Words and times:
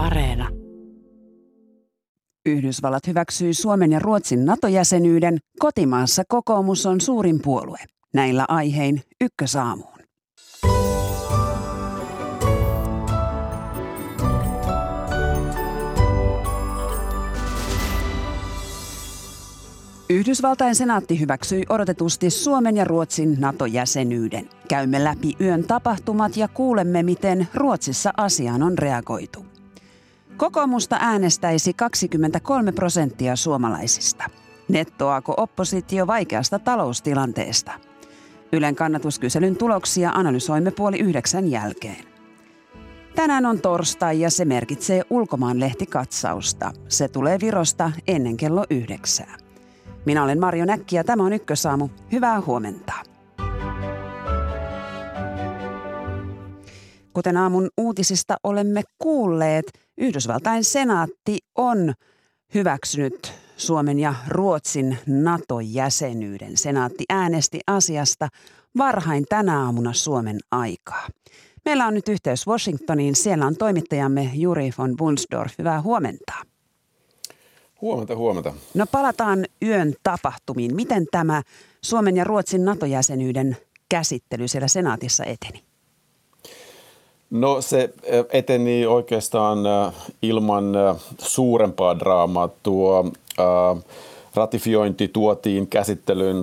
Areena. 0.00 0.48
Yhdysvallat 2.46 3.06
hyväksyi 3.06 3.54
Suomen 3.54 3.92
ja 3.92 3.98
Ruotsin 3.98 4.44
NATO-jäsenyyden. 4.44 5.38
Kotimaassa 5.58 6.22
kokoomus 6.28 6.86
on 6.86 7.00
suurin 7.00 7.42
puolue. 7.42 7.78
Näillä 8.14 8.44
aihein 8.48 9.02
ykkösaamuun. 9.20 9.98
Yhdysvaltain 20.10 20.74
senaatti 20.74 21.20
hyväksyi 21.20 21.64
odotetusti 21.68 22.30
Suomen 22.30 22.76
ja 22.76 22.84
Ruotsin 22.84 23.36
NATO-jäsenyyden. 23.40 24.48
Käymme 24.68 25.04
läpi 25.04 25.36
yön 25.40 25.64
tapahtumat 25.64 26.36
ja 26.36 26.48
kuulemme, 26.48 27.02
miten 27.02 27.48
Ruotsissa 27.54 28.12
asiaan 28.16 28.62
on 28.62 28.78
reagoitu. 28.78 29.59
Kokoomusta 30.40 30.96
äänestäisi 31.00 31.72
23 31.74 32.72
prosenttia 32.72 33.36
suomalaisista. 33.36 34.24
Nettoaako 34.68 35.34
oppositio 35.36 36.06
vaikeasta 36.06 36.58
taloustilanteesta? 36.58 37.72
Ylen 38.52 38.74
kannatuskyselyn 38.74 39.56
tuloksia 39.56 40.10
analysoimme 40.10 40.70
puoli 40.70 40.98
yhdeksän 40.98 41.50
jälkeen. 41.50 42.04
Tänään 43.14 43.46
on 43.46 43.60
torstai 43.60 44.20
ja 44.20 44.30
se 44.30 44.44
merkitsee 44.44 45.02
ulkomaanlehtikatsausta. 45.10 46.72
Se 46.88 47.08
tulee 47.08 47.38
Virosta 47.40 47.92
ennen 48.06 48.36
kello 48.36 48.64
yhdeksää. 48.70 49.36
Minä 50.06 50.24
olen 50.24 50.40
Marjo 50.40 50.64
Näkki 50.64 50.96
ja 50.96 51.04
tämä 51.04 51.22
on 51.22 51.32
Ykkösaamu. 51.32 51.88
Hyvää 52.12 52.40
huomenta. 52.40 52.92
Kuten 57.12 57.36
aamun 57.36 57.68
uutisista 57.76 58.36
olemme 58.44 58.82
kuulleet, 58.98 59.64
Yhdysvaltain 60.00 60.64
senaatti 60.64 61.38
on 61.56 61.94
hyväksynyt 62.54 63.32
Suomen 63.56 63.98
ja 63.98 64.14
Ruotsin 64.28 64.98
NATO-jäsenyyden. 65.06 66.56
Senaatti 66.56 67.04
äänesti 67.08 67.60
asiasta 67.66 68.28
varhain 68.76 69.24
tänä 69.28 69.64
aamuna 69.64 69.92
Suomen 69.92 70.38
aikaa. 70.50 71.08
Meillä 71.64 71.86
on 71.86 71.94
nyt 71.94 72.08
yhteys 72.08 72.46
Washingtoniin. 72.46 73.14
Siellä 73.14 73.46
on 73.46 73.56
toimittajamme 73.56 74.30
Juri 74.34 74.70
von 74.78 74.96
Bunsdorf. 74.96 75.52
Hyvää 75.58 75.82
huomenta. 75.82 76.32
Huomenta, 77.80 78.16
huomenta. 78.16 78.54
No 78.74 78.86
palataan 78.86 79.46
yön 79.62 79.94
tapahtumiin. 80.02 80.76
Miten 80.76 81.06
tämä 81.10 81.42
Suomen 81.82 82.16
ja 82.16 82.24
Ruotsin 82.24 82.64
NATO-jäsenyyden 82.64 83.56
käsittely 83.88 84.48
siellä 84.48 84.68
senaatissa 84.68 85.24
eteni? 85.24 85.69
No 87.30 87.60
se 87.60 87.90
eteni 88.32 88.86
oikeastaan 88.86 89.58
ilman 90.22 90.72
suurempaa 91.18 91.98
draamaa. 91.98 92.48
Tuo 92.62 93.12
ratifiointi 94.34 95.08
tuotiin 95.08 95.66
käsittelyyn 95.66 96.36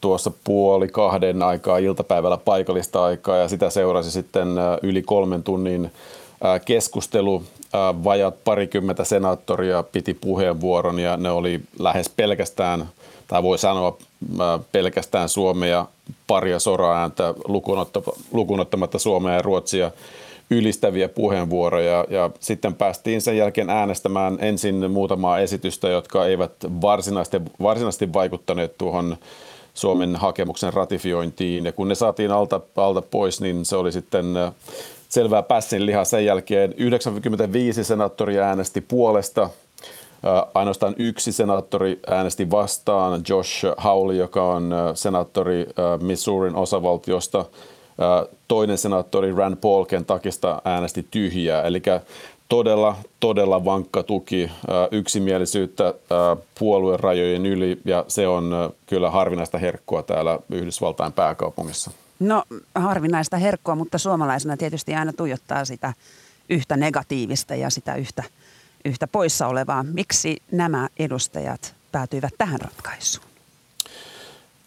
tuossa 0.00 0.30
puoli 0.44 0.88
kahden 0.88 1.42
aikaa 1.42 1.78
iltapäivällä 1.78 2.36
paikallista 2.36 3.04
aikaa 3.04 3.36
ja 3.36 3.48
sitä 3.48 3.70
seurasi 3.70 4.10
sitten 4.10 4.48
yli 4.82 5.02
kolmen 5.02 5.42
tunnin 5.42 5.92
keskustelu. 6.64 7.42
Vajat 8.04 8.34
parikymmentä 8.44 9.04
senaattoria 9.04 9.82
piti 9.82 10.14
puheenvuoron 10.14 10.98
ja 10.98 11.16
ne 11.16 11.30
oli 11.30 11.60
lähes 11.78 12.08
pelkästään, 12.08 12.88
tai 13.28 13.42
voi 13.42 13.58
sanoa 13.58 13.98
pelkästään 14.72 15.28
Suomea 15.28 15.86
paria 16.26 16.58
soraääntä 16.58 17.34
lukunottamatta 18.32 18.98
Suomea 18.98 19.34
ja 19.34 19.42
Ruotsia 19.42 19.90
ylistäviä 20.50 21.08
puheenvuoroja. 21.08 22.04
Ja 22.10 22.30
sitten 22.40 22.74
päästiin 22.74 23.20
sen 23.20 23.36
jälkeen 23.36 23.70
äänestämään 23.70 24.38
ensin 24.40 24.90
muutamaa 24.90 25.38
esitystä, 25.38 25.88
jotka 25.88 26.26
eivät 26.26 26.52
varsinaisesti, 26.82 27.40
varsinaisesti 27.62 28.12
vaikuttaneet 28.12 28.78
tuohon 28.78 29.16
Suomen 29.74 30.16
hakemuksen 30.16 30.72
ratifiointiin. 30.72 31.64
Ja 31.64 31.72
kun 31.72 31.88
ne 31.88 31.94
saatiin 31.94 32.30
alta, 32.30 32.60
alta 32.76 33.02
pois, 33.02 33.40
niin 33.40 33.64
se 33.64 33.76
oli 33.76 33.92
sitten 33.92 34.34
selvää 35.08 35.42
pässin 35.42 35.86
liha. 35.86 36.04
Sen 36.04 36.24
jälkeen. 36.24 36.74
95 36.76 37.84
senaattoria 37.84 38.44
äänesti 38.44 38.80
puolesta, 38.80 39.50
ainoastaan 40.54 40.94
yksi 40.98 41.32
senaattori 41.32 42.00
äänesti 42.06 42.50
vastaan, 42.50 43.22
Josh 43.28 43.66
Hawley, 43.76 44.16
joka 44.16 44.42
on 44.42 44.74
senaattori 44.94 45.66
Missourin 46.02 46.54
osavaltiosta. 46.56 47.44
Toinen 48.48 48.78
senaattori 48.78 49.32
Rand 49.32 49.56
Paul 49.56 49.84
Kentuckista 49.84 50.62
äänesti 50.64 51.06
tyhjää, 51.10 51.62
eli 51.62 51.82
todella, 52.48 52.96
todella 53.20 53.64
vankka 53.64 54.02
tuki, 54.02 54.50
yksimielisyyttä 54.90 55.94
puolueen 56.58 57.00
rajojen 57.00 57.46
yli 57.46 57.80
ja 57.84 58.04
se 58.08 58.28
on 58.28 58.72
kyllä 58.86 59.10
harvinaista 59.10 59.58
herkkua 59.58 60.02
täällä 60.02 60.38
Yhdysvaltain 60.50 61.12
pääkaupungissa. 61.12 61.90
No 62.20 62.42
harvinaista 62.74 63.36
herkkua, 63.36 63.74
mutta 63.74 63.98
suomalaisena 63.98 64.56
tietysti 64.56 64.94
aina 64.94 65.12
tuijottaa 65.12 65.64
sitä 65.64 65.92
yhtä 66.50 66.76
negatiivista 66.76 67.54
ja 67.54 67.70
sitä 67.70 67.94
yhtä, 67.94 68.22
yhtä 68.86 69.06
poissa 69.06 69.46
olevaa. 69.46 69.82
Miksi 69.82 70.36
nämä 70.52 70.88
edustajat 70.98 71.74
päätyivät 71.92 72.32
tähän 72.38 72.60
ratkaisuun? 72.60 73.26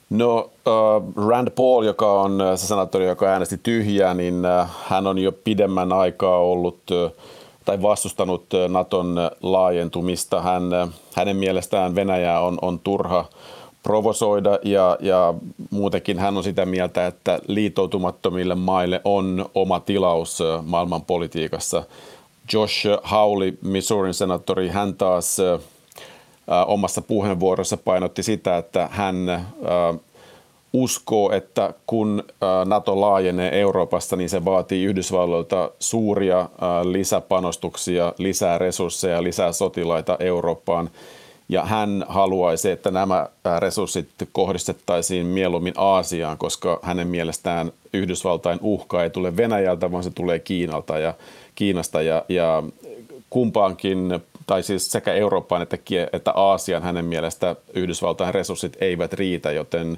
No 0.10 0.40
uh, 0.40 1.28
Rand 1.28 1.50
Paul, 1.50 1.84
joka 1.84 2.22
on 2.22 2.40
se 2.56 2.68
senaattori, 2.68 3.08
joka 3.08 3.26
äänesti 3.26 3.60
tyhjää, 3.64 4.14
niin 4.14 4.36
uh, 4.36 4.70
hän 4.88 5.08
on 5.08 5.18
jo 5.18 5.32
pidemmän 5.32 5.94
aikaa 5.94 6.38
ollut 6.38 6.80
tai 7.66 7.82
vastustanut 7.82 8.46
Naton 8.70 9.16
laajentumista. 9.42 10.42
Hän, 10.42 10.64
hänen 11.16 11.36
mielestään 11.36 11.96
Venäjä 11.96 12.40
on, 12.40 12.58
on 12.62 12.80
turha 12.80 13.26
provosoida 13.84 14.60
ja, 14.64 14.98
ja 15.00 15.34
muutenkin 15.70 16.20
hän 16.20 16.38
on 16.38 16.44
sitä 16.44 16.66
mieltä, 16.66 17.08
että 17.08 17.40
liitoutumattomille 17.48 18.56
maille 18.56 19.02
on 19.04 19.46
oma 19.56 19.80
tilaus 19.80 20.40
maailman 20.64 21.02
politiikassa. 21.02 21.84
Josh 22.54 22.88
Hawley, 23.04 23.58
Missourin 23.62 24.14
senaattori, 24.14 24.70
hän 24.70 24.96
taas 24.96 25.38
omassa 26.68 27.02
puheenvuorossa 27.02 27.78
painotti 27.78 28.24
sitä, 28.24 28.58
että 28.58 28.90
hän 28.92 29.48
uskoo, 30.74 31.32
että 31.32 31.74
kun 31.88 32.24
NATO 32.66 33.02
laajenee 33.02 33.60
Euroopassa, 33.60 34.16
niin 34.16 34.30
se 34.30 34.46
vaatii 34.46 34.86
Yhdysvalloilta 34.86 35.72
suuria 35.80 36.50
lisäpanostuksia, 36.84 38.14
lisää 38.18 38.58
resursseja, 38.58 39.24
lisää 39.24 39.52
sotilaita 39.52 40.18
Eurooppaan. 40.20 40.90
Ja 41.50 41.66
hän 41.66 42.06
haluaisi, 42.08 42.72
että 42.72 42.92
nämä 42.92 43.28
resurssit 43.60 44.10
kohdistettaisiin 44.32 45.26
mieluummin 45.26 45.74
Aasiaan, 45.78 46.38
koska 46.38 46.80
hänen 46.82 47.08
mielestään 47.08 47.72
Yhdysvaltain 47.94 48.60
uhka 48.62 49.04
ei 49.04 49.10
tule 49.10 49.38
Venäjältä, 49.38 49.92
vaan 49.92 50.04
se 50.04 50.12
tulee 50.12 50.40
Kiinalta 50.40 51.00
ja 51.00 51.14
Kiinasta. 51.60 52.02
Ja, 52.02 52.26
ja 52.30 52.64
kumpaankin, 53.30 54.20
tai 54.48 54.64
siis 54.64 54.92
sekä 54.92 55.14
Eurooppaan 55.14 55.62
että, 55.62 55.78
että 56.14 56.32
Aasian 56.32 56.84
hänen 56.84 57.06
mielestä 57.06 57.56
Yhdysvaltain 57.74 58.34
resurssit 58.34 58.78
eivät 58.82 59.14
riitä, 59.14 59.52
joten 59.52 59.98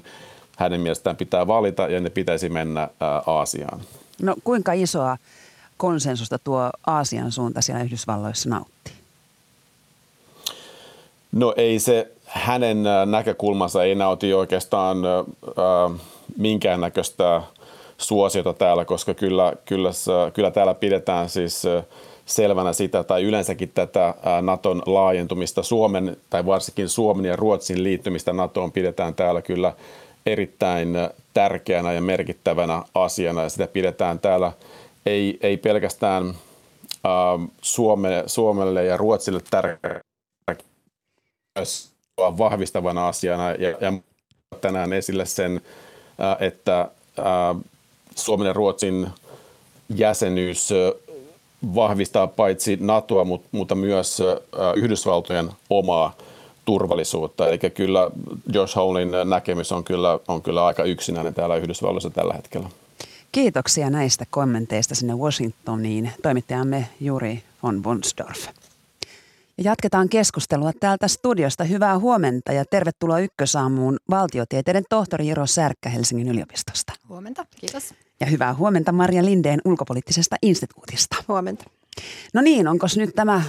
hänen 0.56 0.80
mielestään 0.80 1.16
pitää 1.16 1.46
valita 1.46 1.82
ja 1.82 2.00
ne 2.00 2.10
pitäisi 2.10 2.48
mennä 2.48 2.88
Aasiaan. 3.26 3.80
No 4.22 4.36
kuinka 4.44 4.72
isoa 4.72 5.16
konsensusta 5.76 6.38
tuo 6.38 6.70
Aasian 6.86 7.32
suunta 7.32 7.60
siellä 7.60 7.82
Yhdysvalloissa 7.82 8.48
nauttii? 8.48 8.94
No 11.32 11.54
ei 11.56 11.78
se 11.78 12.12
hänen 12.26 12.84
näkökulmansa 13.06 13.84
ei 13.84 13.94
nauti 13.94 14.34
oikeastaan 14.34 14.98
äh, 15.06 16.00
minkäännäköistä 16.36 17.42
suosiota 18.02 18.52
täällä, 18.52 18.84
koska 18.84 19.14
kyllä, 19.14 19.52
kyllä, 19.64 19.90
kyllä 20.34 20.50
täällä 20.50 20.74
pidetään 20.74 21.28
siis 21.28 21.62
selvänä 22.26 22.72
sitä 22.72 23.04
tai 23.04 23.22
yleensäkin 23.22 23.68
tätä 23.74 24.14
Naton 24.42 24.82
laajentumista. 24.86 25.62
Suomen 25.62 26.16
tai 26.30 26.46
varsinkin 26.46 26.88
Suomen 26.88 27.24
ja 27.24 27.36
Ruotsin 27.36 27.82
liittymistä 27.82 28.32
NATOon 28.32 28.72
pidetään 28.72 29.14
täällä 29.14 29.42
kyllä 29.42 29.72
erittäin 30.26 30.94
tärkeänä 31.34 31.92
ja 31.92 32.00
merkittävänä 32.00 32.82
asiana. 32.94 33.42
Ja 33.42 33.48
sitä 33.48 33.66
pidetään 33.66 34.18
täällä 34.18 34.52
ei, 35.06 35.38
ei 35.40 35.56
pelkästään 35.56 36.28
äh, 36.28 37.48
Suome, 37.62 38.24
Suomelle 38.26 38.84
ja 38.84 38.96
Ruotsille 38.96 39.40
tärkeänä 39.50 40.00
myös 41.58 41.92
vahvistavana 42.18 43.08
asiana. 43.08 43.50
Ja, 43.50 43.70
ja 43.80 43.92
tänään 44.60 44.92
esille 44.92 45.26
sen, 45.26 45.60
äh, 46.20 46.36
että 46.40 46.80
äh, 47.18 47.62
Suomen 48.14 48.46
ja 48.46 48.52
Ruotsin 48.52 49.08
jäsenyys 49.96 50.68
vahvistaa 51.74 52.26
paitsi 52.26 52.78
NATOa, 52.80 53.26
mutta 53.52 53.74
myös 53.74 54.22
Yhdysvaltojen 54.76 55.50
omaa 55.70 56.16
turvallisuutta. 56.64 57.48
Eli 57.48 57.58
kyllä 57.58 58.10
Josh 58.52 58.76
Howlin 58.76 59.10
näkemys 59.24 59.72
on 59.72 59.84
kyllä, 59.84 60.18
on 60.28 60.42
kyllä 60.42 60.66
aika 60.66 60.84
yksinäinen 60.84 61.34
täällä 61.34 61.56
Yhdysvalloissa 61.56 62.10
tällä 62.10 62.34
hetkellä. 62.34 62.68
Kiitoksia 63.32 63.90
näistä 63.90 64.24
kommenteista 64.30 64.94
sinne 64.94 65.14
Washingtoniin. 65.14 66.12
Toimittajamme 66.22 66.88
Juri 67.00 67.42
von 67.62 67.82
Bonsdorf. 67.82 68.46
Ja 69.62 69.70
jatketaan 69.70 70.08
keskustelua 70.08 70.72
täältä 70.80 71.08
studiosta. 71.08 71.64
Hyvää 71.64 71.98
huomenta 71.98 72.52
ja 72.52 72.64
tervetuloa 72.64 73.18
Ykkösaamuun 73.18 73.96
valtiotieteiden 74.10 74.84
tohtori 74.90 75.28
Jiro 75.28 75.46
Särkkä 75.46 75.88
Helsingin 75.88 76.28
yliopistosta. 76.28 76.92
Huomenta, 77.08 77.46
kiitos. 77.60 77.94
Ja 78.20 78.26
hyvää 78.26 78.54
huomenta 78.54 78.92
Maria 78.92 79.24
Lindeen 79.24 79.60
ulkopoliittisesta 79.64 80.36
instituutista. 80.42 81.16
Huomenta. 81.28 81.64
No 82.34 82.40
niin, 82.40 82.68
onko 82.68 82.86
nyt 82.96 83.14
tämä 83.14 83.42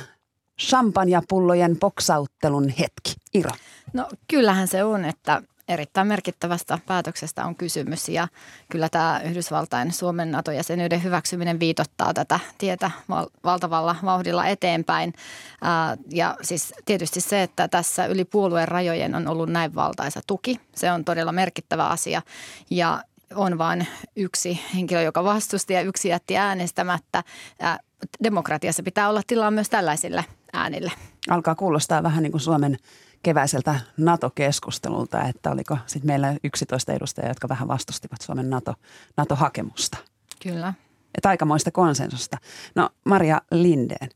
champagnepullojen 0.62 1.78
poksauttelun 1.80 2.70
hetki? 2.70 3.14
Iro. 3.34 3.52
No 3.94 4.08
kyllähän 4.28 4.68
se 4.68 4.84
on, 4.84 5.06
että 5.06 5.42
erittäin 5.68 6.08
merkittävästä 6.08 6.80
päätöksestä 6.86 7.46
on 7.46 7.56
kysymys 7.56 8.10
ja 8.10 8.28
kyllä 8.72 8.90
tämä 8.90 9.22
Yhdysvaltain 9.26 9.92
Suomen 9.92 10.32
NATO-jäsenyyden 10.32 11.04
hyväksyminen 11.04 11.60
viitottaa 11.60 12.14
tätä 12.14 12.40
tietä 12.58 12.92
val- 13.10 13.30
valtavalla 13.44 13.96
vauhdilla 14.04 14.46
eteenpäin. 14.46 15.14
Ää, 15.62 15.98
ja 16.10 16.38
siis 16.42 16.74
tietysti 16.86 17.22
se, 17.22 17.44
että 17.44 17.68
tässä 17.68 18.06
yli 18.06 18.26
puolueen 18.26 18.68
rajojen 18.68 19.16
on 19.16 19.28
ollut 19.28 19.50
näin 19.50 19.76
valtaisa 19.76 20.22
tuki, 20.28 20.60
se 20.76 20.92
on 20.92 21.06
todella 21.06 21.32
merkittävä 21.32 21.88
asia 21.88 22.22
ja 22.70 23.04
on 23.36 23.58
vain 23.58 23.88
yksi 24.16 24.60
henkilö, 24.76 25.02
joka 25.02 25.24
vastusti 25.24 25.74
ja 25.74 25.82
yksi 25.82 26.10
jätti 26.10 26.38
äänestämättä. 26.38 27.24
Ää, 27.60 27.80
demokratiassa 28.24 28.84
pitää 28.84 29.10
olla 29.10 29.22
tilaa 29.28 29.52
myös 29.52 29.70
tällaisille 29.70 30.26
äänille. 30.54 30.92
Alkaa 31.30 31.56
kuulostaa 31.56 32.04
vähän 32.04 32.24
niin 32.24 32.32
kuin 32.32 32.42
Suomen 32.42 32.78
keväiseltä 33.24 33.80
NATO-keskustelulta, 33.98 35.22
että 35.22 35.52
oliko 35.52 35.78
sitten 35.86 36.08
meillä 36.08 36.36
11 36.44 36.94
edustajaa, 36.94 37.30
jotka 37.30 37.50
vähän 37.50 37.68
vastustivat 37.68 38.22
Suomen 38.22 38.50
NATO, 38.50 38.74
NATO-hakemusta. 39.18 39.98
Kyllä. 40.44 40.74
Että 41.16 41.30
aikamoista 41.30 41.72
konsensusta. 41.72 42.38
No 42.76 42.90
Maria 43.06 43.42
Lindeen, 43.52 44.10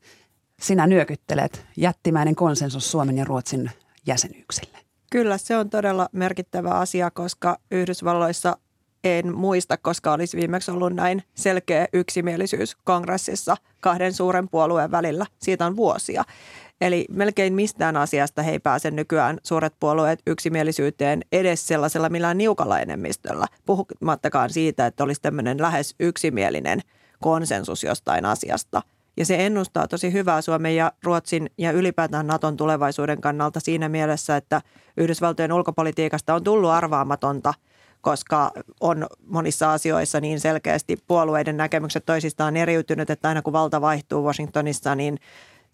sinä 0.62 0.88
nyökyttelet 0.88 1.65
jättimäinen 1.77 2.36
konsensus 2.36 2.92
Suomen 2.92 3.18
ja 3.18 3.25
Ruotsin 3.25 3.71
jäsenyyksille. 4.06 4.77
Kyllä, 5.12 5.38
se 5.38 5.57
on 5.57 5.69
todella 5.69 6.09
merkittävä 6.12 6.69
asia, 6.69 7.12
koska 7.12 7.57
Yhdysvalloissa 7.71 8.57
en 9.04 9.36
muista, 9.36 9.77
koska 9.77 10.13
olisi 10.13 10.38
viimeksi 10.38 10.71
ollut 10.71 10.94
näin 10.94 11.24
selkeä 11.36 11.88
yksimielisyys 11.94 12.75
kongressissa 12.75 13.57
kahden 13.80 14.13
suuren 14.13 14.50
puolueen 14.50 14.92
välillä. 14.92 15.25
Siitä 15.39 15.65
on 15.65 15.75
vuosia. 15.75 16.24
Eli 16.82 17.06
melkein 17.10 17.54
mistään 17.54 17.98
asiasta 17.98 18.42
he 18.42 18.52
ei 18.52 18.60
pääse 18.60 18.92
nykyään 18.92 19.38
suuret 19.44 19.74
puolueet 19.80 20.20
yksimielisyyteen 20.28 21.22
edes 21.32 21.68
sellaisella 21.68 22.10
millään 22.10 22.38
niukalla 22.38 22.80
enemmistöllä, 22.80 23.48
puhumattakaan 23.66 24.50
siitä, 24.50 24.86
että 24.86 25.04
olisi 25.04 25.22
tämmöinen 25.22 25.62
lähes 25.62 25.96
yksimielinen 26.00 26.80
konsensus 27.22 27.84
jostain 27.84 28.26
asiasta. 28.26 28.82
Ja 29.18 29.26
se 29.26 29.46
ennustaa 29.46 29.88
tosi 29.88 30.14
hyvää 30.14 30.42
Suomen 30.42 30.76
ja 30.76 30.92
Ruotsin 31.04 31.50
ja 31.58 31.72
ylipäätään 31.72 32.28
Naton 32.28 32.58
tulevaisuuden 32.58 33.22
kannalta 33.22 33.60
siinä 33.60 33.90
mielessä, 33.90 34.38
että 34.38 34.62
Yhdysvaltojen 34.98 35.54
ulkopolitiikasta 35.54 36.36
on 36.36 36.44
tullut 36.44 36.70
arvaamatonta– 36.70 37.54
koska 38.02 38.52
on 38.80 39.08
monissa 39.26 39.74
asioissa 39.74 40.22
niin 40.22 40.40
selkeästi 40.40 40.98
puolueiden 41.08 41.58
näkemykset 41.58 42.06
toisistaan 42.06 42.58
eriytynyt, 42.58 43.10
että 43.10 43.28
aina 43.28 43.42
kun 43.42 43.54
valta 43.54 43.82
vaihtuu 43.82 44.24
Washingtonissa, 44.24 44.96
niin 44.96 45.20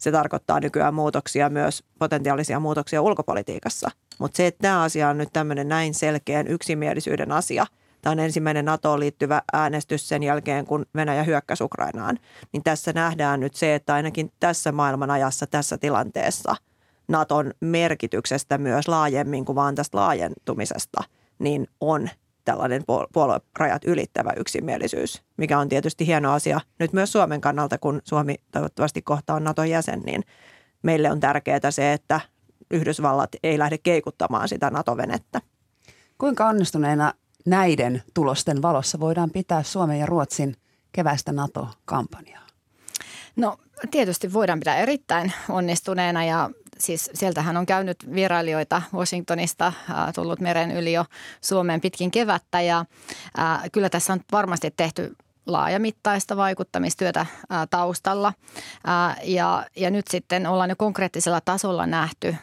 se 0.04 0.12
tarkoittaa 0.12 0.60
nykyään 0.60 0.94
muutoksia 0.94 1.50
myös 1.50 1.84
potentiaalisia 1.98 2.60
muutoksia 2.60 3.02
ulkopolitiikassa. 3.02 3.90
Mutta 4.18 4.36
se, 4.36 4.46
että 4.46 4.62
tämä 4.62 4.82
asia 4.82 5.08
on 5.08 5.18
nyt 5.18 5.28
tämmöinen 5.32 5.68
näin 5.68 5.94
selkeän 5.94 6.48
yksimielisyyden 6.48 7.32
asia, 7.32 7.66
tämä 8.02 8.12
on 8.12 8.18
ensimmäinen 8.18 8.64
NATOon 8.64 9.00
liittyvä 9.00 9.42
äänestys 9.52 10.08
sen 10.08 10.22
jälkeen, 10.22 10.66
kun 10.66 10.86
Venäjä 10.94 11.22
hyökkäsi 11.22 11.64
Ukrainaan, 11.64 12.18
niin 12.52 12.62
tässä 12.62 12.92
nähdään 12.92 13.40
nyt 13.40 13.54
se, 13.54 13.74
että 13.74 13.94
ainakin 13.94 14.32
tässä 14.40 14.72
maailman 14.72 15.10
ajassa, 15.10 15.46
tässä 15.46 15.78
tilanteessa 15.78 16.56
Naton 17.08 17.52
merkityksestä 17.60 18.58
myös 18.58 18.88
laajemmin 18.88 19.44
kuin 19.44 19.56
vaan 19.56 19.74
tästä 19.74 19.98
laajentumisesta, 19.98 21.02
niin 21.38 21.66
on 21.80 22.08
tällainen 22.44 22.82
puoluerajat 23.12 23.84
ylittävä 23.84 24.32
yksimielisyys, 24.36 25.22
mikä 25.36 25.58
on 25.58 25.68
tietysti 25.68 26.06
hieno 26.06 26.32
asia 26.32 26.60
nyt 26.78 26.92
myös 26.92 27.12
Suomen 27.12 27.40
kannalta, 27.40 27.78
kun 27.78 28.02
Suomi 28.04 28.34
toivottavasti 28.52 29.02
kohta 29.02 29.34
on 29.34 29.44
Naton 29.44 29.70
jäsen, 29.70 30.00
niin 30.00 30.22
meille 30.82 31.10
on 31.10 31.20
tärkeää 31.20 31.70
se, 31.70 31.92
että 31.92 32.20
Yhdysvallat 32.70 33.30
ei 33.42 33.58
lähde 33.58 33.78
keikuttamaan 33.78 34.48
sitä 34.48 34.70
NATO-venettä. 34.70 35.40
Kuinka 36.18 36.46
onnistuneena 36.46 37.12
näiden 37.46 38.02
tulosten 38.14 38.62
valossa 38.62 39.00
voidaan 39.00 39.30
pitää 39.30 39.62
Suomen 39.62 39.98
ja 39.98 40.06
Ruotsin 40.06 40.56
keväistä 40.92 41.32
NATO-kampanjaa? 41.32 42.46
No 43.36 43.56
tietysti 43.90 44.32
voidaan 44.32 44.58
pitää 44.58 44.76
erittäin 44.76 45.32
onnistuneena 45.48 46.24
ja 46.24 46.50
siis 46.78 47.10
sieltähän 47.14 47.56
on 47.56 47.66
käynyt 47.66 47.96
vierailijoita 48.14 48.82
Washingtonista, 48.94 49.72
tullut 50.14 50.40
meren 50.40 50.70
yli 50.70 50.92
jo 50.92 51.04
Suomeen 51.40 51.80
pitkin 51.80 52.10
kevättä 52.10 52.60
ja 52.60 52.84
kyllä 53.72 53.88
tässä 53.88 54.12
on 54.12 54.20
varmasti 54.32 54.70
tehty 54.76 55.16
laajamittaista 55.46 56.36
vaikuttamistyötä 56.36 57.26
ää, 57.50 57.66
taustalla. 57.66 58.32
Ja, 59.22 59.66
ja 59.76 59.90
nyt 59.90 60.06
sitten 60.08 60.46
ollaan 60.46 60.70
jo 60.70 60.76
konkreettisella 60.76 61.40
tasolla 61.40 61.86
nähty 61.86 62.36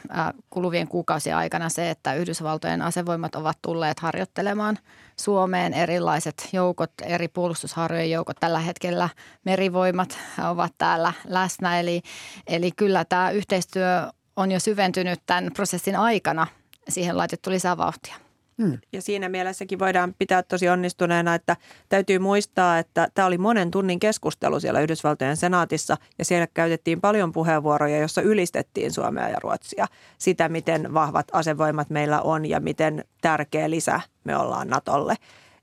kuluvien 0.50 0.88
kuukausien 0.88 1.36
aikana 1.36 1.70
se, 1.70 1.90
että 1.90 2.14
Yhdysvaltojen 2.14 2.82
asevoimat 2.82 3.36
ovat 3.36 3.58
tulleet 3.62 4.00
harjoittelemaan 4.00 4.78
Suomeen 5.20 5.74
erilaiset 5.74 6.50
joukot, 6.54 6.92
eri 7.04 7.28
puolustusharjojen 7.28 8.12
joukot. 8.12 8.38
Tällä 8.40 8.60
hetkellä 8.60 9.10
merivoimat 9.46 10.18
ovat 10.50 10.74
täällä 10.78 11.14
läsnä, 11.26 11.80
eli, 11.80 12.02
eli 12.48 12.72
kyllä 12.72 13.06
tämä 13.06 13.32
yhteistyö 13.32 14.12
on 14.36 14.52
jo 14.52 14.60
syventynyt 14.60 15.20
tämän 15.26 15.52
prosessin 15.54 15.96
aikana. 15.96 16.48
Siihen 16.90 17.18
laitettu 17.18 17.50
lisää 17.50 17.78
vauhtia. 17.78 18.16
Hmm. 18.62 18.78
Ja 18.94 19.02
siinä 19.02 19.30
mielessäkin 19.30 19.80
voidaan 19.80 20.16
pitää 20.20 20.44
tosi 20.44 20.70
onnistuneena, 20.70 21.36
että 21.36 21.58
täytyy 21.90 22.20
muistaa, 22.20 22.80
että 22.80 23.08
tämä 23.14 23.26
oli 23.26 23.38
monen 23.38 23.72
tunnin 23.72 24.00
keskustelu 24.00 24.60
siellä 24.60 24.82
Yhdysvaltojen 24.82 25.38
senaatissa 25.38 25.98
ja 26.20 26.26
siellä 26.26 26.48
käytettiin 26.54 27.02
paljon 27.02 27.32
puheenvuoroja, 27.32 28.00
jossa 28.00 28.22
ylistettiin 28.22 28.94
Suomea 28.94 29.30
ja 29.30 29.38
Ruotsia. 29.44 29.88
Sitä, 30.18 30.50
miten 30.50 30.94
vahvat 30.94 31.28
asevoimat 31.32 31.90
meillä 31.90 32.22
on 32.22 32.46
ja 32.46 32.60
miten 32.60 33.06
tärkeä 33.22 33.70
lisä 33.70 34.02
me 34.24 34.38
ollaan 34.38 34.68
Natolle. 34.68 35.16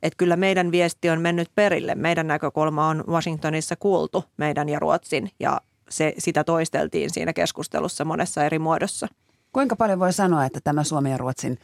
Että 0.03 0.17
kyllä 0.17 0.37
meidän 0.37 0.73
viesti 0.73 1.11
on 1.11 1.21
mennyt 1.21 1.49
perille. 1.55 1.94
Meidän 1.94 2.26
näkökulma 2.26 2.88
on 2.88 3.05
Washingtonissa 3.09 3.76
kuultu 3.76 4.25
meidän 4.37 4.69
ja 4.69 4.79
Ruotsin 4.79 5.31
ja 5.41 5.61
se, 5.90 6.14
sitä 6.19 6.44
toisteltiin 6.44 7.11
siinä 7.11 7.32
keskustelussa 7.32 8.04
monessa 8.04 8.45
eri 8.45 8.59
muodossa. 8.59 9.09
Kuinka 9.52 9.76
paljon 9.76 9.99
voi 9.99 10.12
sanoa, 10.12 10.45
että 10.45 10.61
tämä 10.64 10.85
Suomen 10.85 11.12
ja 11.12 11.18
Ruotsin 11.18 11.59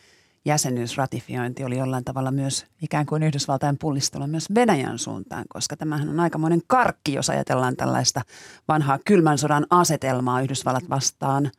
jäsenyysratifiointi 0.45 1.65
oli 1.65 1.79
jollain 1.79 2.05
tavalla 2.05 2.31
myös 2.31 2.67
ikään 2.83 3.07
kuin 3.07 3.23
Yhdysvaltain 3.23 3.79
pullistella 3.79 4.27
myös 4.27 4.47
Venäjän 4.55 4.99
suuntaan, 4.99 5.45
koska 5.49 5.77
tämähän 5.77 6.09
on 6.09 6.21
aikamoinen 6.21 6.63
karkki, 6.67 7.13
jos 7.13 7.31
ajatellaan 7.31 7.77
tällaista 7.77 8.23
vanhaa 8.69 8.99
kylmän 9.05 9.39
sodan 9.39 9.67
asetelmaa 9.71 10.41
Yhdysvallat 10.41 10.91
vastaan 10.91 11.51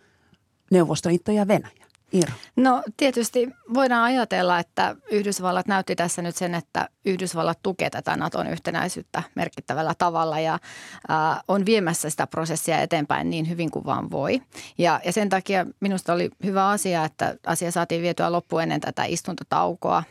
Neuvostoliitto 0.72 1.32
ja 1.32 1.48
Venäjä. 1.48 1.85
Iiro? 2.16 2.34
No 2.56 2.84
tietysti 2.98 3.50
voidaan 3.74 4.04
ajatella, 4.04 4.60
että 4.60 4.96
Yhdysvallat 5.12 5.68
näytti 5.68 5.96
tässä 5.96 6.22
nyt 6.22 6.36
sen, 6.36 6.56
että 6.56 6.90
Yhdysvallat 7.06 7.60
tukee 7.64 7.90
tätä 7.90 8.16
Naton 8.16 8.48
yhtenäisyyttä 8.48 9.24
merkittävällä 9.36 9.94
tavalla 9.98 10.40
ja 10.40 10.54
äh, 10.54 11.44
on 11.48 11.66
viemässä 11.66 12.10
sitä 12.10 12.28
prosessia 12.28 12.82
eteenpäin 12.82 13.30
niin 13.30 13.50
hyvin 13.50 13.72
kuin 13.72 13.86
vaan 13.86 14.12
voi. 14.12 14.42
Ja, 14.78 15.02
ja 15.06 15.12
sen 15.14 15.30
takia 15.30 15.66
minusta 15.80 16.14
oli 16.14 16.30
hyvä 16.44 16.70
asia, 16.70 17.06
että 17.06 17.36
asia 17.46 17.72
saatiin 17.72 18.02
vietyä 18.02 18.32
loppuun 18.32 18.62
ennen 18.62 18.82
tätä 18.82 19.04
istuntotaukoa 19.04 20.04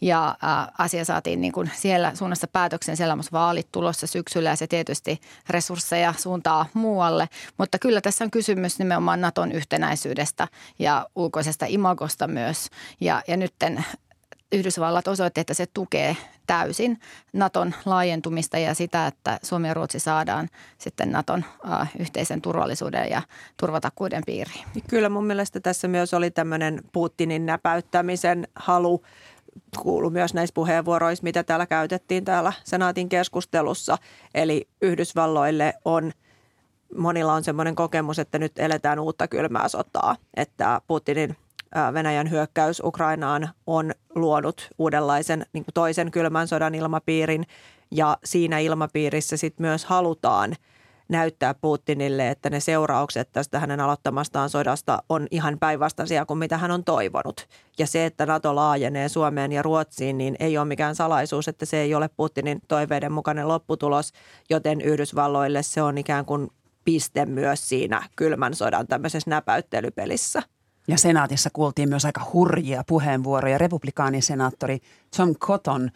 ja 0.00 0.28
äh, 0.28 0.68
asia 0.78 1.04
saatiin 1.04 1.40
niin 1.40 1.52
kuin 1.52 1.70
siellä 1.74 2.14
suunnassa 2.14 2.48
päätöksen 2.48 2.96
siellä 2.96 3.12
on 3.12 3.22
vaalit 3.32 3.68
tulossa 3.72 4.06
syksyllä 4.06 4.50
ja 4.50 4.56
se 4.56 4.66
tietysti 4.66 5.20
resursseja 5.50 6.14
suuntaa 6.18 6.66
muualle. 6.74 7.28
Mutta 7.58 7.78
kyllä 7.78 8.00
tässä 8.00 8.24
on 8.24 8.30
kysymys 8.30 8.78
nimenomaan 8.78 9.20
Naton 9.20 9.52
yhtenäisyydestä 9.52 10.48
ja 10.78 11.06
ulkoisesta 11.16 11.49
imagosta 11.68 12.28
myös 12.28 12.70
ja, 13.00 13.22
ja 13.28 13.36
nytten 13.36 13.84
Yhdysvallat 14.52 15.08
osoitti, 15.08 15.40
että 15.40 15.54
se 15.54 15.66
tukee 15.74 16.16
täysin 16.46 17.00
Naton 17.32 17.74
laajentumista 17.84 18.58
ja 18.58 18.74
sitä, 18.74 19.06
että 19.06 19.38
Suomi 19.42 19.68
ja 19.68 19.74
Ruotsi 19.74 19.98
saadaan 19.98 20.48
sitten 20.78 21.12
Naton 21.12 21.44
uh, 21.64 21.86
yhteisen 21.98 22.42
turvallisuuden 22.42 23.10
ja 23.10 23.22
turvatakuuden 23.56 24.22
piiriin. 24.26 24.64
Kyllä 24.88 25.08
mun 25.08 25.26
mielestä 25.26 25.60
tässä 25.60 25.88
myös 25.88 26.14
oli 26.14 26.30
tämmöinen 26.30 26.82
Putinin 26.92 27.46
näpäyttämisen 27.46 28.48
halu 28.56 29.02
kuulu 29.78 30.10
myös 30.10 30.34
näissä 30.34 30.54
puheenvuoroissa, 30.54 31.24
mitä 31.24 31.42
täällä 31.42 31.66
käytettiin 31.66 32.24
täällä 32.24 32.52
senaatin 32.64 33.08
keskustelussa. 33.08 33.98
Eli 34.34 34.68
Yhdysvalloille 34.82 35.74
on, 35.84 36.12
monilla 36.96 37.34
on 37.34 37.44
semmoinen 37.44 37.74
kokemus, 37.74 38.18
että 38.18 38.38
nyt 38.38 38.58
eletään 38.58 38.98
uutta 38.98 39.28
kylmää 39.28 39.68
sotaa, 39.68 40.16
että 40.34 40.80
Putinin– 40.86 41.36
Venäjän 41.94 42.30
hyökkäys 42.30 42.80
Ukrainaan 42.84 43.48
on 43.66 43.92
luonut 44.14 44.70
uudenlaisen 44.78 45.46
niin 45.52 45.64
kuin 45.64 45.74
toisen 45.74 46.10
kylmän 46.10 46.48
sodan 46.48 46.74
ilmapiirin 46.74 47.46
ja 47.90 48.18
siinä 48.24 48.58
ilmapiirissä 48.58 49.36
sitten 49.36 49.66
myös 49.66 49.84
halutaan 49.84 50.56
näyttää 51.08 51.54
Putinille, 51.54 52.28
että 52.28 52.50
ne 52.50 52.60
seuraukset 52.60 53.28
tästä 53.32 53.60
hänen 53.60 53.80
aloittamastaan 53.80 54.50
sodasta 54.50 55.02
on 55.08 55.26
ihan 55.30 55.58
päinvastaisia 55.58 56.26
kuin 56.26 56.38
mitä 56.38 56.58
hän 56.58 56.70
on 56.70 56.84
toivonut. 56.84 57.48
Ja 57.78 57.86
se, 57.86 58.06
että 58.06 58.26
NATO 58.26 58.56
laajenee 58.56 59.08
Suomeen 59.08 59.52
ja 59.52 59.62
Ruotsiin, 59.62 60.18
niin 60.18 60.36
ei 60.40 60.58
ole 60.58 60.64
mikään 60.64 60.94
salaisuus, 60.94 61.48
että 61.48 61.66
se 61.66 61.76
ei 61.76 61.94
ole 61.94 62.10
Putinin 62.16 62.60
toiveiden 62.68 63.12
mukainen 63.12 63.48
lopputulos, 63.48 64.12
joten 64.50 64.80
Yhdysvalloille 64.80 65.62
se 65.62 65.82
on 65.82 65.98
ikään 65.98 66.24
kuin 66.24 66.50
piste 66.84 67.26
myös 67.26 67.68
siinä 67.68 68.08
kylmän 68.16 68.54
sodan 68.54 68.86
tämmöisessä 68.86 69.30
näpäyttelypelissä. 69.30 70.42
Ja 70.88 70.98
senaatissa 70.98 71.50
kuultiin 71.52 71.88
myös 71.88 72.04
aika 72.04 72.30
hurjia 72.32 72.84
puheenvuoroja. 72.86 73.58
Republikaanisenaattori 73.58 74.78
Tom 75.16 75.34
Cotton 75.34 75.90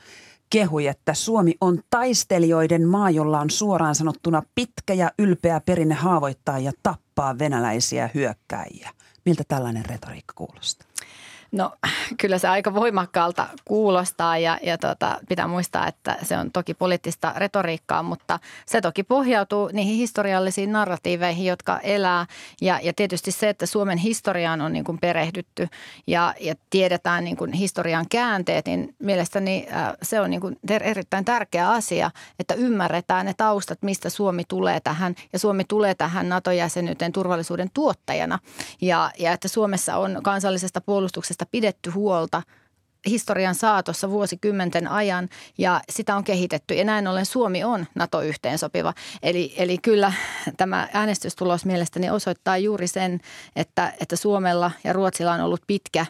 kehui, 0.50 0.86
että 0.86 1.14
Suomi 1.14 1.54
on 1.60 1.78
taistelijoiden 1.90 2.88
maa, 2.88 3.10
jolla 3.10 3.40
on 3.40 3.50
suoraan 3.50 3.94
sanottuna 3.94 4.42
pitkä 4.54 4.94
ja 4.94 5.10
ylpeä 5.18 5.60
perinne 5.60 5.94
haavoittaa 5.94 6.58
ja 6.58 6.72
tappaa 6.82 7.38
venäläisiä 7.38 8.10
hyökkäjiä. 8.14 8.90
Miltä 9.24 9.42
tällainen 9.48 9.84
retoriikka 9.84 10.32
kuulostaa? 10.36 10.88
No 11.54 11.72
kyllä 12.20 12.38
se 12.38 12.48
aika 12.48 12.74
voimakkaalta 12.74 13.46
kuulostaa 13.64 14.38
ja, 14.38 14.58
ja 14.62 14.78
tota, 14.78 15.20
pitää 15.28 15.48
muistaa, 15.48 15.88
että 15.88 16.16
se 16.22 16.38
on 16.38 16.50
toki 16.52 16.74
poliittista 16.74 17.32
retoriikkaa, 17.36 18.02
mutta 18.02 18.38
se 18.66 18.80
toki 18.80 19.02
pohjautuu 19.02 19.70
niihin 19.72 19.96
historiallisiin 19.96 20.72
narratiiveihin, 20.72 21.46
jotka 21.46 21.78
elää. 21.78 22.26
Ja, 22.60 22.80
ja 22.82 22.92
tietysti 22.92 23.30
se, 23.32 23.48
että 23.48 23.66
Suomen 23.66 23.98
historiaan 23.98 24.60
on 24.60 24.72
niin 24.72 24.84
kuin 24.84 24.98
perehdytty 24.98 25.68
ja, 26.06 26.34
ja 26.40 26.54
tiedetään 26.70 27.24
niin 27.24 27.36
kuin 27.36 27.52
historian 27.52 28.06
käänteet, 28.10 28.66
niin 28.66 28.94
mielestäni 28.98 29.66
äh, 29.72 29.92
se 30.02 30.20
on 30.20 30.30
niin 30.30 30.40
kuin 30.40 30.58
erittäin 30.80 31.24
tärkeä 31.24 31.70
asia, 31.70 32.10
että 32.38 32.54
ymmärretään 32.54 33.26
ne 33.26 33.34
taustat, 33.36 33.82
mistä 33.82 34.10
Suomi 34.10 34.42
tulee 34.48 34.80
tähän. 34.80 35.14
Ja 35.32 35.38
Suomi 35.38 35.64
tulee 35.64 35.94
tähän 35.94 36.28
NATO-jäsenyyteen 36.28 37.12
turvallisuuden 37.12 37.70
tuottajana 37.74 38.38
ja, 38.80 39.10
ja 39.18 39.32
että 39.32 39.48
Suomessa 39.48 39.96
on 39.96 40.20
kansallisesta 40.22 40.80
puolustuksesta 40.80 41.43
asiasta 41.44 41.50
pidetty 41.50 41.90
huolta 41.90 42.42
historian 43.06 43.54
saatossa 43.54 44.08
vuosikymmenten 44.10 44.88
ajan 44.88 45.28
ja 45.58 45.80
sitä 45.90 46.16
on 46.16 46.24
kehitetty. 46.24 46.74
Ja 46.74 46.84
näin 46.84 47.06
ollen 47.06 47.26
Suomi 47.26 47.64
on 47.64 47.86
NATO-yhteensopiva. 47.94 48.94
Eli, 49.22 49.54
eli 49.56 49.78
kyllä 49.78 50.12
tämä 50.56 50.88
äänestystulos 50.92 51.64
mielestäni 51.64 52.10
osoittaa 52.10 52.58
juuri 52.58 52.86
sen, 52.86 53.20
että, 53.56 53.92
että 54.00 54.16
Suomella 54.16 54.70
ja 54.84 54.92
Ruotsilla 54.92 55.32
on 55.32 55.40
ollut 55.40 55.62
pitkä 55.66 56.06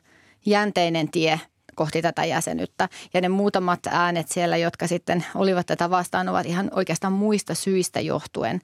jänteinen 0.46 1.10
tie– 1.10 1.40
kohti 1.74 2.02
tätä 2.02 2.24
jäsenyyttä. 2.24 2.88
Ja 3.14 3.20
ne 3.20 3.28
muutamat 3.28 3.80
äänet 3.90 4.28
siellä, 4.28 4.56
jotka 4.56 4.86
sitten 4.86 5.24
olivat 5.34 5.66
tätä 5.66 5.90
vastaan, 5.90 6.28
ovat 6.28 6.46
ihan 6.46 6.70
oikeastaan 6.72 7.12
muista 7.12 7.54
syistä 7.54 8.00
johtuen 8.00 8.60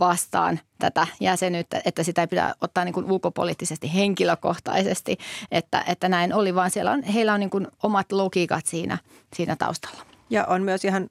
vastaan 0.00 0.60
tätä 0.78 1.06
jäsenyyttä, 1.20 1.82
että 1.84 2.02
sitä 2.02 2.20
ei 2.20 2.26
pidä 2.26 2.54
ottaa 2.60 2.84
niin 2.84 2.92
kuin 2.92 3.10
ulkopoliittisesti 3.10 3.94
henkilökohtaisesti, 3.94 5.18
että, 5.50 5.84
että 5.88 6.08
näin 6.08 6.34
oli, 6.34 6.54
vaan 6.54 6.70
siellä 6.70 6.90
on, 6.90 7.02
heillä 7.02 7.34
on 7.34 7.40
niin 7.40 7.50
kuin 7.50 7.68
omat 7.82 8.12
logiikat 8.12 8.66
siinä, 8.66 8.98
siinä 9.36 9.56
taustalla. 9.56 10.02
Ja 10.30 10.44
on 10.44 10.62
myös 10.62 10.84
ihan 10.84 11.08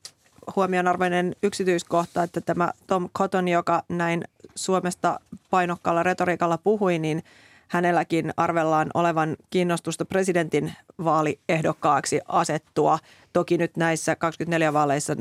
huomionarvoinen 0.56 1.36
yksityiskohta, 1.44 2.24
että 2.24 2.42
tämä 2.42 2.72
Tom 2.88 3.10
Cotton, 3.18 3.48
joka 3.48 3.84
näin 3.90 4.24
Suomesta 4.56 5.20
painokkaalla 5.50 6.04
retoriikalla 6.04 6.58
puhui, 6.58 7.00
niin– 7.00 7.24
hänelläkin 7.74 8.32
arvellaan 8.38 8.90
olevan 8.94 9.36
kiinnostusta 9.50 10.06
presidentin 10.06 10.74
vaaliehdokkaaksi 11.04 12.22
asettua. 12.28 13.00
Toki 13.34 13.58
nyt 13.58 13.78
näissä 13.78 14.16
24 14.16 14.74
vaaleissa 14.74 15.14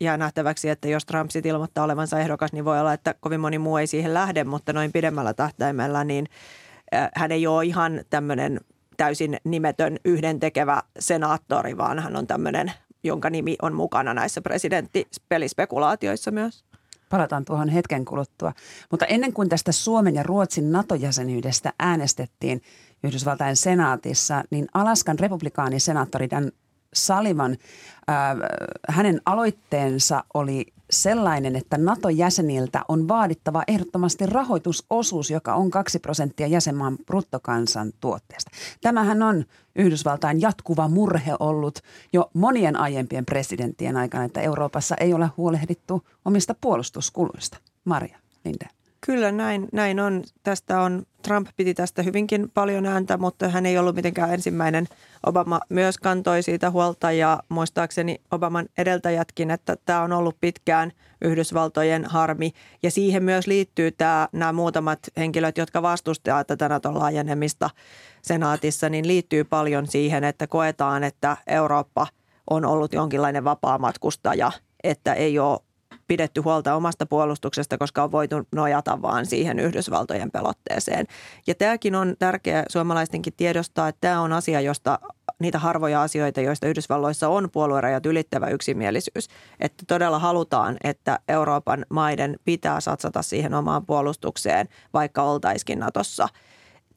jää 0.00 0.16
nähtäväksi, 0.16 0.68
että 0.68 0.88
jos 0.88 1.06
Trump 1.06 1.30
sitten 1.30 1.50
ilmoittaa 1.50 1.84
olevansa 1.84 2.18
ehdokas, 2.18 2.52
niin 2.52 2.64
voi 2.64 2.80
olla, 2.80 2.92
että 2.92 3.14
kovin 3.20 3.40
moni 3.40 3.58
muu 3.58 3.76
ei 3.76 3.86
siihen 3.86 4.14
lähde, 4.14 4.44
mutta 4.44 4.72
noin 4.72 4.92
pidemmällä 4.92 5.34
tähtäimellä 5.34 6.04
niin 6.04 6.26
hän 7.14 7.32
ei 7.32 7.46
ole 7.46 7.64
ihan 7.64 8.00
tämmöinen 8.10 8.60
täysin 8.96 9.36
nimetön 9.44 9.96
yhdentekevä 10.04 10.82
senaattori, 10.98 11.76
vaan 11.76 11.98
hän 11.98 12.16
on 12.16 12.26
tämmöinen, 12.26 12.72
jonka 13.04 13.30
nimi 13.30 13.56
on 13.62 13.74
mukana 13.74 14.14
näissä 14.14 14.42
presidenttispelispekulaatioissa 14.42 16.30
myös. 16.30 16.69
Palataan 17.10 17.44
tuohon 17.44 17.68
hetken 17.68 18.04
kuluttua. 18.04 18.52
Mutta 18.90 19.06
ennen 19.06 19.32
kuin 19.32 19.48
tästä 19.48 19.72
Suomen 19.72 20.14
ja 20.14 20.22
Ruotsin 20.22 20.72
NATO-jäsenyydestä 20.72 21.72
äänestettiin 21.78 22.62
Yhdysvaltain 23.04 23.56
senaatissa, 23.56 24.44
niin 24.50 24.66
Alaskan 24.74 25.18
republikaanisenaattori 25.18 26.30
Dan 26.30 26.52
Salivan, 26.94 27.52
äh, 27.52 28.36
hänen 28.88 29.20
aloitteensa 29.26 30.24
oli 30.34 30.66
sellainen, 30.90 31.56
että 31.56 31.78
NATO-jäseniltä 31.78 32.84
on 32.88 33.08
vaadittava 33.08 33.62
ehdottomasti 33.68 34.26
rahoitusosuus, 34.26 35.30
joka 35.30 35.54
on 35.54 35.70
2 35.70 35.98
prosenttia 35.98 36.46
jäsenmaan 36.46 36.98
bruttokansantuotteesta. 37.06 38.50
Tämähän 38.80 39.22
on 39.22 39.44
Yhdysvaltain 39.76 40.40
jatkuva 40.40 40.88
murhe 40.88 41.32
ollut 41.40 41.78
jo 42.12 42.30
monien 42.34 42.76
aiempien 42.76 43.26
presidenttien 43.26 43.96
aikana, 43.96 44.24
että 44.24 44.40
Euroopassa 44.40 44.94
ei 45.00 45.14
ole 45.14 45.30
huolehdittu 45.36 46.02
omista 46.24 46.54
puolustuskuluista. 46.60 47.58
Maria 47.84 48.18
Lindeen. 48.44 48.79
Kyllä 49.06 49.32
näin, 49.32 49.68
näin 49.72 50.00
on. 50.00 50.24
Tästä 50.42 50.80
on, 50.80 51.06
Trump 51.22 51.48
piti 51.56 51.74
tästä 51.74 52.02
hyvinkin 52.02 52.50
paljon 52.54 52.86
ääntä, 52.86 53.16
mutta 53.16 53.48
hän 53.48 53.66
ei 53.66 53.78
ollut 53.78 53.96
mitenkään 53.96 54.34
ensimmäinen. 54.34 54.86
Obama 55.26 55.60
myös 55.68 55.98
kantoi 55.98 56.42
siitä 56.42 56.70
huolta 56.70 57.12
ja 57.12 57.42
muistaakseni 57.48 58.20
Obaman 58.30 58.66
edeltäjätkin, 58.78 59.50
että 59.50 59.76
tämä 59.84 60.02
on 60.02 60.12
ollut 60.12 60.36
pitkään 60.40 60.92
Yhdysvaltojen 61.22 62.04
harmi. 62.04 62.52
Ja 62.82 62.90
siihen 62.90 63.24
myös 63.24 63.46
liittyy 63.46 63.90
tämä, 63.90 64.28
nämä 64.32 64.52
muutamat 64.52 64.98
henkilöt, 65.16 65.58
jotka 65.58 65.82
vastustavat 65.82 66.46
tätä 66.46 66.68
Naton 66.68 66.98
laajenemista 66.98 67.70
senaatissa, 68.22 68.88
niin 68.88 69.06
liittyy 69.06 69.44
paljon 69.44 69.86
siihen, 69.86 70.24
että 70.24 70.46
koetaan, 70.46 71.04
että 71.04 71.36
Eurooppa 71.46 72.06
on 72.50 72.64
ollut 72.64 72.92
jonkinlainen 72.92 73.44
vapaa 73.44 73.78
matkustaja, 73.78 74.52
että 74.84 75.14
ei 75.14 75.38
ole 75.38 75.69
pidetty 76.10 76.40
huolta 76.40 76.74
omasta 76.74 77.06
puolustuksesta, 77.06 77.78
koska 77.78 78.02
on 78.02 78.12
voitu 78.12 78.36
nojata 78.52 79.02
vaan 79.02 79.26
siihen 79.26 79.58
Yhdysvaltojen 79.58 80.30
pelotteeseen. 80.30 81.06
Ja 81.46 81.54
tämäkin 81.54 81.94
on 81.94 82.14
tärkeää 82.18 82.64
suomalaistenkin 82.68 83.32
tiedostaa, 83.36 83.88
että 83.88 84.00
tämä 84.00 84.20
on 84.20 84.32
asia, 84.32 84.60
josta 84.60 84.98
niitä 85.38 85.58
harvoja 85.58 86.02
asioita, 86.02 86.40
joista 86.40 86.66
Yhdysvalloissa 86.66 87.28
on 87.28 87.48
puoluerajat 87.52 88.06
ylittävä 88.06 88.46
yksimielisyys. 88.48 89.28
Että 89.60 89.84
todella 89.88 90.18
halutaan, 90.18 90.76
että 90.84 91.18
Euroopan 91.28 91.86
maiden 91.90 92.36
pitää 92.44 92.80
satsata 92.80 93.22
siihen 93.22 93.54
omaan 93.54 93.86
puolustukseen, 93.86 94.68
vaikka 94.92 95.22
oltaiskin 95.22 95.78
Natossa. 95.78 96.28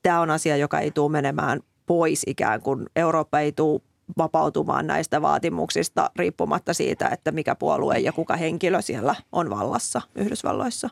Tämä 0.04 0.22
on 0.22 0.30
asia, 0.30 0.58
joka 0.58 0.80
ei 0.80 0.92
tule 0.92 1.12
menemään 1.12 1.60
pois 1.86 2.24
ikään 2.28 2.62
kuin. 2.62 2.86
Eurooppa 2.96 3.40
ei 3.40 3.52
tule 3.52 3.82
vapautumaan 4.18 4.88
näistä 4.88 5.22
vaatimuksista 5.22 6.10
riippumatta 6.16 6.74
siitä, 6.74 7.08
että 7.08 7.32
mikä 7.32 7.56
puolue 7.56 8.00
ja 8.00 8.14
kuka 8.14 8.36
henkilö 8.36 8.82
siellä 8.82 9.16
on 9.32 9.50
vallassa 9.50 10.02
Yhdysvalloissa. 10.16 10.90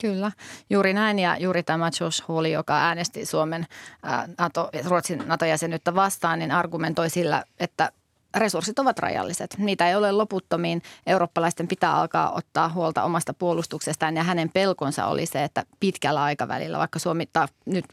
Kyllä, 0.00 0.32
juuri 0.70 0.94
näin 0.94 1.18
ja 1.18 1.36
juuri 1.38 1.62
tämä 1.62 1.90
Josh 2.00 2.24
Hawley, 2.28 2.52
joka 2.52 2.78
äänesti 2.78 3.26
Suomen 3.26 3.66
NATO, 4.38 4.70
Ruotsin 4.84 5.22
NATO-jäsenyyttä 5.26 5.94
vastaan, 5.94 6.38
niin 6.38 6.50
argumentoi 6.50 7.10
sillä, 7.10 7.44
että 7.60 7.92
resurssit 8.36 8.78
ovat 8.78 8.98
rajalliset. 8.98 9.54
Niitä 9.58 9.88
ei 9.88 9.94
ole 9.94 10.12
loputtomiin. 10.12 10.82
Eurooppalaisten 11.06 11.68
pitää 11.68 11.94
alkaa 11.94 12.32
ottaa 12.32 12.68
huolta 12.68 13.02
omasta 13.02 13.34
puolustuksestaan 13.34 14.16
ja 14.16 14.22
hänen 14.22 14.50
pelkonsa 14.54 15.06
oli 15.06 15.26
se, 15.26 15.44
että 15.44 15.64
pitkällä 15.80 16.22
aikavälillä, 16.22 16.78
vaikka 16.78 16.98
Suomi 16.98 17.26
ta, 17.26 17.48
nyt 17.66 17.84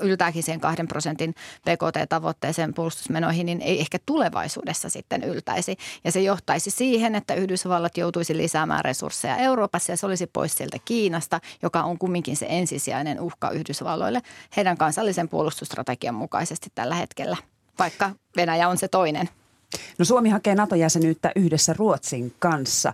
yltääkin 0.00 0.42
siihen 0.42 0.60
kahden 0.60 0.88
prosentin 0.88 1.34
PKT-tavoitteeseen 1.34 2.74
puolustusmenoihin, 2.74 3.46
niin 3.46 3.60
ei 3.60 3.80
ehkä 3.80 3.98
tulevaisuudessa 4.06 4.88
sitten 4.88 5.24
yltäisi. 5.24 5.76
Ja 6.04 6.12
se 6.12 6.20
johtaisi 6.20 6.70
siihen, 6.70 7.14
että 7.14 7.34
Yhdysvallat 7.34 7.96
joutuisi 7.96 8.36
lisäämään 8.36 8.84
resursseja 8.84 9.36
Euroopassa 9.36 9.92
ja 9.92 9.96
se 9.96 10.06
olisi 10.06 10.26
pois 10.26 10.54
sieltä 10.54 10.76
Kiinasta, 10.84 11.40
joka 11.62 11.82
on 11.82 11.98
kumminkin 11.98 12.36
se 12.36 12.46
ensisijainen 12.48 13.20
uhka 13.20 13.50
Yhdysvalloille 13.50 14.22
heidän 14.56 14.76
kansallisen 14.76 15.28
puolustusstrategian 15.28 16.14
mukaisesti 16.14 16.68
tällä 16.74 16.94
hetkellä 16.94 17.36
vaikka 17.80 18.10
Venäjä 18.36 18.68
on 18.68 18.78
se 18.78 18.88
toinen. 18.88 19.28
No 19.98 20.04
Suomi 20.04 20.30
hakee 20.30 20.54
NATO-jäsenyyttä 20.54 21.32
yhdessä 21.36 21.74
Ruotsin 21.78 22.32
kanssa. 22.38 22.92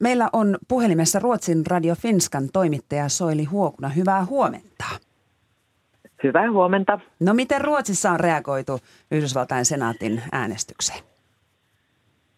Meillä 0.00 0.28
on 0.32 0.58
puhelimessa 0.68 1.18
Ruotsin 1.18 1.66
Radio 1.66 1.94
Finskan 1.94 2.48
toimittaja 2.52 3.08
Soili 3.08 3.44
Huokuna. 3.44 3.88
Hyvää 3.88 4.24
huomenta. 4.24 4.84
Hyvää 6.22 6.50
huomenta. 6.50 6.98
No 7.20 7.34
miten 7.34 7.60
Ruotsissa 7.60 8.10
on 8.10 8.20
reagoitu 8.20 8.80
Yhdysvaltain 9.10 9.64
senaatin 9.64 10.22
äänestykseen? 10.32 11.13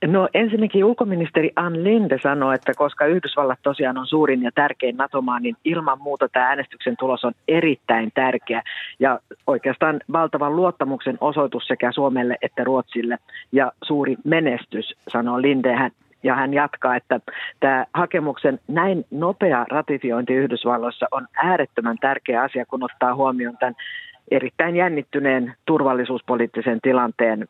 No 0.04 0.28
ensinnäkin 0.34 0.84
ulkoministeri 0.84 1.50
Ann 1.56 1.84
Linde 1.84 2.18
sanoi, 2.22 2.54
että 2.54 2.72
koska 2.74 3.06
Yhdysvallat 3.06 3.58
tosiaan 3.62 3.98
on 3.98 4.06
suurin 4.06 4.42
ja 4.42 4.50
tärkein 4.54 4.96
NATO-maa, 4.96 5.40
niin 5.40 5.56
ilman 5.64 6.00
muuta 6.00 6.28
tämä 6.28 6.46
äänestyksen 6.46 6.96
tulos 6.98 7.24
on 7.24 7.32
erittäin 7.48 8.10
tärkeä 8.14 8.62
ja 8.98 9.18
oikeastaan 9.46 10.00
valtavan 10.12 10.56
luottamuksen 10.56 11.18
osoitus 11.20 11.66
sekä 11.66 11.92
Suomelle 11.92 12.36
että 12.42 12.64
Ruotsille 12.64 13.18
ja 13.52 13.72
suuri 13.84 14.16
menestys, 14.24 14.94
sanoo 15.08 15.42
Linde. 15.42 15.90
Ja 16.22 16.34
hän 16.34 16.54
jatkaa, 16.54 16.96
että 16.96 17.20
tämä 17.60 17.86
hakemuksen 17.94 18.58
näin 18.68 19.04
nopea 19.10 19.66
ratifiointi 19.68 20.34
Yhdysvalloissa 20.34 21.06
on 21.10 21.26
äärettömän 21.44 21.98
tärkeä 22.00 22.42
asia, 22.42 22.66
kun 22.66 22.82
ottaa 22.82 23.14
huomioon 23.14 23.56
tämän 23.56 23.74
erittäin 24.30 24.76
jännittyneen 24.76 25.54
turvallisuuspoliittisen 25.66 26.78
tilanteen 26.82 27.46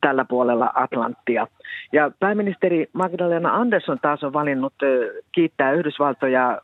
tällä 0.00 0.24
puolella 0.24 0.70
Atlanttia. 0.74 1.46
Ja 1.92 2.10
pääministeri 2.20 2.88
Magdalena 2.92 3.54
Andersson 3.54 3.98
taas 4.02 4.24
on 4.24 4.32
valinnut 4.32 4.72
eh, 4.82 5.22
kiittää 5.32 5.72
Yhdysvaltoja 5.72 6.60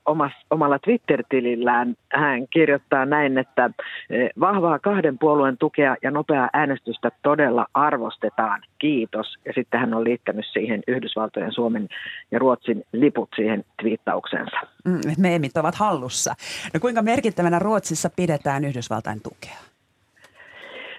omalla 0.50 0.78
Twitter-tilillään. 0.78 1.94
Hän 2.12 2.48
kirjoittaa 2.48 3.04
näin, 3.04 3.38
että 3.38 3.70
eh, 4.10 4.30
vahvaa 4.40 4.78
kahden 4.78 5.18
puolueen 5.18 5.58
tukea 5.58 5.96
ja 6.02 6.10
nopeaa 6.10 6.50
äänestystä 6.52 7.10
todella 7.22 7.66
arvostetaan. 7.74 8.62
Kiitos. 8.78 9.34
Ja 9.44 9.52
sitten 9.54 9.80
hän 9.80 9.94
on 9.94 10.04
liittänyt 10.04 10.46
siihen 10.52 10.82
Yhdysvaltojen, 10.86 11.52
Suomen 11.52 11.88
ja 12.30 12.38
Ruotsin 12.38 12.84
liput 12.92 13.28
siihen 13.36 13.64
twiittauksensa. 13.82 14.56
Mm, 14.84 15.00
meemit 15.18 15.56
ovat 15.56 15.74
hallussa. 15.74 16.34
No 16.74 16.80
kuinka 16.80 17.02
merkittävänä 17.02 17.58
Ruotsissa 17.58 18.10
pidetään 18.16 18.64
Yhdysvaltain 18.64 19.20
tukea? 19.20 19.75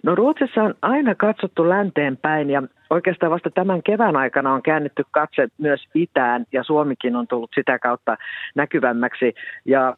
No 0.04 0.16
Ruotsissa 0.16 0.64
on 0.64 0.76
aina 0.82 1.16
katsottu 1.16 1.70
länteen 1.70 2.18
päin 2.18 2.50
ja 2.50 2.64
oikeastaan 2.90 3.32
vasta 3.32 3.50
tämän 3.50 3.84
kevään 3.84 4.16
aikana 4.16 4.54
on 4.54 4.62
käännetty 4.62 5.04
katse 5.12 5.48
myös 5.58 5.88
itään 5.94 6.46
ja 6.52 6.64
Suomikin 6.64 7.16
on 7.16 7.28
tullut 7.28 7.52
sitä 7.56 7.80
kautta 7.80 8.18
näkyvämmäksi. 8.56 9.34
Ja 9.66 9.98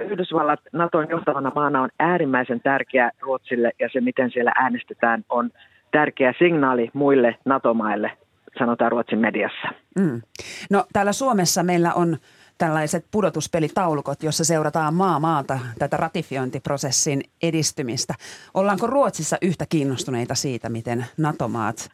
Yhdysvallat 0.00 0.60
Naton 0.72 1.06
johtavana 1.10 1.52
maana 1.54 1.82
on 1.82 1.88
äärimmäisen 1.98 2.60
tärkeä 2.60 3.10
Ruotsille 3.20 3.72
ja 3.78 3.88
se 3.92 4.00
miten 4.00 4.30
siellä 4.30 4.52
äänestetään 4.54 5.24
on 5.28 5.50
tärkeä 5.92 6.34
signaali 6.38 6.90
muille 6.92 7.36
NATO-maille, 7.44 8.12
sanotaan 8.58 8.92
Ruotsin 8.92 9.18
mediassa. 9.18 9.68
Mm. 9.98 10.22
No 10.70 10.84
täällä 10.92 11.12
Suomessa 11.12 11.62
meillä 11.62 11.94
on 11.94 12.16
tällaiset 12.60 13.04
pudotuspelitaulukot, 13.10 14.22
jossa 14.22 14.44
seurataan 14.44 14.94
maa 14.94 15.20
maata 15.20 15.58
tätä 15.78 15.96
ratifiointiprosessin 15.96 17.20
edistymistä. 17.42 18.14
Ollaanko 18.54 18.86
Ruotsissa 18.86 19.36
yhtä 19.42 19.64
kiinnostuneita 19.68 20.34
siitä, 20.34 20.68
miten 20.68 21.06
NATO-maat 21.18 21.90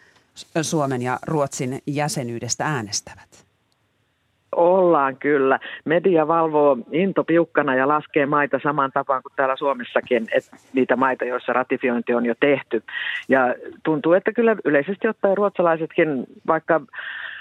Suomen 0.63 1.03
ja 1.03 1.19
Ruotsin 1.27 1.79
jäsenyydestä 1.87 2.65
äänestävät? 2.65 3.47
Ollaan 4.57 5.17
kyllä. 5.17 5.59
Media 5.85 6.29
valvoo 6.29 6.79
into 6.93 7.25
piukkana 7.25 7.75
ja 7.75 7.89
laskee 7.89 8.27
maita 8.27 8.61
samaan 8.63 8.93
tapaan 8.93 9.23
kuin 9.23 9.33
täällä 9.37 9.57
Suomessakin, 9.57 10.27
että 10.37 10.57
niitä 10.73 10.97
maita, 10.97 11.25
joissa 11.25 11.53
ratifiointi 11.53 12.15
on 12.15 12.27
jo 12.27 12.35
tehty. 12.41 12.83
Ja 13.29 13.55
tuntuu, 13.85 14.13
että 14.13 14.33
kyllä 14.33 14.57
yleisesti 14.65 15.09
ottaen 15.09 15.37
ruotsalaisetkin, 15.37 16.27
vaikka 16.47 16.81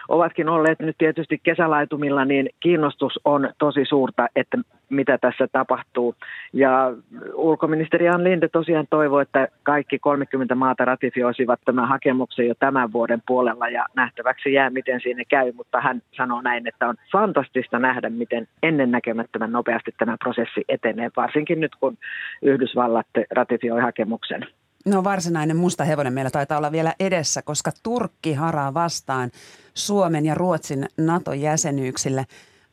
ovatkin 0.08 0.50
olleet 0.50 0.80
nyt 0.80 0.96
tietysti 0.98 1.40
kesälaitumilla, 1.44 2.26
niin 2.26 2.50
kiinnostus 2.60 3.20
on 3.26 3.50
tosi 3.58 3.86
suurta, 3.86 4.28
että 4.36 4.58
mitä 4.90 5.18
tässä 5.18 5.48
tapahtuu. 5.52 6.16
Ja 6.54 6.94
ulkoministeri 7.34 8.10
Ann 8.10 8.24
Linde 8.24 8.48
tosiaan 8.48 8.88
toivoi, 8.90 9.22
että 9.22 9.48
kaikki 9.64 10.00
30 10.00 10.56
maata 10.56 10.86
ratifioisivat 10.86 11.60
tämän 11.66 11.88
hakemuksen 11.88 12.48
jo 12.48 12.54
tämän 12.60 12.94
vuoden 12.94 13.22
puolella 13.28 13.70
ja 13.70 13.86
nähtäväksi 13.96 14.54
jää, 14.54 14.70
miten 14.70 15.02
siinä 15.02 15.24
käy, 15.30 15.52
mutta 15.52 15.82
hän 15.82 16.02
sanoo 16.18 16.42
näin, 16.42 16.68
että 16.68 16.88
on 16.88 16.96
fantastista 17.12 17.80
nähdä, 17.80 18.10
miten 18.10 18.48
ennennäkemättömän 18.64 19.52
nopeasti 19.52 19.92
tämä 19.98 20.18
prosessi 20.24 20.64
etenee, 20.70 21.10
varsinkin 21.16 21.60
nyt 21.60 21.76
kun 21.80 21.98
Yhdysvallat 22.42 23.08
ratifioi 23.32 23.82
hakemuksen. 23.82 24.48
No 24.86 25.04
varsinainen 25.04 25.58
musta 25.58 25.84
hevonen 25.84 26.14
meillä 26.14 26.32
taitaa 26.32 26.58
olla 26.58 26.72
vielä 26.72 26.94
edessä, 27.00 27.42
koska 27.42 27.72
Turkki 27.84 28.34
haraa 28.34 28.74
vastaan 28.74 29.32
Suomen 29.74 30.26
ja 30.26 30.36
Ruotsin 30.36 30.86
NATO-jäsenyyksille. 30.98 32.26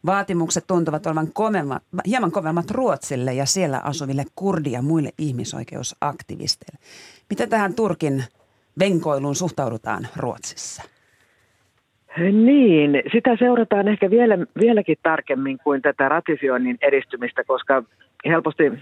Vaatimukset 0.07 0.65
tuntuvat 0.67 1.07
olevan 1.07 1.33
kovemmat, 1.33 1.83
hieman 2.07 2.33
kovemmat 2.33 2.71
Ruotsille 2.71 3.35
ja 3.35 3.47
siellä 3.47 3.81
asuville 3.85 4.25
kurdi- 4.35 4.73
ja 4.73 4.83
muille 4.83 5.11
ihmisoikeusaktivisteille. 5.19 6.79
Miten 7.31 7.49
tähän 7.49 7.75
Turkin 7.75 8.25
venkoiluun 8.79 9.35
suhtaudutaan 9.35 10.07
Ruotsissa? 10.17 10.83
Niin, 12.19 13.03
sitä 13.13 13.37
seurataan 13.39 13.89
ehkä 13.89 14.11
vielä, 14.11 14.39
vieläkin 14.61 14.97
tarkemmin 15.03 15.59
kuin 15.65 15.83
tätä 15.83 16.09
ratifioinnin 16.09 16.79
edistymistä, 16.83 17.45
koska 17.45 17.83
helposti 18.27 18.73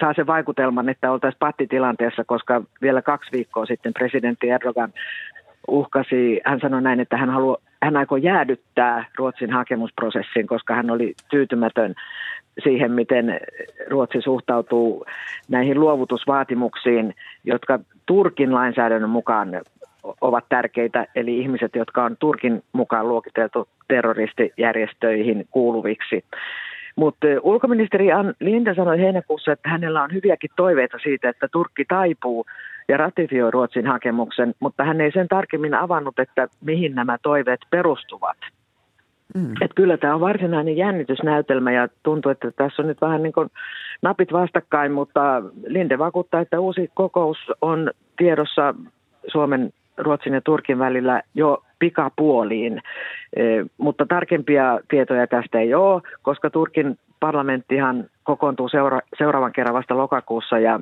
saa 0.00 0.14
se 0.14 0.26
vaikutelman, 0.26 0.88
että 0.88 1.12
oltaisiin 1.12 1.38
pattitilanteessa, 1.38 2.24
koska 2.24 2.62
vielä 2.82 3.02
kaksi 3.02 3.32
viikkoa 3.32 3.66
sitten 3.66 3.92
presidentti 3.92 4.48
Erdogan 4.50 4.92
uhkasi, 5.68 6.40
hän 6.44 6.60
sanoi 6.60 6.82
näin, 6.82 7.00
että 7.00 7.16
hän, 7.16 7.30
haluaa, 7.30 7.56
hän 7.82 7.96
aikoo 7.96 8.18
jäädyttää 8.18 9.04
Ruotsin 9.18 9.52
hakemusprosessin, 9.52 10.46
koska 10.46 10.74
hän 10.74 10.90
oli 10.90 11.14
tyytymätön 11.30 11.94
siihen, 12.64 12.92
miten 12.92 13.40
Ruotsi 13.88 14.20
suhtautuu 14.20 15.06
näihin 15.48 15.80
luovutusvaatimuksiin, 15.80 17.14
jotka 17.44 17.78
Turkin 18.06 18.54
lainsäädännön 18.54 19.10
mukaan 19.10 19.48
ovat 20.20 20.44
tärkeitä, 20.48 21.06
eli 21.14 21.38
ihmiset, 21.38 21.76
jotka 21.76 22.04
on 22.04 22.16
Turkin 22.20 22.62
mukaan 22.72 23.08
luokiteltu 23.08 23.68
terroristijärjestöihin 23.88 25.46
kuuluviksi. 25.50 26.24
Mutta 26.96 27.26
ulkoministeri 27.42 28.12
Ann 28.12 28.34
Linde 28.40 28.74
sanoi 28.74 28.98
heinäkuussa, 28.98 29.52
että 29.52 29.68
hänellä 29.68 30.02
on 30.02 30.12
hyviäkin 30.12 30.50
toiveita 30.56 30.98
siitä, 31.02 31.28
että 31.28 31.48
Turkki 31.52 31.84
taipuu 31.84 32.46
ja 32.88 32.96
ratifioi 32.96 33.50
Ruotsin 33.50 33.86
hakemuksen, 33.86 34.54
mutta 34.60 34.84
hän 34.84 35.00
ei 35.00 35.12
sen 35.12 35.28
tarkemmin 35.28 35.74
avannut, 35.74 36.18
että 36.18 36.48
mihin 36.60 36.94
nämä 36.94 37.18
toiveet 37.22 37.60
perustuvat. 37.70 38.36
Mm. 39.34 39.54
Et 39.60 39.70
kyllä 39.74 39.96
tämä 39.96 40.14
on 40.14 40.20
varsinainen 40.20 40.76
jännitysnäytelmä 40.76 41.72
ja 41.72 41.88
tuntuu, 42.02 42.32
että 42.32 42.50
tässä 42.50 42.82
on 42.82 42.88
nyt 42.88 43.00
vähän 43.00 43.22
niin 43.22 43.32
kuin 43.32 43.48
napit 44.02 44.32
vastakkain, 44.32 44.92
mutta 44.92 45.42
Linde 45.66 45.98
vakuuttaa, 45.98 46.40
että 46.40 46.60
uusi 46.60 46.90
kokous 46.94 47.38
on 47.62 47.90
tiedossa 48.16 48.74
Suomen, 49.26 49.72
Ruotsin 49.96 50.34
ja 50.34 50.40
Turkin 50.40 50.78
välillä 50.78 51.22
jo 51.34 51.62
pikapuoliin, 51.78 52.82
mutta 53.78 54.06
tarkempia 54.06 54.80
tietoja 54.88 55.26
tästä 55.26 55.60
ei 55.60 55.74
ole, 55.74 56.02
koska 56.22 56.50
Turkin 56.50 56.98
parlamenttihan 57.20 58.04
kokoontuu 58.22 58.68
seura- 58.68 59.00
seuraavan 59.18 59.52
kerran 59.52 59.74
vasta 59.74 59.96
lokakuussa 59.96 60.58
ja 60.58 60.80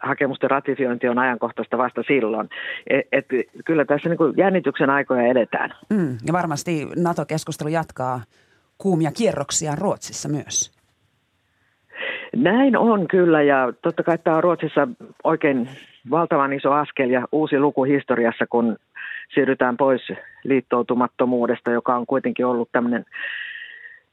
hakemusten 0.00 0.50
ratifiointi 0.50 1.08
on 1.08 1.18
ajankohtaista 1.18 1.78
vasta 1.78 2.02
silloin. 2.06 2.48
Et, 2.86 3.06
et, 3.12 3.26
kyllä 3.64 3.84
tässä 3.84 4.08
niin 4.08 4.18
jännityksen 4.36 4.90
aikoja 4.90 5.26
edetään. 5.26 5.74
Mm, 5.90 6.16
ja 6.26 6.32
varmasti 6.32 6.86
NATO-keskustelu 6.96 7.68
jatkaa 7.68 8.20
kuumia 8.78 9.10
kierroksia 9.16 9.74
Ruotsissa 9.80 10.28
myös. 10.28 10.74
Näin 12.36 12.76
on 12.76 13.08
kyllä 13.08 13.42
ja 13.42 13.72
totta 13.82 14.02
kai 14.02 14.18
tämä 14.18 14.36
on 14.36 14.42
Ruotsissa 14.42 14.88
oikein 15.24 15.68
valtavan 16.10 16.52
iso 16.52 16.72
askel 16.72 17.10
ja 17.10 17.28
uusi 17.32 17.58
luku 17.58 17.84
historiassa, 17.84 18.46
kun 18.46 18.76
siirrytään 19.34 19.76
pois 19.76 20.12
liittoutumattomuudesta, 20.44 21.70
joka 21.70 21.96
on 21.96 22.06
kuitenkin 22.06 22.46
ollut 22.46 22.68
tämmöinen 22.72 23.04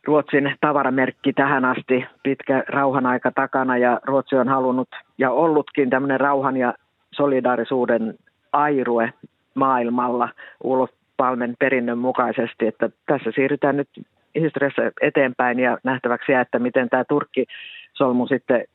Ruotsin 0.08 0.56
tavaramerkki 0.62 1.34
tähän 1.34 1.65
asti, 1.65 2.06
pitkä 2.24 2.63
rauhan 2.67 3.06
aika 3.06 3.32
takana 3.32 3.78
ja 3.78 4.00
Ruotsi 4.04 4.36
on 4.36 4.47
halunnut 4.47 4.89
ja 5.17 5.32
ollutkin 5.32 5.89
tämmöinen 5.89 6.19
rauhan 6.19 6.58
ja 6.58 6.74
solidaarisuuden 7.12 8.15
airue 8.54 9.13
maailmalla 9.54 10.30
Ulof 10.63 10.89
Palmen 11.17 11.56
perinnön 11.60 11.97
mukaisesti, 11.97 12.67
että 12.67 12.89
tässä 13.06 13.32
siirrytään 13.36 13.78
nyt 13.78 13.89
historiassa 14.36 14.82
eteenpäin 15.02 15.60
ja 15.60 15.78
nähtäväksi 15.84 16.32
jää, 16.32 16.41
että 16.41 16.60
miten 16.60 16.89
tämä 16.89 17.04
Turkki-solmu 17.04 18.28
sitten 18.28 18.65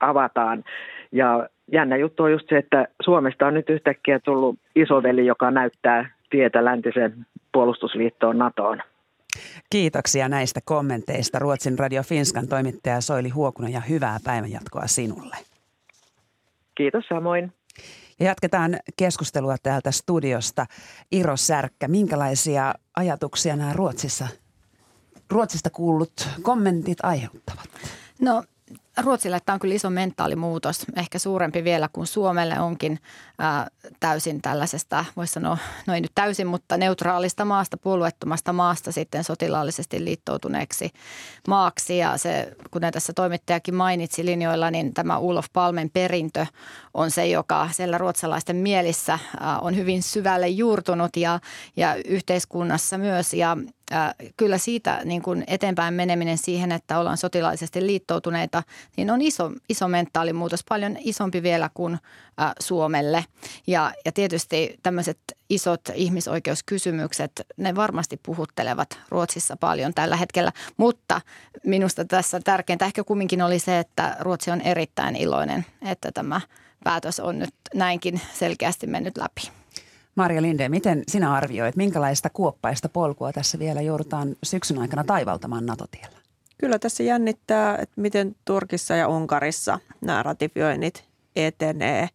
avataan. 0.00 0.64
Ja 1.12 1.48
jännä 1.72 1.96
juttu 1.96 2.22
on 2.22 2.32
just 2.32 2.48
se, 2.48 2.58
että 2.58 2.88
Suomesta 3.02 3.46
on 3.46 3.54
nyt 3.54 3.70
yhtäkkiä 3.70 4.20
tullut 4.20 4.58
isoveli, 4.76 5.26
joka 5.26 5.50
näyttää 5.50 6.14
tietä 6.30 6.64
läntisen 6.64 7.26
puolustusliittoon 7.52 8.38
NATOon. 8.38 8.82
Kiitoksia 9.70 10.28
näistä 10.28 10.60
kommenteista 10.64 11.38
Ruotsin 11.38 11.78
Radio 11.78 12.02
Finskan 12.02 12.48
toimittaja 12.48 13.00
Soili 13.00 13.28
Huokunen 13.28 13.72
ja 13.72 13.80
hyvää 13.80 14.18
päivänjatkoa 14.24 14.86
sinulle. 14.86 15.36
Kiitos 16.74 17.04
samoin. 17.08 17.52
Ja 18.20 18.26
jatketaan 18.26 18.76
keskustelua 18.96 19.56
täältä 19.62 19.90
studiosta. 19.90 20.66
Iro 21.12 21.36
Särkkä, 21.36 21.88
minkälaisia 21.88 22.74
ajatuksia 22.96 23.56
nämä 23.56 23.72
Ruotsissa, 23.72 24.28
Ruotsista 25.30 25.70
kuullut 25.70 26.28
kommentit 26.42 26.98
aiheuttavat? 27.02 27.68
No 28.20 28.42
Ruotsille 29.00 29.40
tämä 29.46 29.54
on 29.54 29.60
kyllä 29.60 29.74
iso 29.74 29.90
mentaalimuutos, 29.90 30.84
ehkä 30.96 31.18
suurempi 31.18 31.64
vielä 31.64 31.88
kuin 31.92 32.06
Suomelle 32.06 32.60
onkin 32.60 32.98
ää, 33.38 33.68
täysin 34.00 34.42
tällaisesta, 34.42 35.04
voisi 35.16 35.32
sanoa, 35.32 35.58
no 35.86 35.94
ei 35.94 36.00
nyt 36.00 36.12
täysin, 36.14 36.46
mutta 36.46 36.76
neutraalista 36.76 37.44
maasta, 37.44 37.76
puolueettomasta 37.76 38.52
maasta 38.52 38.92
sitten 38.92 39.24
sotilaallisesti 39.24 40.04
liittoutuneeksi 40.04 40.90
maaksi. 41.48 41.98
Ja 41.98 42.18
se, 42.18 42.52
kuten 42.70 42.92
tässä 42.92 43.12
toimittajakin 43.12 43.74
mainitsi 43.74 44.24
linjoilla, 44.24 44.70
niin 44.70 44.94
tämä 44.94 45.18
Ulof 45.18 45.46
Palmen 45.52 45.90
perintö 45.90 46.46
on 46.94 47.10
se, 47.10 47.26
joka 47.26 47.68
siellä 47.72 47.98
ruotsalaisten 47.98 48.56
mielissä 48.56 49.18
ää, 49.40 49.58
on 49.58 49.76
hyvin 49.76 50.02
syvälle 50.02 50.48
juurtunut 50.48 51.16
ja, 51.16 51.40
ja 51.76 51.94
yhteiskunnassa 52.04 52.98
myös. 52.98 53.34
Ja 53.34 53.56
kyllä 54.36 54.58
siitä 54.58 55.00
niin 55.04 55.22
kuin 55.22 55.44
eteenpäin 55.46 55.94
meneminen 55.94 56.38
siihen, 56.38 56.72
että 56.72 56.98
ollaan 56.98 57.16
sotilaisesti 57.16 57.86
liittoutuneita, 57.86 58.62
niin 58.96 59.10
on 59.10 59.22
iso, 59.22 59.50
iso 59.68 59.88
mentaalimuutos, 59.88 60.64
paljon 60.68 60.96
isompi 61.00 61.42
vielä 61.42 61.70
kuin 61.74 61.98
Suomelle. 62.60 63.24
Ja, 63.66 63.92
ja 64.04 64.12
tietysti 64.12 64.78
tämmöiset 64.82 65.18
isot 65.50 65.80
ihmisoikeuskysymykset, 65.94 67.32
ne 67.56 67.74
varmasti 67.74 68.20
puhuttelevat 68.22 68.98
Ruotsissa 69.08 69.56
paljon 69.56 69.94
tällä 69.94 70.16
hetkellä, 70.16 70.52
mutta 70.76 71.20
minusta 71.64 72.04
tässä 72.04 72.40
tärkeintä 72.44 72.84
ehkä 72.84 73.04
kumminkin 73.04 73.42
oli 73.42 73.58
se, 73.58 73.78
että 73.78 74.16
Ruotsi 74.20 74.50
on 74.50 74.60
erittäin 74.60 75.16
iloinen, 75.16 75.66
että 75.82 76.12
tämä 76.12 76.40
päätös 76.84 77.20
on 77.20 77.38
nyt 77.38 77.54
näinkin 77.74 78.20
selkeästi 78.32 78.86
mennyt 78.86 79.16
läpi. 79.16 79.61
Marja 80.16 80.42
Linde, 80.42 80.68
miten 80.68 81.02
sinä 81.08 81.34
arvioit, 81.34 81.76
minkälaista 81.76 82.30
kuoppaista 82.30 82.88
polkua 82.88 83.32
tässä 83.32 83.58
vielä 83.58 83.80
joudutaan 83.80 84.36
syksyn 84.42 84.78
aikana 84.78 85.04
taivaltamaan 85.04 85.66
NATO-tiellä? 85.66 86.18
Kyllä 86.58 86.78
tässä 86.78 87.02
jännittää, 87.02 87.76
että 87.76 88.00
miten 88.00 88.36
Turkissa 88.44 88.96
ja 88.96 89.08
Unkarissa 89.08 89.78
nämä 90.00 90.22
ratifioinnit 90.22 91.04
etenee. 91.36 92.08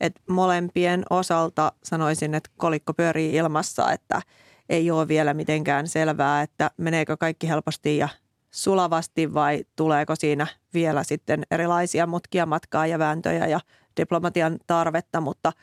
Et 0.00 0.20
molempien 0.28 1.04
osalta 1.10 1.72
sanoisin, 1.84 2.34
että 2.34 2.50
kolikko 2.56 2.94
pyörii 2.94 3.34
ilmassa, 3.34 3.92
että 3.92 4.22
ei 4.68 4.90
ole 4.90 5.08
vielä 5.08 5.34
mitenkään 5.34 5.88
selvää, 5.88 6.42
että 6.42 6.70
meneekö 6.76 7.16
kaikki 7.16 7.48
helposti 7.48 7.96
ja 7.96 8.08
sulavasti 8.50 9.34
vai 9.34 9.64
tuleeko 9.76 10.16
siinä 10.16 10.46
vielä 10.74 11.04
sitten 11.04 11.42
erilaisia 11.50 12.06
mutkia 12.06 12.46
matkaa 12.46 12.86
ja 12.86 12.98
vääntöjä 12.98 13.46
ja 13.46 13.60
diplomatian 13.96 14.58
tarvetta, 14.66 15.20
mutta– 15.20 15.52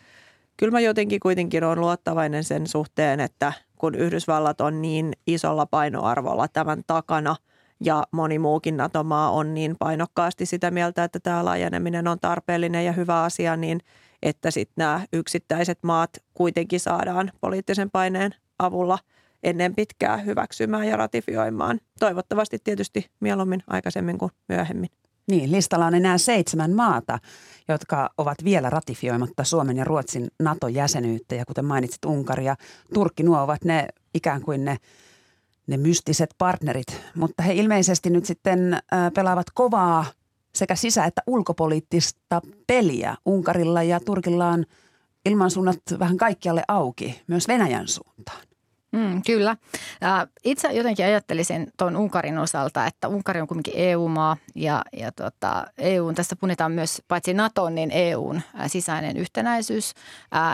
kyllä 0.58 0.72
mä 0.72 0.80
jotenkin 0.80 1.20
kuitenkin 1.20 1.64
olen 1.64 1.80
luottavainen 1.80 2.44
sen 2.44 2.68
suhteen, 2.68 3.20
että 3.20 3.54
kun 3.78 3.96
Yhdysvallat 3.96 4.62
on 4.62 4.82
niin 4.82 5.14
isolla 5.28 5.66
painoarvolla 5.66 6.48
tämän 6.48 6.84
takana 6.88 7.36
ja 7.84 8.04
moni 8.12 8.40
muukin 8.40 8.78
NATO-maa 8.78 9.32
on 9.32 9.54
niin 9.54 9.76
painokkaasti 9.80 10.46
sitä 10.46 10.72
mieltä, 10.72 11.04
että 11.04 11.20
tämä 11.20 11.46
laajeneminen 11.46 12.08
on 12.08 12.20
tarpeellinen 12.20 12.86
ja 12.86 12.92
hyvä 12.92 13.24
asia, 13.24 13.56
niin 13.56 13.80
että 14.24 14.52
sitten 14.52 14.74
nämä 14.78 15.06
yksittäiset 15.14 15.80
maat 15.84 16.10
kuitenkin 16.34 16.80
saadaan 16.80 17.32
poliittisen 17.42 17.92
paineen 17.92 18.36
avulla 18.60 19.00
ennen 19.44 19.76
pitkää 19.76 20.18
hyväksymään 20.18 20.88
ja 20.88 20.98
ratifioimaan. 20.98 21.80
Toivottavasti 22.00 22.58
tietysti 22.64 23.10
mieluummin 23.20 23.64
aikaisemmin 23.68 24.18
kuin 24.18 24.32
myöhemmin. 24.50 24.90
Niin, 25.32 25.52
listalla 25.52 25.86
on 25.86 25.96
enää 25.96 26.18
seitsemän 26.18 26.72
maata, 26.72 27.20
jotka 27.68 28.10
ovat 28.18 28.44
vielä 28.44 28.70
ratifioimatta 28.70 29.44
Suomen 29.44 29.78
ja 29.78 29.84
Ruotsin 29.84 30.28
NATO-jäsenyyttä. 30.40 31.36
Ja 31.36 31.46
kuten 31.46 31.66
mainitsit, 31.66 32.06
Unkari 32.06 32.46
ja 32.46 32.56
Turkki, 32.94 33.24
nuo 33.24 33.42
ovat 33.42 33.64
ne 33.64 33.88
ikään 34.14 34.42
kuin 34.42 34.66
ne, 34.66 34.78
ne 35.68 35.78
mystiset 35.78 36.30
partnerit. 36.38 37.02
Mutta 37.16 37.44
he 37.44 37.54
ilmeisesti 37.54 38.10
nyt 38.10 38.26
sitten 38.26 38.78
pelaavat 39.16 39.48
kovaa 39.54 40.06
sekä 40.56 40.76
sisä- 40.76 41.06
että 41.06 41.22
ulkopoliittista 41.28 42.42
peliä. 42.68 43.16
Unkarilla 43.26 43.84
ja 43.84 44.00
Turkilla 44.00 44.48
on 44.48 44.66
ilmansuunnat 45.26 45.80
vähän 46.00 46.18
kaikkialle 46.18 46.64
auki, 46.68 47.22
myös 47.28 47.48
Venäjän 47.48 47.88
suuntaan. 47.88 48.51
Mm, 48.92 49.22
kyllä. 49.26 49.58
Itse 50.44 50.68
jotenkin 50.68 51.06
ajattelisin 51.06 51.72
tuon 51.78 51.96
Unkarin 51.96 52.38
osalta, 52.38 52.86
että 52.86 53.08
Unkari 53.08 53.42
on 53.42 53.48
kuitenkin 53.48 53.74
EU-maa 53.78 54.38
ja, 54.56 54.82
ja 54.98 55.12
tota, 55.12 55.66
EUn, 55.78 56.16
tässä 56.16 56.36
punnitaan 56.36 56.72
myös 56.72 57.02
paitsi 57.08 57.34
NATO, 57.34 57.70
niin 57.70 57.92
EUn 57.92 58.42
sisäinen 58.68 59.18
yhtenäisyys. 59.18 59.94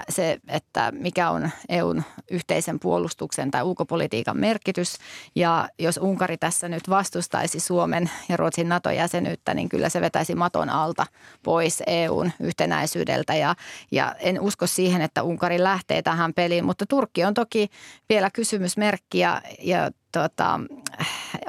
Se, 0.10 0.40
että 0.48 0.92
mikä 0.92 1.30
on 1.30 1.50
EUn 1.70 2.04
yhteisen 2.32 2.80
puolustuksen 2.80 3.52
tai 3.52 3.64
ulkopolitiikan 3.64 4.38
merkitys. 4.38 4.96
Ja 5.36 5.70
jos 5.80 5.98
Unkari 5.98 6.38
tässä 6.38 6.70
nyt 6.70 6.90
vastustaisi 6.90 7.60
Suomen 7.60 8.10
ja 8.30 8.38
Ruotsin 8.38 8.70
NATO-jäsenyyttä, 8.70 9.54
niin 9.54 9.70
kyllä 9.70 9.90
se 9.90 10.02
vetäisi 10.02 10.36
maton 10.36 10.70
alta 10.70 11.06
pois 11.44 11.84
EUn 11.88 12.32
yhtenäisyydeltä. 12.40 13.36
Ja, 13.36 13.56
ja 13.92 14.16
en 14.20 14.42
usko 14.42 14.68
siihen, 14.68 15.02
että 15.02 15.24
Unkari 15.24 15.64
lähtee 15.64 16.02
tähän 16.02 16.34
peliin, 16.34 16.66
mutta 16.66 16.86
Turkki 16.86 17.26
on 17.26 17.34
toki 17.34 17.70
vielä 18.10 18.27
vielä 18.28 18.32
kysymysmerkki 18.34 19.20
ja, 19.20 19.42
ja 19.60 19.92
tota, 20.12 20.60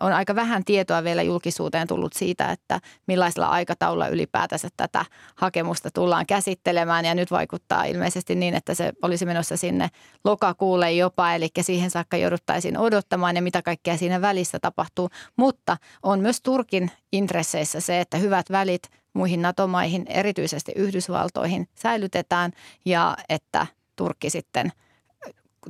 on 0.00 0.12
aika 0.12 0.34
vähän 0.34 0.64
tietoa 0.64 1.04
vielä 1.04 1.22
julkisuuteen 1.22 1.88
tullut 1.88 2.12
siitä, 2.12 2.52
että 2.52 2.80
millaisella 3.06 3.46
aikataululla 3.46 4.08
ylipäätänsä 4.08 4.68
tätä 4.76 5.04
hakemusta 5.34 5.90
tullaan 5.90 6.26
käsittelemään. 6.26 7.04
Ja 7.04 7.14
nyt 7.14 7.30
vaikuttaa 7.30 7.84
ilmeisesti 7.84 8.34
niin, 8.34 8.54
että 8.54 8.74
se 8.74 8.92
olisi 9.02 9.26
menossa 9.26 9.56
sinne 9.56 9.88
lokakuulle 10.24 10.92
jopa, 10.92 11.32
eli 11.32 11.48
siihen 11.60 11.90
saakka 11.90 12.16
jouduttaisiin 12.16 12.78
odottamaan 12.78 13.36
ja 13.36 13.42
mitä 13.42 13.62
kaikkea 13.62 13.96
siinä 13.96 14.20
välissä 14.20 14.58
tapahtuu. 14.58 15.08
Mutta 15.36 15.76
on 16.02 16.20
myös 16.20 16.40
Turkin 16.40 16.90
intresseissä 17.12 17.80
se, 17.80 18.00
että 18.00 18.16
hyvät 18.16 18.50
välit 18.50 18.82
muihin 19.12 19.42
NATO-maihin, 19.42 20.06
erityisesti 20.08 20.72
Yhdysvaltoihin, 20.76 21.68
säilytetään 21.74 22.52
ja 22.84 23.16
että 23.28 23.66
Turkki 23.96 24.30
sitten– 24.30 24.72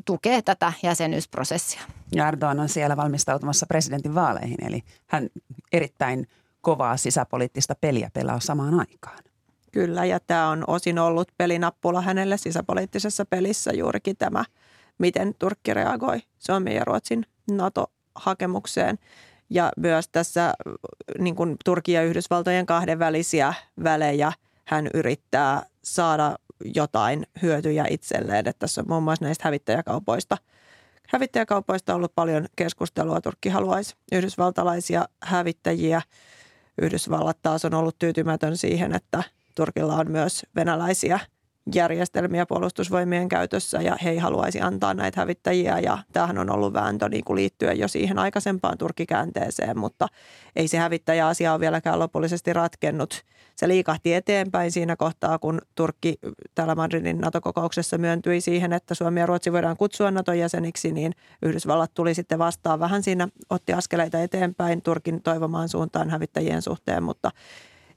tukee 0.05 0.43
tätä 0.43 0.73
jäsenyysprosessia. 0.83 1.81
Ja 2.15 2.29
Erdogan 2.29 2.61
on 2.61 2.69
siellä 2.69 2.97
valmistautumassa 2.97 3.67
presidentin 3.67 4.15
vaaleihin, 4.15 4.65
eli 4.65 4.83
hän 5.07 5.29
erittäin 5.73 6.27
kovaa 6.61 6.97
sisäpoliittista 6.97 7.75
peliä 7.81 8.11
pelaa 8.13 8.41
samaan 8.41 8.81
aikaan. 8.81 9.19
Kyllä, 9.73 10.05
ja 10.05 10.21
tämä 10.21 10.49
on 10.49 10.65
osin 10.67 10.99
ollut 10.99 11.29
pelinappula 11.37 12.01
hänelle 12.01 12.37
sisäpoliittisessa 12.37 13.25
pelissä 13.25 13.73
juurikin 13.73 14.17
tämä, 14.17 14.45
miten 14.99 15.35
Turkki 15.39 15.75
reagoi 15.75 16.21
Suomen 16.39 16.75
ja 16.75 16.85
Ruotsin 16.85 17.27
NATO-hakemukseen. 17.51 18.99
Ja 19.51 19.73
myös 19.77 20.09
tässä 20.09 20.55
niin 21.19 21.37
kuin 21.37 21.57
Turkin 21.65 21.95
ja 21.95 22.03
Yhdysvaltojen 22.03 22.67
kahdenvälisiä 22.67 23.55
välejä 23.85 24.33
hän 24.65 24.89
yrittää 24.95 25.63
saada 25.85 26.37
jotain 26.75 27.27
hyötyjä 27.43 27.87
itselleen. 27.91 28.39
Että 28.49 28.59
tässä 28.59 28.81
on 28.81 28.89
muun 28.89 29.03
muassa 29.03 29.25
näistä 29.25 29.45
hävittäjäkaupoista. 29.45 30.37
Hävittäjäkaupoista 31.09 31.93
on 31.93 31.97
ollut 31.97 32.15
paljon 32.15 32.47
keskustelua. 32.57 33.21
Turkki 33.21 33.49
haluaisi 33.49 33.95
yhdysvaltalaisia 34.13 35.05
hävittäjiä. 35.23 36.03
Yhdysvallat 36.83 37.39
taas 37.43 37.65
on 37.65 37.75
ollut 37.75 37.99
tyytymätön 37.99 38.57
siihen, 38.57 38.95
että 38.95 39.23
Turkilla 39.55 39.95
on 39.95 40.11
myös 40.11 40.47
venäläisiä– 40.57 41.21
järjestelmiä 41.75 42.47
puolustusvoimien 42.47 43.29
käytössä 43.29 43.83
ja 43.83 43.97
he 44.05 44.11
ei 44.11 44.19
haluaisi 44.19 44.61
antaa 44.61 44.95
näitä 44.95 45.21
hävittäjiä 45.21 45.79
ja 45.79 45.99
tämähän 46.13 46.39
on 46.39 46.51
ollut 46.51 46.73
vääntö 46.73 47.09
niin 47.09 47.25
kuin 47.25 47.37
liittyen 47.37 47.79
jo 47.79 47.89
siihen 47.89 48.19
aikaisempaan 48.19 48.79
turkikäänteeseen, 48.79 49.79
mutta 49.79 50.09
ei 50.57 50.69
se 50.69 50.79
hävittäjäasia 50.79 51.53
ole 51.53 51.61
vieläkään 51.61 51.99
lopullisesti 51.99 52.53
ratkennut. 52.53 53.25
Se 53.59 53.69
liikahti 53.69 54.15
eteenpäin 54.15 54.73
siinä 54.73 54.97
kohtaa, 54.97 55.39
kun 55.39 55.61
Turkki 55.75 56.19
täällä 56.55 56.75
Madridin 56.75 57.19
NATO-kokouksessa 57.19 57.99
myöntyi 57.99 58.41
siihen, 58.41 58.73
että 58.73 58.95
Suomi 58.95 59.21
ja 59.21 59.27
Ruotsi 59.27 59.53
voidaan 59.53 59.77
kutsua 59.77 60.11
NATO-jäseniksi, 60.11 60.93
niin 60.93 61.13
Yhdysvallat 61.43 61.95
tuli 61.95 62.15
sitten 62.15 62.39
vastaan 62.39 62.81
vähän 62.81 63.03
siinä, 63.03 63.29
otti 63.51 63.73
askeleita 63.73 64.23
eteenpäin 64.23 64.83
Turkin 64.83 65.23
toivomaan 65.23 65.69
suuntaan 65.69 66.11
hävittäjien 66.11 66.63
suhteen, 66.63 67.03
mutta 67.03 67.31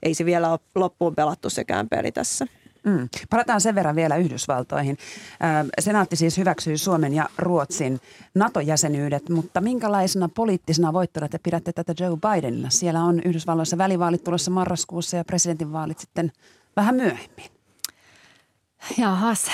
ei 0.02 0.14
se 0.14 0.24
vielä 0.24 0.50
ole 0.50 0.60
loppuun 0.74 1.14
pelattu 1.14 1.50
sekään 1.50 1.88
peli 1.88 2.12
tässä. 2.12 2.46
Mm. 2.84 3.08
Palataan 3.30 3.60
sen 3.60 3.74
verran 3.74 3.96
vielä 3.96 4.16
Yhdysvaltoihin. 4.16 4.98
Senaatti 5.78 6.16
siis 6.16 6.38
hyväksyy 6.38 6.78
Suomen 6.78 7.14
ja 7.14 7.28
Ruotsin 7.38 8.00
NATO-jäsenyydet, 8.34 9.28
mutta 9.28 9.60
minkälaisena 9.60 10.28
poliittisena 10.28 10.92
voittona 10.92 11.28
te 11.28 11.38
pidätte 11.38 11.72
tätä 11.72 11.94
Joe 12.00 12.16
Bidenilla? 12.16 12.70
Siellä 12.70 13.04
on 13.04 13.20
Yhdysvalloissa 13.24 13.78
välivaalit 13.78 14.24
tulossa 14.24 14.50
marraskuussa 14.50 15.16
ja 15.16 15.24
presidentinvaalit 15.24 15.98
sitten 15.98 16.32
vähän 16.76 16.94
myöhemmin. 16.94 17.46
Jahas, 18.98 19.46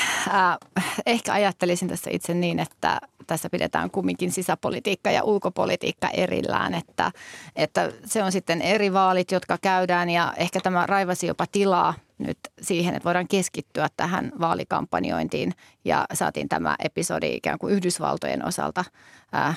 ehkä 1.07 1.33
ajattelisin 1.33 1.89
tässä 1.89 2.11
itse 2.13 2.35
niin, 2.35 2.59
että 2.59 3.01
tässä 3.27 3.51
pidetään 3.51 3.91
kumminkin 3.91 4.33
sisäpolitiikka 4.33 5.11
ja 5.11 5.25
ulkopolitiikka 5.25 6.09
erillään, 6.09 6.75
että, 6.75 7.13
että 7.57 7.93
se 8.05 8.23
on 8.25 8.33
sitten 8.33 8.63
eri 8.63 8.93
vaalit, 8.93 9.33
jotka 9.33 9.59
käydään 9.63 10.11
ja 10.11 10.35
ehkä 10.37 10.61
tämä 10.61 10.87
raivasi 10.87 11.27
jopa 11.27 11.47
tilaa 11.53 11.95
nyt 12.19 12.39
siihen, 12.61 12.95
että 12.95 13.05
voidaan 13.05 13.29
keskittyä 13.29 13.89
tähän 13.97 14.33
vaalikampanjointiin 14.41 15.53
ja 15.85 16.07
saatiin 16.15 16.49
tämä 16.49 16.77
episodi 16.85 17.35
ikään 17.35 17.59
kuin 17.59 17.75
Yhdysvaltojen 17.75 18.45
osalta 18.45 18.85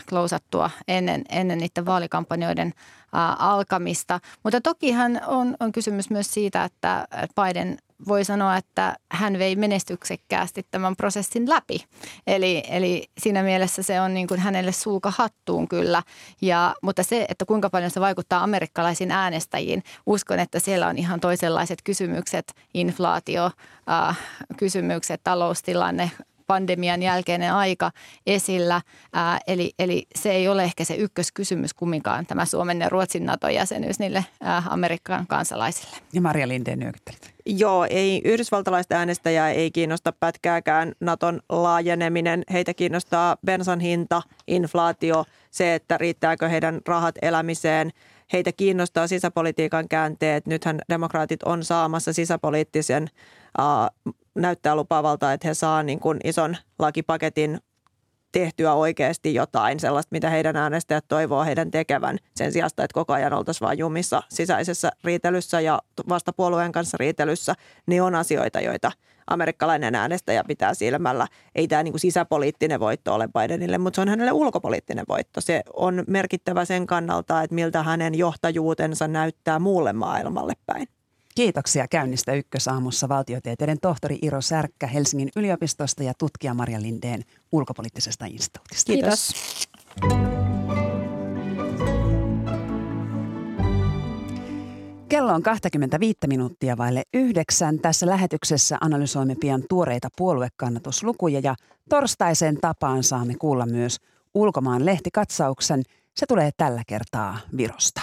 klousattua 0.10 0.70
ennen, 0.88 1.24
ennen 1.30 1.58
niiden 1.58 1.86
vaalikampanjoiden 1.86 2.68
äh, 2.68 3.36
alkamista. 3.40 4.20
Mutta 4.44 4.62
tokihan 4.62 5.22
on, 5.28 5.56
on 5.60 5.72
kysymys 5.72 6.10
myös 6.10 6.34
siitä, 6.34 6.64
että 6.64 7.08
Biden 7.36 7.78
voi 8.08 8.26
sanoa, 8.26 8.58
että 8.58 8.96
hän 9.12 9.40
vei 9.40 9.56
menestyksekkäästi 9.56 10.66
tämän 10.72 10.96
prosessin 10.96 11.50
läpi. 11.50 11.86
Eli, 12.28 12.64
eli 12.70 13.10
siinä 13.18 13.44
mielessä 13.44 13.84
se 13.84 14.02
on 14.02 14.14
niin 14.14 14.28
kuin 14.28 14.40
hänelle 14.40 14.72
sulka 14.72 15.14
hattuun 15.18 15.68
kyllä. 15.68 16.04
Ja, 16.42 16.76
mutta 16.82 17.04
se, 17.04 17.26
että 17.30 17.46
kuinka 17.46 17.70
paljon 17.70 17.92
se 17.92 18.00
vaikuttaa 18.00 18.44
amerikkalaisiin 18.44 19.12
äänestäjiin, 19.12 19.84
uskon, 20.06 20.40
että 20.40 20.60
siellä 20.60 20.88
on 20.88 20.98
ihan 20.98 21.20
toisenlaiset 21.20 21.80
kysymykset, 21.84 22.54
inflaatio, 22.74 23.52
äh, 23.90 24.20
kysymykset, 24.58 25.22
taloustilanne, 25.24 26.12
pandemian 26.52 27.04
jälkeinen 27.04 27.54
aika 27.54 27.92
esillä. 28.28 28.82
Ää, 29.14 29.40
eli, 29.48 29.72
eli 29.80 30.08
se 30.16 30.32
ei 30.32 30.48
ole 30.48 30.64
ehkä 30.64 30.84
se 30.84 30.96
ykköskysymys 30.96 31.74
kumminkaan 31.74 32.26
tämä 32.26 32.46
Suomen 32.46 32.82
ja 32.82 32.90
Ruotsin 32.90 33.26
NATO-jäsenyys 33.26 34.00
niille 34.00 34.26
ää, 34.42 34.64
Amerikan 34.70 35.28
kansalaisille. 35.28 35.98
Ja 36.14 36.22
Maria 36.22 36.48
Lindeen 36.48 36.80
nyökyttelit. 36.80 37.34
Joo, 37.46 37.88
ei 37.90 38.22
yhdysvaltalaista 38.24 38.96
äänestäjää 38.96 39.52
ei 39.52 39.72
kiinnosta 39.72 40.12
pätkääkään 40.12 40.92
Naton 41.00 41.40
laajeneminen. 41.50 42.44
Heitä 42.52 42.74
kiinnostaa 42.74 43.38
bensan 43.46 43.80
hinta, 43.80 44.22
inflaatio, 44.48 45.26
se, 45.52 45.76
että 45.76 45.98
riittääkö 45.98 46.50
heidän 46.50 46.82
rahat 46.88 47.16
elämiseen. 47.22 47.92
Heitä 48.34 48.52
kiinnostaa 48.52 49.08
sisäpolitiikan 49.08 49.88
käänteet. 49.88 50.48
Nythän 50.48 50.80
demokraatit 50.90 51.44
on 51.44 51.64
saamassa 51.64 52.14
sisäpoliittisen 52.14 53.10
uh, 53.60 54.14
näyttää 54.36 54.76
lupaavalta, 54.76 55.34
että 55.34 55.48
he 55.48 55.54
saa 55.54 55.84
niin 55.84 56.00
kuin 56.00 56.20
ison 56.24 56.58
lakipaketin 56.80 57.60
tehtyä 58.32 58.74
oikeasti 58.74 59.34
jotain 59.34 59.80
sellaista, 59.80 60.10
mitä 60.12 60.30
heidän 60.30 60.56
äänestäjät 60.56 61.06
toivoo 61.08 61.44
heidän 61.44 61.72
tekevän 61.72 62.18
sen 62.36 62.52
sijaan, 62.52 62.68
että 62.68 62.88
koko 62.94 63.14
ajan 63.14 63.34
oltaisiin 63.34 63.66
vain 63.68 63.78
jumissa 63.78 64.24
sisäisessä 64.30 64.92
riitelyssä 65.04 65.62
ja 65.62 65.82
vastapuolueen 66.10 66.72
kanssa 66.72 66.98
riitelyssä, 67.00 67.54
niin 67.86 68.04
on 68.04 68.16
asioita, 68.16 68.60
joita 68.60 68.92
amerikkalainen 69.28 69.96
äänestäjä 69.96 70.44
pitää 70.44 70.74
silmällä. 70.74 71.28
Ei 71.56 71.68
tämä 71.68 71.84
niin 71.84 71.92
kuin 71.92 72.00
sisäpoliittinen 72.00 72.80
voitto 72.80 73.14
ole 73.14 73.28
Bidenille, 73.28 73.78
mutta 73.78 73.96
se 73.96 74.02
on 74.02 74.10
hänelle 74.10 74.32
ulkopoliittinen 74.32 75.06
voitto. 75.10 75.42
Se 75.42 75.64
on 75.74 76.04
merkittävä 76.08 76.66
sen 76.66 76.88
kannalta, 76.88 77.42
että 77.42 77.56
miltä 77.56 77.84
hänen 77.84 78.16
johtajuutensa 78.16 79.08
näyttää 79.08 79.60
muulle 79.60 79.94
maailmalle 79.94 80.54
päin. 80.66 80.88
Kiitoksia 81.36 81.88
käynnistä 81.88 82.34
ykkösaamussa 82.34 83.10
valtiotieteiden 83.10 83.78
tohtori 83.82 84.20
Iro 84.22 84.42
Särkkä 84.42 84.88
Helsingin 84.88 85.30
yliopistosta 85.36 86.04
ja 86.04 86.14
tutkija 86.18 86.54
Maria 86.54 86.82
Lindeen 86.82 87.24
ulkopoliittisesta 87.52 88.26
instituutista. 88.26 88.94
Kiitos. 88.94 89.34
Kello 95.10 95.34
on 95.34 95.44
25 95.44 96.18
minuuttia 96.28 96.78
vaille 96.78 97.04
yhdeksän. 97.14 97.80
Tässä 97.80 98.06
lähetyksessä 98.06 98.78
analysoimme 98.82 99.36
pian 99.36 99.64
tuoreita 99.70 100.10
puoluekannatuslukuja 100.18 101.40
ja 101.44 101.56
torstaiseen 101.90 102.58
tapaan 102.62 103.04
saamme 103.04 103.34
kuulla 103.40 103.66
myös 103.66 103.98
ulkomaan 104.34 104.86
lehtikatsauksen. 104.86 105.84
Se 106.16 106.26
tulee 106.26 106.52
tällä 106.58 106.84
kertaa 106.88 107.38
Virosta. 107.58 108.02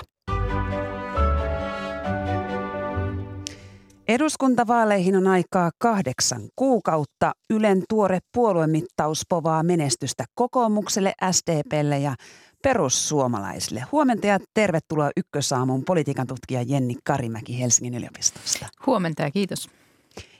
Eduskuntavaaleihin 4.09 5.17
on 5.17 5.27
aikaa 5.27 5.71
kahdeksan 5.79 6.43
kuukautta. 6.57 7.33
Ylen 7.51 7.83
tuore 7.89 8.19
puoluemittaus 8.35 9.23
povaa 9.29 9.63
menestystä 9.63 10.25
kokoomukselle, 10.35 11.13
SDPlle 11.31 11.99
ja 11.99 12.15
perussuomalaisille. 12.63 13.85
Huomenta 13.93 14.27
ja 14.27 14.39
tervetuloa 14.55 15.11
Ykkösaamun 15.17 15.85
politiikan 15.85 16.27
tutkija 16.27 16.63
Jenni 16.63 16.95
Karimäki 17.05 17.61
Helsingin 17.61 17.95
yliopistosta. 17.95 18.67
Huomenta 18.87 19.23
ja 19.23 19.31
kiitos. 19.31 19.69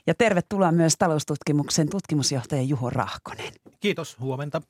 Ja 0.07 0.15
tervetuloa 0.15 0.71
myös 0.71 0.93
taloustutkimuksen 0.99 1.89
tutkimusjohtaja 1.89 2.61
Juho 2.61 2.89
Rahkonen. 2.89 3.53
Kiitos, 3.79 4.19
huomenta. 4.19 4.61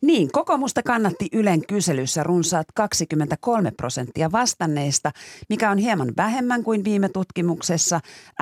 Niin, 0.00 0.32
kokoomusta 0.32 0.82
kannatti 0.82 1.28
Ylen 1.32 1.66
kyselyssä 1.66 2.22
runsaat 2.22 2.66
23 2.74 3.70
prosenttia 3.70 4.32
vastanneista, 4.32 5.10
mikä 5.48 5.70
on 5.70 5.78
hieman 5.78 6.12
vähemmän 6.16 6.64
kuin 6.64 6.84
viime 6.84 7.08
tutkimuksessa. 7.08 8.00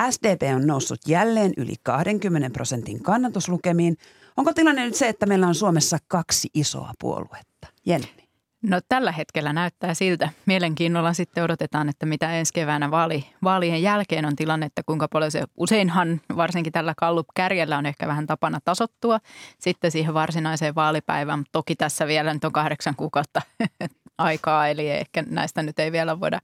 SDP 0.09 0.41
on 0.55 0.67
noussut 0.67 0.99
jälleen 1.07 1.53
yli 1.57 1.75
20 1.83 2.49
prosentin 2.49 3.03
kannatuslukemiin. 3.03 3.97
Onko 4.37 4.53
tilanne 4.53 4.85
nyt 4.85 4.95
se, 4.95 5.07
että 5.07 5.25
meillä 5.25 5.47
on 5.47 5.55
Suomessa 5.55 5.97
kaksi 6.07 6.49
isoa 6.53 6.91
puoluetta? 6.99 7.67
Jenni. 7.85 8.26
No 8.61 8.79
tällä 8.89 9.11
hetkellä 9.11 9.53
näyttää 9.53 9.93
siltä. 9.93 10.29
Mielenkiinnolla 10.45 11.13
sitten 11.13 11.43
odotetaan, 11.43 11.89
että 11.89 12.05
mitä 12.05 12.31
ensi 12.31 12.53
keväänä 12.53 12.91
vaali, 12.91 13.25
vaalien 13.43 13.81
jälkeen 13.81 14.25
on 14.25 14.35
tilanne, 14.35 14.65
että 14.65 14.81
kuinka 14.85 15.07
paljon 15.07 15.31
se 15.31 15.43
useinhan, 15.57 16.21
varsinkin 16.35 16.73
tällä 16.73 16.93
Kallup-kärjellä 16.97 17.77
on 17.77 17.85
ehkä 17.85 18.07
vähän 18.07 18.27
tapana 18.27 18.59
tasottua 18.65 19.19
sitten 19.59 19.91
siihen 19.91 20.13
varsinaiseen 20.13 20.75
vaalipäivään. 20.75 21.43
Toki 21.51 21.75
tässä 21.75 22.07
vielä 22.07 22.33
nyt 22.33 22.45
on 22.45 22.51
kahdeksan 22.51 22.95
kuukautta 22.95 23.41
aikaa, 24.17 24.67
eli 24.67 24.89
ehkä 24.89 25.23
näistä 25.29 25.63
nyt 25.63 25.79
ei 25.79 25.91
vielä 25.91 26.19
voida, 26.19 26.39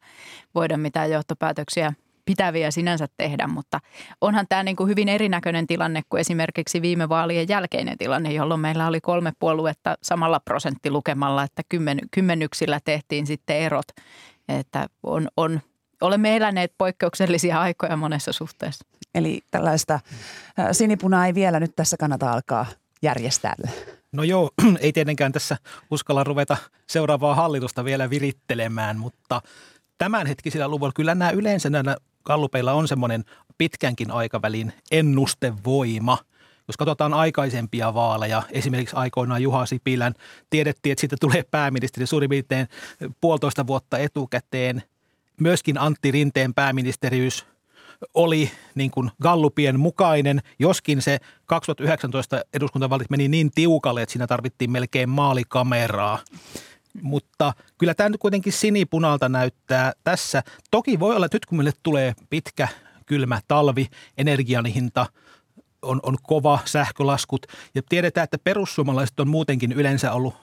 voida 0.55 0.77
mitään 0.77 1.11
johtopäätöksiä 1.11 1.93
pitäviä 2.25 2.71
sinänsä 2.71 3.07
tehdä, 3.17 3.47
mutta 3.47 3.79
onhan 4.21 4.45
tämä 4.49 4.63
niin 4.63 4.75
kuin 4.75 4.89
hyvin 4.89 5.09
erinäköinen 5.09 5.67
tilanne 5.67 6.01
kuin 6.09 6.21
esimerkiksi 6.21 6.81
viime 6.81 7.09
vaalien 7.09 7.49
jälkeinen 7.49 7.97
tilanne, 7.97 8.33
jolloin 8.33 8.59
meillä 8.59 8.87
oli 8.87 9.01
kolme 9.01 9.31
puoluetta 9.39 9.97
samalla 10.03 10.39
prosenttilukemalla, 10.39 11.43
että 11.43 11.61
kymmen, 11.69 11.99
kymmenyksillä 12.11 12.79
tehtiin 12.85 13.27
sitten 13.27 13.57
erot, 13.57 13.87
että 14.49 14.87
on, 15.03 15.27
on 15.37 15.61
olemme 16.01 16.35
eläneet 16.35 16.73
poikkeuksellisia 16.77 17.61
aikoja 17.61 17.97
monessa 17.97 18.31
suhteessa. 18.31 18.85
Eli 19.15 19.41
tällaista 19.51 19.99
sinipunaa 20.71 21.25
ei 21.25 21.33
vielä 21.33 21.59
nyt 21.59 21.75
tässä 21.75 21.97
kannata 21.97 22.31
alkaa 22.31 22.65
järjestää. 23.01 23.55
No 24.11 24.23
joo, 24.23 24.51
ei 24.79 24.93
tietenkään 24.93 25.31
tässä 25.31 25.57
uskalla 25.91 26.23
ruveta 26.23 26.57
seuraavaa 26.87 27.35
hallitusta 27.35 27.85
vielä 27.85 28.09
virittelemään, 28.09 28.99
mutta 28.99 29.41
tämänhetkisillä 29.97 30.67
luvuilla 30.67 30.93
kyllä 30.95 31.15
nämä 31.15 31.31
yleensä 31.31 31.69
näillä 31.69 31.97
kallupeilla 32.23 32.73
on 32.73 32.87
semmoinen 32.87 33.23
pitkänkin 33.57 34.11
aikavälin 34.11 34.73
ennustevoima. 34.91 36.17
Jos 36.67 36.77
katsotaan 36.77 37.13
aikaisempia 37.13 37.93
vaaleja, 37.93 38.43
esimerkiksi 38.51 38.95
aikoinaan 38.95 39.41
Juha 39.41 39.65
Sipilän, 39.65 40.13
tiedettiin, 40.49 40.91
että 40.91 40.99
siitä 40.99 41.15
tulee 41.19 41.43
pääministeri 41.51 42.05
suurin 42.05 42.29
piirtein 42.29 42.67
puolitoista 43.21 43.67
vuotta 43.67 43.97
etukäteen. 43.97 44.83
Myöskin 45.39 45.77
Antti 45.77 46.11
Rinteen 46.11 46.53
pääministeriys 46.53 47.45
oli 48.13 48.51
niin 48.75 48.91
kuin 48.91 49.11
Gallupien 49.21 49.79
mukainen, 49.79 50.41
joskin 50.59 51.01
se 51.01 51.17
2019 51.45 52.41
eduskuntavalit 52.53 53.09
meni 53.09 53.27
niin 53.27 53.51
tiukalle, 53.55 54.01
että 54.01 54.13
siinä 54.13 54.27
tarvittiin 54.27 54.71
melkein 54.71 55.09
maalikameraa. 55.09 56.19
Mutta 57.01 57.53
kyllä 57.77 57.93
tämä 57.93 58.09
nyt 58.09 58.21
kuitenkin 58.21 58.53
sinipunalta 58.53 59.29
näyttää 59.29 59.93
tässä. 60.03 60.43
Toki 60.71 60.99
voi 60.99 61.15
olla, 61.15 61.25
että 61.25 61.35
nyt 61.35 61.45
kun 61.45 61.57
meille 61.57 61.73
tulee 61.83 62.13
pitkä, 62.29 62.67
kylmä 63.05 63.39
talvi, 63.47 63.87
energian 64.17 64.65
hinta 64.65 65.05
on, 65.81 65.99
on 66.03 66.17
kova, 66.23 66.59
sähkölaskut 66.65 67.45
ja 67.75 67.81
tiedetään, 67.89 68.23
että 68.23 68.37
perussuomalaiset 68.43 69.19
on 69.19 69.27
muutenkin 69.27 69.71
yleensä 69.71 70.11
ollut 70.11 70.35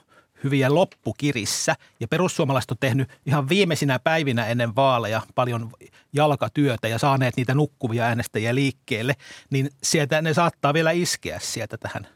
hyviä 0.43 0.75
loppukirissä. 0.75 1.75
Ja 1.99 2.07
perussuomalaiset 2.07 2.71
on 2.71 2.77
tehnyt 2.79 3.09
ihan 3.25 3.49
viimeisinä 3.49 3.99
päivinä 3.99 4.45
ennen 4.45 4.75
vaaleja 4.75 5.21
paljon 5.35 5.71
jalkatyötä 6.13 6.87
ja 6.87 6.99
saaneet 6.99 7.37
niitä 7.37 7.53
nukkuvia 7.53 8.03
äänestäjiä 8.03 8.55
liikkeelle, 8.55 9.13
niin 9.49 9.69
sieltä 9.83 10.21
ne 10.21 10.33
saattaa 10.33 10.73
vielä 10.73 10.91
iskeä 10.91 11.39
sieltä 11.39 11.77
tähän 11.77 12.07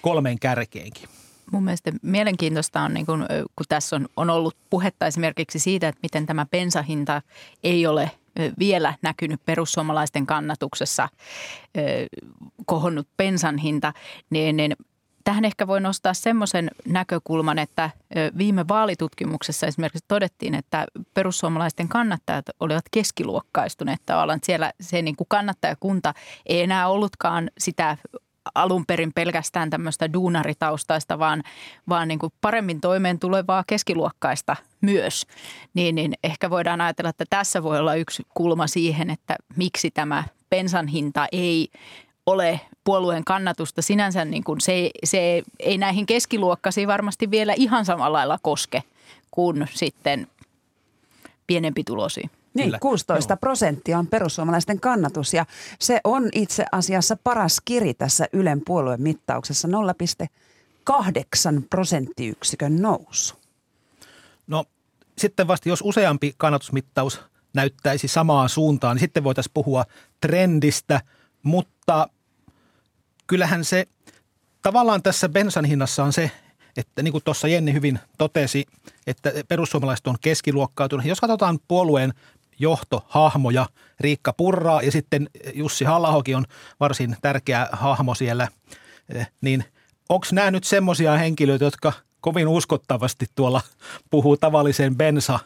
kolmen 0.00 0.38
kärkeenkin. 0.38 1.08
Mun 1.52 1.64
mielestä 1.64 1.92
mielenkiintoista 2.02 2.80
on, 2.80 2.94
niin 2.94 3.06
kun, 3.06 3.26
kun 3.56 3.66
tässä 3.68 3.96
on, 3.96 4.08
on 4.16 4.30
ollut 4.30 4.56
puhetta 4.70 5.06
esimerkiksi 5.06 5.58
siitä, 5.58 5.88
että 5.88 6.00
miten 6.02 6.26
tämä 6.26 6.46
bensahinta 6.46 7.22
ei 7.64 7.86
ole 7.86 8.10
vielä 8.58 8.94
näkynyt 9.02 9.40
perussuomalaisten 9.46 10.26
kannatuksessa 10.26 11.08
kohonnut 12.66 13.08
bensan 13.16 13.58
hinta, 13.58 13.92
niin, 14.30 14.56
niin 14.56 14.76
Tähän 15.24 15.44
ehkä 15.44 15.66
voi 15.66 15.80
nostaa 15.80 16.14
semmoisen 16.14 16.70
näkökulman, 16.86 17.58
että 17.58 17.90
viime 18.38 18.68
vaalitutkimuksessa 18.68 19.66
esimerkiksi 19.66 20.04
todettiin, 20.08 20.54
että 20.54 20.86
perussuomalaisten 21.14 21.88
kannattajat 21.88 22.44
olivat 22.60 22.84
keskiluokkaistuneet 22.90 24.00
tavallaan. 24.06 24.40
Siellä 24.42 24.72
se 24.80 25.02
niin 25.02 25.16
kuin 25.16 25.28
kannattajakunta 25.28 26.14
ei 26.46 26.62
enää 26.62 26.88
ollutkaan 26.88 27.50
sitä 27.58 27.96
alun 28.54 28.86
perin 28.86 29.12
pelkästään 29.14 29.70
tämmöistä 29.70 30.12
duunaritaustaista, 30.12 31.18
vaan, 31.18 31.42
vaan 31.88 32.08
niin 32.08 32.18
kuin 32.18 32.32
paremmin 32.40 32.80
toimeen 32.80 33.18
tulevaa 33.18 33.64
keskiluokkaista 33.66 34.56
myös. 34.80 35.26
Niin, 35.74 35.94
niin 35.94 36.14
ehkä 36.24 36.50
voidaan 36.50 36.80
ajatella, 36.80 37.10
että 37.10 37.24
tässä 37.30 37.62
voi 37.62 37.78
olla 37.78 37.94
yksi 37.94 38.22
kulma 38.34 38.66
siihen, 38.66 39.10
että 39.10 39.36
miksi 39.56 39.90
tämä 39.90 40.24
pensan 40.50 40.86
hinta 40.86 41.26
ei 41.32 41.68
ole 42.26 42.60
puolueen 42.84 43.24
kannatusta 43.24 43.82
sinänsä, 43.82 44.24
niin 44.24 44.44
kuin 44.44 44.60
se, 44.60 44.90
se 45.04 45.42
ei 45.60 45.78
näihin 45.78 46.06
keskiluokkasiin 46.06 46.88
varmasti 46.88 47.30
vielä 47.30 47.54
ihan 47.56 47.84
samalla 47.84 48.18
lailla 48.18 48.38
koske 48.42 48.82
kuin 49.30 49.68
sitten 49.74 50.26
pienempi 51.46 51.84
tulosi. 51.84 52.30
Niin, 52.54 52.66
Kyllä. 52.66 52.78
16 52.78 53.36
prosenttia 53.36 53.98
on 53.98 54.06
perussuomalaisten 54.06 54.80
kannatus 54.80 55.34
ja 55.34 55.46
se 55.80 56.00
on 56.04 56.28
itse 56.32 56.64
asiassa 56.72 57.16
paras 57.24 57.60
kiri 57.64 57.94
tässä 57.94 58.26
Ylen 58.32 58.60
puolueen 58.66 59.02
mittauksessa 59.02 59.68
0,8 59.68 61.62
prosenttiyksikön 61.70 62.82
nousu. 62.82 63.34
No 64.46 64.64
sitten 65.18 65.48
vasta 65.48 65.68
jos 65.68 65.82
useampi 65.84 66.34
kannatusmittaus 66.36 67.20
näyttäisi 67.54 68.08
samaan 68.08 68.48
suuntaan, 68.48 68.96
niin 68.96 69.00
sitten 69.00 69.24
voitaisiin 69.24 69.54
puhua 69.54 69.84
trendistä, 70.20 71.00
mutta 71.42 72.08
kyllähän 73.26 73.64
se 73.64 73.86
tavallaan 74.62 75.02
tässä 75.02 75.28
bensan 75.28 75.64
hinnassa 75.64 76.04
on 76.04 76.12
se, 76.12 76.30
että 76.76 77.02
niin 77.02 77.12
kuin 77.12 77.24
tuossa 77.24 77.48
Jenni 77.48 77.72
hyvin 77.72 77.98
totesi, 78.18 78.66
että 79.06 79.32
perussuomalaiset 79.48 80.06
on 80.06 80.16
keskiluokkautunut. 80.20 81.06
Jos 81.06 81.20
katsotaan 81.20 81.58
puolueen 81.68 82.14
johtohahmoja, 82.58 83.66
Riikka 84.00 84.32
Purraa 84.32 84.82
ja 84.82 84.92
sitten 84.92 85.30
Jussi 85.54 85.84
Hallahokin 85.84 86.36
on 86.36 86.44
varsin 86.80 87.16
tärkeä 87.22 87.68
hahmo 87.72 88.14
siellä, 88.14 88.48
eh, 89.14 89.30
niin 89.40 89.64
onko 90.08 90.26
nämä 90.32 90.50
nyt 90.50 90.64
semmoisia 90.64 91.16
henkilöitä, 91.16 91.64
jotka 91.64 91.92
kovin 92.20 92.48
uskottavasti 92.48 93.26
tuolla 93.34 93.60
puhuu 94.10 94.36
tavallisen 94.36 94.96
bensa 94.96 95.38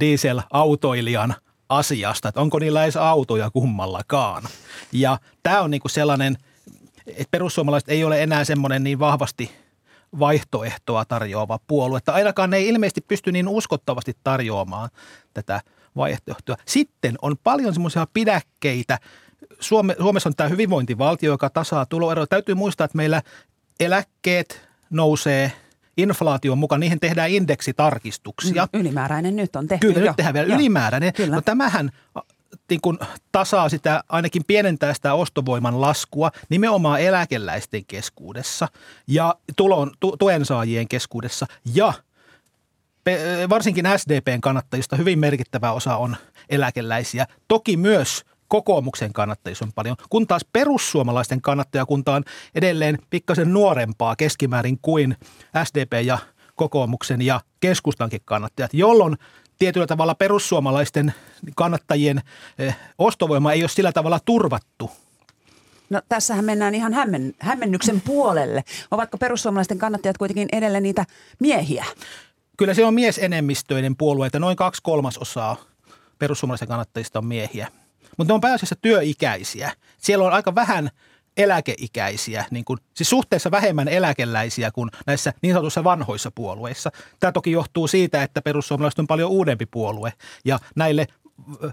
diesel-autoilijan 0.00 1.34
asiasta, 1.68 2.28
että 2.28 2.40
onko 2.40 2.58
niillä 2.58 2.84
edes 2.84 2.96
autoja 2.96 3.50
kummallakaan. 3.50 4.42
Ja 4.92 5.18
tämä 5.42 5.60
on 5.60 5.70
niinku 5.70 5.88
sellainen, 5.88 6.38
että 7.06 7.30
perussuomalaiset 7.30 7.88
ei 7.88 8.04
ole 8.04 8.22
enää 8.22 8.44
semmoinen 8.44 8.84
niin 8.84 8.98
vahvasti 8.98 9.50
vaihtoehtoa 10.18 11.04
tarjoava 11.04 11.58
puolue, 11.66 11.98
että 11.98 12.12
ainakaan 12.12 12.50
ne 12.50 12.56
ei 12.56 12.68
ilmeisesti 12.68 13.00
pysty 13.00 13.32
niin 13.32 13.48
uskottavasti 13.48 14.16
tarjoamaan 14.24 14.88
tätä– 15.34 15.60
vaihtoehtoja. 15.98 16.56
Sitten 16.66 17.14
on 17.22 17.36
paljon 17.44 17.74
semmoisia 17.74 18.06
pidäkkeitä. 18.12 18.98
Suome, 19.60 19.96
Suomessa 19.98 20.28
on 20.28 20.34
tämä 20.36 20.48
hyvinvointivaltio, 20.48 21.32
joka 21.32 21.50
tasaa 21.50 21.86
tuloeroja. 21.86 22.26
Täytyy 22.26 22.54
muistaa, 22.54 22.84
että 22.84 22.96
meillä 22.96 23.22
eläkkeet 23.80 24.68
nousee 24.90 25.52
inflaation 25.96 26.58
mukaan, 26.58 26.80
niihin 26.80 27.00
tehdään 27.00 27.30
indeksitarkistuksia. 27.30 28.68
Mm, 28.72 28.80
ylimääräinen 28.80 29.36
nyt 29.36 29.56
on 29.56 29.68
tehty 29.68 29.86
Kyllä, 29.86 30.00
jo. 30.00 30.06
nyt 30.06 30.16
tehdään 30.16 30.34
vielä 30.34 30.48
Joo. 30.48 30.58
ylimääräinen. 30.58 31.12
Kyllä. 31.12 31.34
No 31.34 31.42
tämähän 31.42 31.90
niin 32.70 32.80
kuin 32.80 32.98
tasaa 33.32 33.68
sitä, 33.68 34.04
ainakin 34.08 34.42
pienentää 34.46 34.94
sitä 34.94 35.14
ostovoiman 35.14 35.80
laskua 35.80 36.30
nimenomaan 36.48 37.00
eläkeläisten 37.00 37.84
keskuudessa 37.84 38.68
ja 39.06 39.34
tulon, 39.56 39.90
tu, 40.00 40.16
tuensaajien 40.16 40.88
keskuudessa 40.88 41.46
ja– 41.74 41.92
varsinkin 43.48 43.84
SDPn 43.96 44.40
kannattajista 44.40 44.96
hyvin 44.96 45.18
merkittävä 45.18 45.72
osa 45.72 45.96
on 45.96 46.16
eläkeläisiä. 46.50 47.26
Toki 47.48 47.76
myös 47.76 48.24
kokoomuksen 48.48 49.12
kannattajissa 49.12 49.64
on 49.64 49.72
paljon, 49.72 49.96
kun 50.10 50.26
taas 50.26 50.44
perussuomalaisten 50.52 51.40
kannattajakunta 51.40 52.14
on 52.14 52.24
edelleen 52.54 52.98
pikkasen 53.10 53.52
nuorempaa 53.52 54.16
keskimäärin 54.16 54.78
kuin 54.82 55.16
SDP 55.64 55.92
ja 56.04 56.18
kokoomuksen 56.54 57.22
ja 57.22 57.40
keskustankin 57.60 58.20
kannattajat, 58.24 58.74
jolloin 58.74 59.16
tietyllä 59.58 59.86
tavalla 59.86 60.14
perussuomalaisten 60.14 61.14
kannattajien 61.56 62.22
ostovoima 62.98 63.52
ei 63.52 63.62
ole 63.62 63.68
sillä 63.68 63.92
tavalla 63.92 64.20
turvattu 64.24 64.90
No 65.90 66.02
tässähän 66.08 66.44
mennään 66.44 66.74
ihan 66.74 66.94
hämmen, 66.94 67.34
hämmennyksen 67.38 68.00
puolelle. 68.00 68.64
Ovatko 68.90 69.18
perussuomalaisten 69.18 69.78
kannattajat 69.78 70.18
kuitenkin 70.18 70.48
edelleen 70.52 70.82
niitä 70.82 71.04
miehiä? 71.38 71.84
Kyllä 72.58 72.74
se 72.74 72.84
on 72.84 72.94
miesenemmistöinen 72.94 73.96
puolue, 73.96 74.26
että 74.26 74.38
noin 74.38 74.56
kaksi 74.56 74.82
kolmasosaa 74.82 75.56
perussuomalaisten 76.18 76.68
kannattajista 76.68 77.18
on 77.18 77.26
miehiä. 77.26 77.68
Mutta 78.16 78.30
ne 78.30 78.34
on 78.34 78.40
pääasiassa 78.40 78.76
työikäisiä. 78.82 79.72
Siellä 79.98 80.24
on 80.24 80.32
aika 80.32 80.54
vähän 80.54 80.90
eläkeikäisiä, 81.36 82.44
niin 82.50 82.64
kun, 82.64 82.78
siis 82.94 83.10
suhteessa 83.10 83.50
vähemmän 83.50 83.88
eläkeläisiä 83.88 84.70
kuin 84.70 84.90
näissä 85.06 85.32
niin 85.42 85.54
sanotuissa 85.54 85.84
vanhoissa 85.84 86.30
puolueissa. 86.34 86.90
Tämä 87.20 87.32
toki 87.32 87.52
johtuu 87.52 87.88
siitä, 87.88 88.22
että 88.22 88.42
perussuomalaiset 88.42 88.98
on 88.98 89.06
paljon 89.06 89.30
uudempi 89.30 89.66
puolue 89.66 90.12
ja 90.44 90.58
näille 90.76 91.06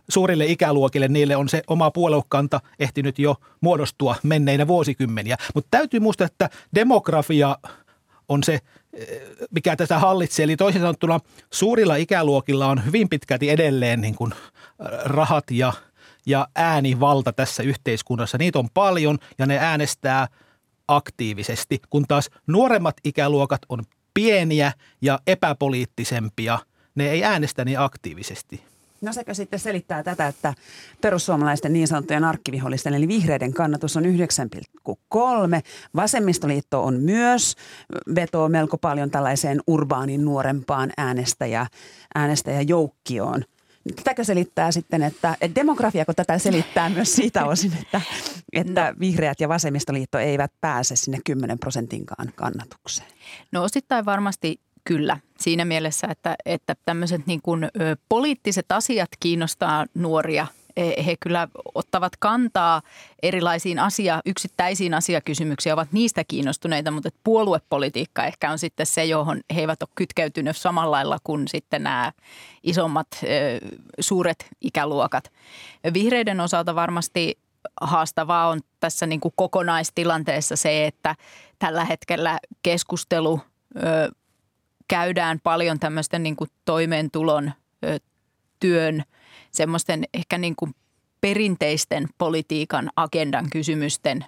suurille 0.10 0.45
ikäluokille, 0.45 1.08
niille 1.08 1.36
on 1.36 1.50
se 1.50 1.63
oma 1.67 1.91
puoluekanta 1.91 2.62
ehtinyt 2.80 3.19
jo 3.19 3.36
muodostua 3.62 4.15
menneinä 4.24 4.67
vuosikymmeniä. 4.67 5.38
Mutta 5.56 5.67
täytyy 5.71 6.00
muistaa, 6.00 6.26
että 6.28 6.50
demografia 6.76 7.58
on 8.30 8.43
se 8.43 8.60
mikä 9.51 9.75
tätä 9.75 9.99
hallitsee. 9.99 10.43
Eli 10.43 10.58
toisin 10.58 10.81
sanottuna 10.81 11.19
suurilla 11.53 11.95
ikäluokilla 11.95 12.67
on 12.67 12.86
hyvin 12.86 13.10
pitkälti 13.10 13.49
edelleen 13.49 14.01
niin 14.01 14.15
kuin 14.15 14.31
rahat 15.03 15.51
ja, 15.51 15.73
ja 16.25 16.47
äänivalta 16.55 17.34
tässä 17.34 17.63
yhteiskunnassa. 17.63 18.38
Niitä 18.38 18.60
on 18.60 18.69
paljon 18.73 19.17
ja 19.38 19.45
ne 19.45 19.60
äänestää 19.60 20.27
aktiivisesti, 20.88 21.79
kun 21.89 22.05
taas 22.08 22.29
nuoremmat 22.47 22.95
ikäluokat 23.03 23.62
on 23.69 23.84
pieniä 24.13 24.71
ja 25.01 25.19
epäpoliittisempia. 25.27 26.60
Ne 26.95 27.10
ei 27.10 27.23
äänestä 27.23 27.65
niin 27.65 27.79
aktiivisesti. 27.79 28.74
No 29.01 29.13
sekö 29.13 29.34
sitten 29.34 29.60
selittää 29.60 30.03
tätä, 30.03 30.27
että 30.27 30.53
perussuomalaisten 31.01 31.73
niin 31.73 31.88
sanottujen 31.88 32.23
arkkivihollisten 32.23 32.93
eli 32.93 33.08
vihreiden 33.08 33.53
kannatus 33.53 33.97
on 33.97 34.03
9,3. 34.03 34.91
Vasemmistoliitto 35.95 36.84
on 36.84 36.99
myös, 36.99 37.55
vetoo 38.15 38.49
melko 38.49 38.77
paljon 38.77 39.12
tällaiseen 39.12 39.62
urbaanin 39.67 40.25
nuorempaan 40.25 40.91
äänestäjä, 40.97 41.67
äänestäjäjoukkioon. 42.15 43.43
Tätäkö 43.95 44.23
selittää 44.23 44.71
sitten, 44.71 45.03
että, 45.03 45.38
että 45.41 45.55
demografiako 45.55 46.13
tätä 46.13 46.38
selittää 46.38 46.89
myös 46.89 47.15
siitä 47.15 47.45
osin, 47.45 47.73
että, 47.81 48.01
että 48.53 48.91
no. 48.91 48.99
vihreät 48.99 49.39
ja 49.39 49.49
vasemmistoliitto 49.49 50.19
eivät 50.19 50.51
pääse 50.62 50.95
sinne 50.95 51.19
10 51.25 51.60
prosentinkaan 51.60 52.34
kannatukseen? 52.36 53.10
No 53.51 53.63
osittain 53.63 54.05
varmasti 54.05 54.60
Kyllä, 54.86 55.17
siinä 55.39 55.65
mielessä, 55.65 56.08
että, 56.12 56.36
että 56.45 56.76
tämmöiset 56.86 57.28
niin 57.28 57.41
kuin, 57.41 57.67
poliittiset 58.10 58.71
asiat 58.71 59.10
kiinnostaa 59.19 59.86
nuoria. 59.93 60.48
He, 61.06 61.15
kyllä 61.19 61.48
ottavat 61.76 62.13
kantaa 62.19 62.82
erilaisiin 63.24 63.80
asia, 63.80 64.21
yksittäisiin 64.26 64.93
asiakysymyksiin, 64.93 65.74
ovat 65.74 65.91
niistä 65.91 66.24
kiinnostuneita, 66.28 66.91
mutta 66.91 67.10
puoluepolitiikka 67.24 68.26
ehkä 68.26 68.52
on 68.52 68.60
sitten 68.60 68.86
se, 68.86 69.06
johon 69.06 69.39
he 69.56 69.62
eivät 69.62 69.84
ole 69.84 69.89
kytkeytyneet 69.95 70.58
samalla 70.58 70.91
lailla 70.91 71.17
kuin 71.24 71.48
sitten 71.48 71.84
nämä 71.84 72.12
isommat 72.63 73.08
suuret 74.00 74.48
ikäluokat. 74.62 75.32
Vihreiden 75.93 76.39
osalta 76.39 76.76
varmasti 76.76 77.39
haastavaa 77.82 78.48
on 78.48 78.60
tässä 78.80 79.06
niin 79.06 79.19
kuin 79.19 79.34
kokonaistilanteessa 79.36 80.56
se, 80.56 80.86
että 80.86 81.15
tällä 81.60 81.86
hetkellä 81.86 82.39
keskustelu 82.63 83.41
käydään 84.88 85.39
paljon 85.43 85.80
tämmöisten 85.80 86.24
niin 86.24 86.36
kuin 86.36 86.50
toimeentulon, 86.65 87.52
työn, 88.60 89.04
semmoisten 89.52 90.04
ehkä 90.13 90.38
niin 90.38 90.56
kuin 90.56 90.76
perinteisten 91.21 92.08
politiikan 92.17 92.89
agendan 92.95 93.50
kysymysten 93.52 94.26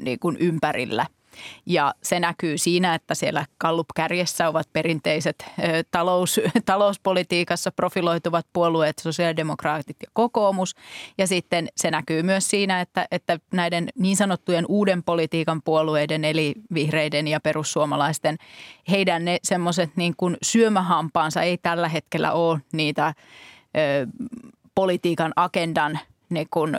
niin 0.00 0.18
kuin 0.18 0.36
ympärillä– 0.40 1.06
ja 1.66 1.94
se 2.02 2.20
näkyy 2.20 2.58
siinä, 2.58 2.94
että 2.94 3.14
siellä 3.14 3.46
Gallup-kärjessä 3.60 4.48
ovat 4.48 4.68
perinteiset 4.72 5.44
talous, 5.90 6.40
talouspolitiikassa 6.66 7.72
profiloituvat 7.72 8.46
puolueet, 8.52 8.98
sosiaalidemokraatit 8.98 9.96
ja 10.00 10.08
kokoomus. 10.12 10.74
Ja 11.18 11.26
sitten 11.26 11.68
se 11.76 11.90
näkyy 11.90 12.22
myös 12.22 12.50
siinä, 12.50 12.80
että, 12.80 13.08
että 13.10 13.38
näiden 13.52 13.88
niin 13.98 14.16
sanottujen 14.16 14.64
uuden 14.68 15.02
politiikan 15.02 15.62
puolueiden, 15.62 16.24
eli 16.24 16.54
vihreiden 16.74 17.28
ja 17.28 17.40
perussuomalaisten, 17.40 18.36
heidän 18.90 19.24
ne 19.24 19.38
semmoiset 19.42 19.90
niin 19.96 20.14
kuin 20.16 20.36
syömähampaansa 20.42 21.42
ei 21.42 21.58
tällä 21.58 21.88
hetkellä 21.88 22.32
ole 22.32 22.60
niitä 22.72 23.14
ö, 23.76 24.06
politiikan 24.74 25.32
agendan 25.36 25.98
niin 26.28 26.46
kuin, 26.50 26.76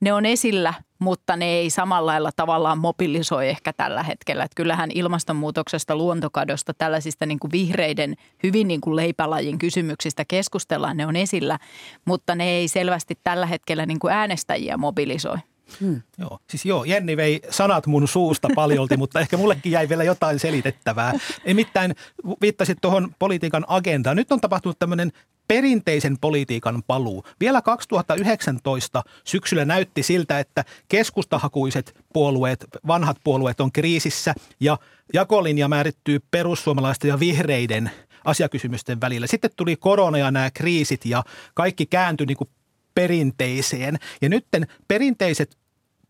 ne 0.00 0.12
on 0.12 0.26
esillä, 0.26 0.74
mutta 1.02 1.36
ne 1.36 1.44
ei 1.44 1.70
samalla 1.70 2.12
lailla 2.12 2.30
tavallaan 2.36 2.78
mobilisoi 2.78 3.48
ehkä 3.48 3.72
tällä 3.72 4.02
hetkellä. 4.02 4.44
Että 4.44 4.54
kyllähän 4.56 4.90
ilmastonmuutoksesta, 4.94 5.96
luontokadosta, 5.96 6.74
tällaisista 6.74 7.26
niin 7.26 7.38
kuin 7.38 7.52
vihreiden 7.52 8.14
hyvin 8.42 8.68
niin 8.68 8.80
kuin 8.80 8.96
leipälajin 8.96 9.58
kysymyksistä 9.58 10.24
keskustellaan, 10.24 10.96
ne 10.96 11.06
on 11.06 11.16
esillä, 11.16 11.58
mutta 12.04 12.34
ne 12.34 12.48
ei 12.48 12.68
selvästi 12.68 13.18
tällä 13.24 13.46
hetkellä 13.46 13.86
niin 13.86 13.98
kuin 13.98 14.12
äänestäjiä 14.12 14.76
mobilisoi. 14.76 15.38
Hmm. 15.80 16.02
Joo, 16.18 16.38
siis 16.50 16.64
joo, 16.64 16.84
Jenni 16.84 17.16
vei 17.16 17.40
sanat 17.50 17.86
mun 17.86 18.08
suusta 18.08 18.48
paljolti, 18.54 18.96
mutta 19.02 19.20
ehkä 19.20 19.36
mullekin 19.36 19.72
jäi 19.72 19.88
vielä 19.88 20.04
jotain 20.04 20.38
selitettävää. 20.38 21.12
Nimittäin 21.46 21.94
viittasit 22.40 22.78
tuohon 22.80 23.14
politiikan 23.18 23.64
agendaan. 23.68 24.16
Nyt 24.16 24.32
on 24.32 24.40
tapahtunut 24.40 24.78
tämmöinen 24.78 25.12
perinteisen 25.48 26.18
politiikan 26.18 26.82
paluu. 26.86 27.24
Vielä 27.40 27.62
2019 27.62 29.02
syksyllä 29.24 29.64
näytti 29.64 30.02
siltä, 30.02 30.38
että 30.38 30.64
keskustahakuiset 30.88 31.94
puolueet, 32.12 32.66
vanhat 32.86 33.16
puolueet 33.24 33.60
on 33.60 33.72
kriisissä 33.72 34.34
ja 34.60 34.78
jakolinja 35.14 35.68
määrittyy 35.68 36.20
perussuomalaisten 36.30 37.08
ja 37.08 37.20
vihreiden 37.20 37.90
asiakysymysten 38.24 39.00
välillä. 39.00 39.26
Sitten 39.26 39.50
tuli 39.56 39.76
korona 39.76 40.18
ja 40.18 40.30
nämä 40.30 40.50
kriisit 40.50 41.04
ja 41.04 41.22
kaikki 41.54 41.86
kääntyi 41.86 42.26
niin 42.26 42.36
kuin 42.36 42.50
perinteiseen. 42.94 43.98
Ja 44.22 44.28
nytten 44.28 44.66
perinteiset 44.88 45.58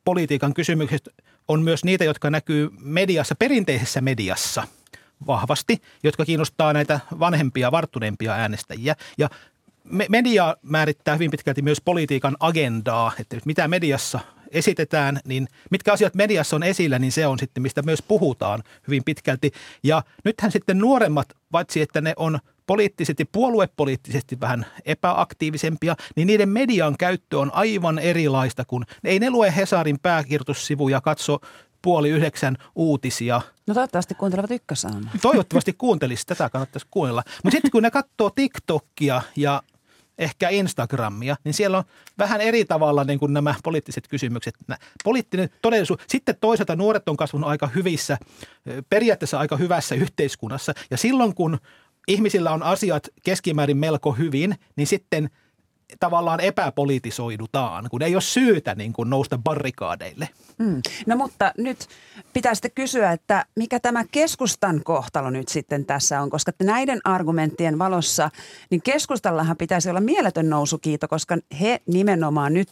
politiikan 0.05 0.55
kysymykset 0.55 1.09
on 1.48 1.62
myös 1.62 1.84
niitä, 1.84 2.05
jotka 2.05 2.30
näkyy 2.30 2.70
mediassa, 2.78 3.34
perinteisessä 3.34 4.00
mediassa 4.00 4.68
vahvasti, 5.26 5.82
jotka 6.03 6.24
kiinnostaa 6.24 6.72
näitä 6.72 7.00
vanhempia, 7.18 7.72
varttuneempia 7.72 8.32
äänestäjiä. 8.32 8.96
Ja 9.18 9.28
media 10.09 10.57
määrittää 10.62 11.14
hyvin 11.14 11.30
pitkälti 11.30 11.62
myös 11.62 11.80
politiikan 11.80 12.36
agendaa, 12.40 13.12
että 13.18 13.36
mitä 13.44 13.68
mediassa 13.68 14.20
esitetään, 14.50 15.20
niin 15.24 15.48
mitkä 15.70 15.92
asiat 15.92 16.14
mediassa 16.14 16.57
on 16.57 16.62
esillä, 16.62 16.98
niin 16.98 17.12
se 17.12 17.26
on 17.26 17.38
sitten, 17.38 17.62
mistä 17.62 17.82
myös 17.82 18.03
puhutaan 18.03 18.62
hyvin 18.86 19.05
pitkälti. 19.05 19.53
Ja 19.82 20.03
nythän 20.24 20.53
sitten 20.53 20.78
nuoremmat, 20.78 21.28
paitsi 21.50 21.80
että 21.80 22.00
ne 22.00 22.12
on 22.16 22.38
poliittisesti, 22.72 23.24
puoluepoliittisesti 23.24 24.40
vähän 24.40 24.66
epäaktiivisempia, 24.84 25.96
niin 26.16 26.26
niiden 26.26 26.48
median 26.48 26.96
käyttö 26.98 27.38
on 27.38 27.50
aivan 27.54 27.98
erilaista 27.98 28.64
kuin, 28.64 28.84
ei 29.04 29.18
ne 29.18 29.30
lue 29.30 29.56
Hesarin 29.56 29.98
pääkirjoitussivuja, 30.02 31.00
katso 31.00 31.38
puoli 31.82 32.08
yhdeksän 32.10 32.56
uutisia. 32.74 33.40
No 33.66 33.74
toivottavasti 33.74 34.14
kuuntelevat 34.14 34.50
ykkösaamu. 34.50 35.06
Toivottavasti 35.22 35.72
kuuntelisi, 35.72 36.26
tätä 36.26 36.50
kannattaisi 36.50 36.86
kuunnella. 36.90 37.22
Mutta 37.44 37.54
sitten 37.54 37.70
kun 37.70 37.82
ne 37.82 37.90
katsoo 37.90 38.30
TikTokia 38.30 39.22
ja 39.36 39.62
ehkä 40.18 40.48
Instagramia, 40.48 41.36
niin 41.44 41.54
siellä 41.54 41.78
on 41.78 41.84
vähän 42.18 42.40
eri 42.40 42.64
tavalla 42.64 43.04
niin 43.04 43.18
kuin 43.18 43.32
nämä 43.32 43.54
poliittiset 43.64 44.08
kysymykset. 44.08 44.54
Poliittinen 45.04 45.50
todellisuus. 45.62 46.00
Sitten 46.06 46.36
toisaalta 46.40 46.76
nuoret 46.76 47.08
on 47.08 47.16
kasvanut 47.16 47.50
aika 47.50 47.66
hyvissä, 47.66 48.18
periaatteessa 48.88 49.38
aika 49.38 49.56
hyvässä 49.56 49.94
yhteiskunnassa. 49.94 50.72
Ja 50.90 50.96
silloin 50.96 51.34
kun 51.34 51.58
ihmisillä 52.09 52.50
on 52.50 52.62
asiat 52.62 53.09
keskimäärin 53.22 53.76
melko 53.76 54.12
hyvin, 54.12 54.55
niin 54.76 54.86
sitten 54.86 55.30
tavallaan 56.00 56.40
epäpolitisoidutaan, 56.40 57.88
kun 57.90 58.03
ei 58.03 58.14
ole 58.14 58.22
syytä 58.22 58.74
niin 58.74 58.92
kuin 58.92 59.11
nousta 59.11 59.38
barrikaadeille. 59.38 60.28
Mm. 60.59 60.80
No 61.07 61.16
mutta 61.16 61.53
nyt 61.59 61.88
pitää 62.32 62.55
sitten 62.55 62.70
kysyä, 62.74 63.12
että 63.12 63.46
mikä 63.57 63.80
tämä 63.80 64.05
keskustan 64.12 64.80
kohtalo 64.84 65.30
nyt 65.30 65.48
sitten 65.48 65.84
tässä 65.84 66.20
on, 66.20 66.30
koska 66.30 66.53
näiden 66.62 67.00
argumenttien 67.05 67.78
valossa, 67.78 68.30
niin 68.70 68.82
keskustallahan 68.82 69.57
pitäisi 69.57 69.90
olla 69.90 70.00
mieletön 70.00 70.50
nousukiito, 70.50 71.09
koska 71.09 71.38
he 71.61 71.80
nimenomaan 71.86 72.55
nyt 72.55 72.68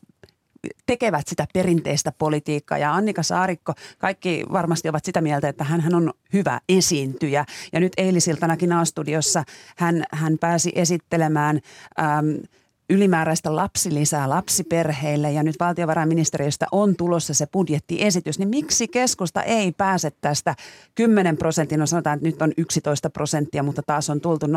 tekevät 0.86 1.28
sitä 1.28 1.46
perinteistä 1.54 2.12
politiikkaa. 2.18 2.78
Ja 2.78 2.94
Annika 2.94 3.22
Saarikko, 3.22 3.72
kaikki 3.98 4.44
varmasti 4.52 4.88
ovat 4.88 5.04
sitä 5.04 5.20
mieltä, 5.20 5.48
että 5.48 5.64
hän 5.64 5.94
on 5.94 6.12
hyvä 6.32 6.60
esiintyjä. 6.68 7.44
Ja 7.72 7.80
nyt 7.80 7.92
eilisiltanakin 7.96 8.72
A-studiossa 8.72 9.44
hän, 9.76 10.04
hän 10.12 10.38
pääsi 10.38 10.72
esittelemään 10.74 11.60
äm, 12.00 12.42
ylimääräistä 12.90 13.56
lapsilisää 13.56 14.28
lapsiperheille 14.28 15.32
ja 15.32 15.42
nyt 15.42 15.56
valtiovarainministeriöstä 15.60 16.66
on 16.72 16.96
tulossa 16.96 17.34
se 17.34 17.46
budjettiesitys, 17.46 18.38
niin 18.38 18.48
miksi 18.48 18.88
keskusta 18.88 19.42
ei 19.42 19.72
pääse 19.72 20.10
tästä 20.20 20.54
10 20.94 21.36
prosentin, 21.36 21.80
no 21.80 21.86
sanotaan, 21.86 22.16
että 22.16 22.28
nyt 22.28 22.42
on 22.42 22.52
11 22.56 23.10
prosenttia, 23.10 23.62
mutta 23.62 23.82
taas 23.86 24.10
on 24.10 24.20
tultu 24.20 24.46
0,8 24.46 24.52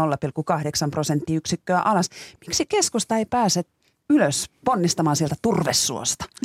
prosenttiyksikköä 0.92 1.80
alas. 1.80 2.10
Miksi 2.48 2.66
keskusta 2.66 3.18
ei 3.18 3.26
pääse 3.26 3.64
ylös 4.10 4.50
ponnistamaan 4.66 5.16
sieltä 5.16 5.36
turvesuosta? 5.42 6.26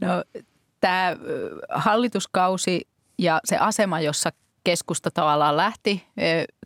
No 0.00 0.24
tämä 0.80 1.16
hallituskausi 1.70 2.88
ja 3.18 3.40
se 3.44 3.56
asema, 3.56 4.00
jossa 4.00 4.32
keskusta 4.64 5.10
tavallaan 5.10 5.56
lähti. 5.56 6.06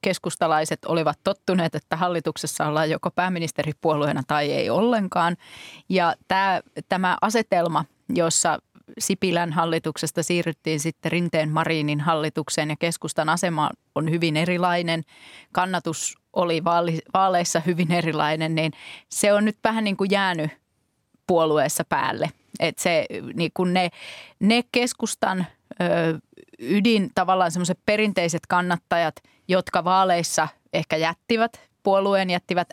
Keskustalaiset 0.02 0.84
olivat 0.84 1.18
tottuneet, 1.24 1.74
että 1.74 1.96
hallituksessa 1.96 2.66
ollaan 2.66 2.90
joko 2.90 3.10
pääministeripuolueena 3.10 4.22
tai 4.26 4.52
ei 4.52 4.70
ollenkaan. 4.70 5.36
Ja 5.88 6.14
tämä, 6.28 6.60
tämä 6.88 7.18
asetelma, 7.20 7.84
jossa 8.08 8.58
Sipilän 8.98 9.52
hallituksesta 9.52 10.22
siirryttiin 10.22 10.80
sitten 10.80 11.12
Rinteen 11.12 11.50
Marinin 11.50 12.00
hallitukseen 12.00 12.70
ja 12.70 12.76
keskustan 12.78 13.28
asema 13.28 13.70
on 13.94 14.10
hyvin 14.10 14.36
erilainen. 14.36 15.02
Kannatus 15.52 16.18
oli 16.32 16.64
vaaleissa 17.14 17.60
hyvin 17.66 17.92
erilainen, 17.92 18.54
niin 18.54 18.72
se 19.08 19.32
on 19.32 19.44
nyt 19.44 19.58
vähän 19.64 19.84
niin 19.84 19.96
kuin 19.96 20.10
jäänyt 20.10 20.50
puolueessa 21.26 21.84
päälle. 21.84 22.30
Että 22.60 22.82
se, 22.82 23.06
niin 23.34 23.50
kun 23.54 23.74
ne, 23.74 23.88
ne 24.40 24.62
keskustan 24.72 25.46
ö, 25.80 26.18
ydin 26.58 27.10
tavallaan 27.14 27.50
semmoiset 27.50 27.78
perinteiset 27.86 28.46
kannattajat, 28.48 29.14
jotka 29.48 29.84
vaaleissa 29.84 30.48
ehkä 30.72 30.96
jättivät 30.96 31.60
puolueen, 31.82 32.30
jättivät 32.30 32.68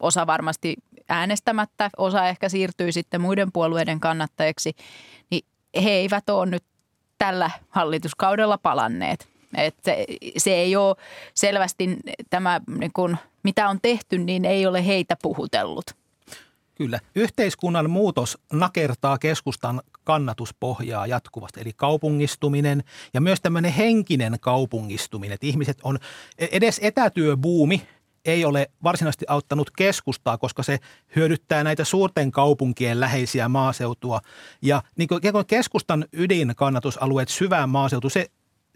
osa 0.00 0.26
varmasti 0.26 0.76
äänestämättä, 1.08 1.90
osa 1.96 2.28
ehkä 2.28 2.48
siirtyi 2.48 2.92
sitten 2.92 3.20
muiden 3.20 3.52
puolueiden 3.52 4.00
kannattajiksi, 4.00 4.76
niin 5.30 5.44
he 5.84 5.90
eivät 5.90 6.30
ole 6.30 6.46
nyt 6.46 6.64
tällä 7.18 7.50
hallituskaudella 7.68 8.58
palanneet. 8.58 9.28
Et 9.56 9.74
se, 9.84 10.06
se 10.36 10.54
ei 10.54 10.76
ole 10.76 10.96
selvästi 11.34 11.96
tämä, 12.30 12.60
niin 12.78 12.90
kun, 12.94 13.16
mitä 13.42 13.68
on 13.68 13.78
tehty, 13.82 14.18
niin 14.18 14.44
ei 14.44 14.66
ole 14.66 14.86
heitä 14.86 15.16
puhutellut. 15.22 15.84
Kyllä. 16.74 17.00
Yhteiskunnan 17.14 17.90
muutos 17.90 18.38
nakertaa 18.52 19.18
keskustan 19.18 19.80
kannatuspohjaa 20.04 21.06
jatkuvasti, 21.06 21.60
eli 21.60 21.72
kaupungistuminen 21.76 22.84
ja 23.14 23.20
myös 23.20 23.40
tämmöinen 23.40 23.72
henkinen 23.72 24.36
kaupungistuminen, 24.40 25.34
että 25.34 25.46
ihmiset 25.46 25.78
on, 25.82 25.98
edes 26.38 26.80
etätyöbuumi 26.82 27.88
ei 28.26 28.44
ole 28.44 28.66
varsinaisesti 28.84 29.24
auttanut 29.28 29.70
keskustaa, 29.70 30.38
koska 30.38 30.62
se 30.62 30.78
hyödyttää 31.16 31.64
näitä 31.64 31.84
suurten 31.84 32.30
kaupunkien 32.30 33.00
läheisiä 33.00 33.48
maaseutua. 33.48 34.20
Ja 34.62 34.82
niin 34.96 35.08
kuin 35.08 35.20
keskustan 35.46 36.04
ydinkannatusalueet, 36.12 37.28
syvään 37.28 37.68
maaseutu, 37.68 38.08
se 38.08 38.26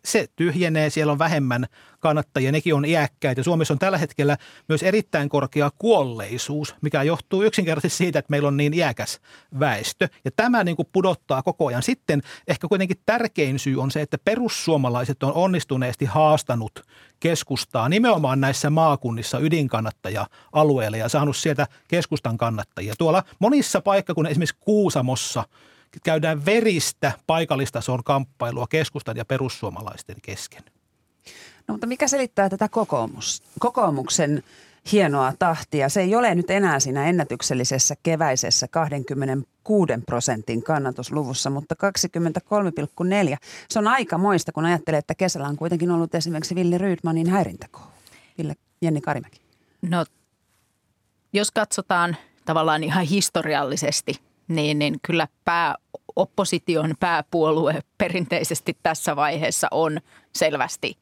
se 0.04 0.26
tyhjenee, 0.36 0.90
siellä 0.90 1.12
on 1.12 1.18
vähemmän 1.18 1.66
kannattajia, 2.00 2.52
nekin 2.52 2.74
on 2.74 2.84
iäkkäitä. 2.84 3.42
Suomessa 3.42 3.74
on 3.74 3.78
tällä 3.78 3.98
hetkellä 3.98 4.36
myös 4.68 4.82
erittäin 4.82 5.28
korkea 5.28 5.70
kuolleisuus, 5.78 6.74
mikä 6.80 7.02
johtuu 7.02 7.42
yksinkertaisesti 7.42 7.98
siitä, 7.98 8.18
että 8.18 8.30
meillä 8.30 8.48
on 8.48 8.56
niin 8.56 8.74
iäkäs 8.74 9.20
väestö. 9.60 10.08
Ja 10.24 10.30
tämä 10.36 10.64
niin 10.64 10.76
kuin 10.76 10.88
pudottaa 10.92 11.42
koko 11.42 11.66
ajan. 11.66 11.82
Sitten 11.82 12.22
ehkä 12.48 12.68
kuitenkin 12.68 12.96
tärkein 13.06 13.58
syy 13.58 13.80
on 13.80 13.90
se, 13.90 14.02
että 14.02 14.18
perussuomalaiset 14.24 15.22
on 15.22 15.32
onnistuneesti 15.32 16.04
haastanut 16.04 16.80
keskustaa 17.20 17.88
nimenomaan 17.88 18.40
näissä 18.40 18.70
maakunnissa 18.70 19.38
ydinkannattaja-alueilla 19.38 20.96
ja 20.96 21.08
saanut 21.08 21.36
sieltä 21.36 21.66
keskustan 21.88 22.38
kannattajia. 22.38 22.94
Tuolla 22.98 23.22
monissa 23.38 23.80
paikkakunnissa, 23.80 24.30
esimerkiksi 24.30 24.56
Kuusamossa– 24.60 25.44
käydään 26.04 26.44
veristä 26.44 27.12
paikallistason 27.26 28.04
kamppailua 28.04 28.66
keskustan 28.66 29.16
ja 29.16 29.24
perussuomalaisten 29.24 30.16
kesken. 30.22 30.62
No 31.68 31.74
mutta 31.74 31.86
mikä 31.86 32.08
selittää 32.08 32.48
tätä 32.48 32.68
kokoomus, 32.68 33.42
kokoomuksen 33.58 34.42
hienoa 34.92 35.32
tahtia? 35.38 35.88
Se 35.88 36.00
ei 36.00 36.14
ole 36.14 36.34
nyt 36.34 36.50
enää 36.50 36.80
siinä 36.80 37.06
ennätyksellisessä 37.06 37.94
keväisessä 38.02 38.68
26 38.68 39.92
prosentin 40.06 40.62
kannatusluvussa, 40.62 41.50
mutta 41.50 41.74
23,4. 43.32 43.36
Se 43.68 43.78
on 43.78 43.88
aika 43.88 44.18
moista, 44.18 44.52
kun 44.52 44.64
ajattelee, 44.64 44.98
että 44.98 45.14
kesällä 45.14 45.48
on 45.48 45.56
kuitenkin 45.56 45.90
ollut 45.90 46.14
esimerkiksi 46.14 46.54
Villi 46.54 46.78
Rydmanin 46.78 47.30
häirintäkoulu. 47.30 47.90
Ville 48.38 48.54
Jenni 48.82 49.00
Karimäki. 49.00 49.40
No, 49.82 50.04
jos 51.32 51.50
katsotaan 51.50 52.16
tavallaan 52.44 52.84
ihan 52.84 53.04
historiallisesti– 53.04 54.20
niin, 54.50 54.78
niin 54.78 54.94
kyllä 55.02 55.28
pää, 55.44 55.74
opposition 56.16 56.94
pääpuolue 57.00 57.80
perinteisesti 57.98 58.76
tässä 58.82 59.16
vaiheessa 59.16 59.68
on 59.70 60.00
selvästi 60.32 60.98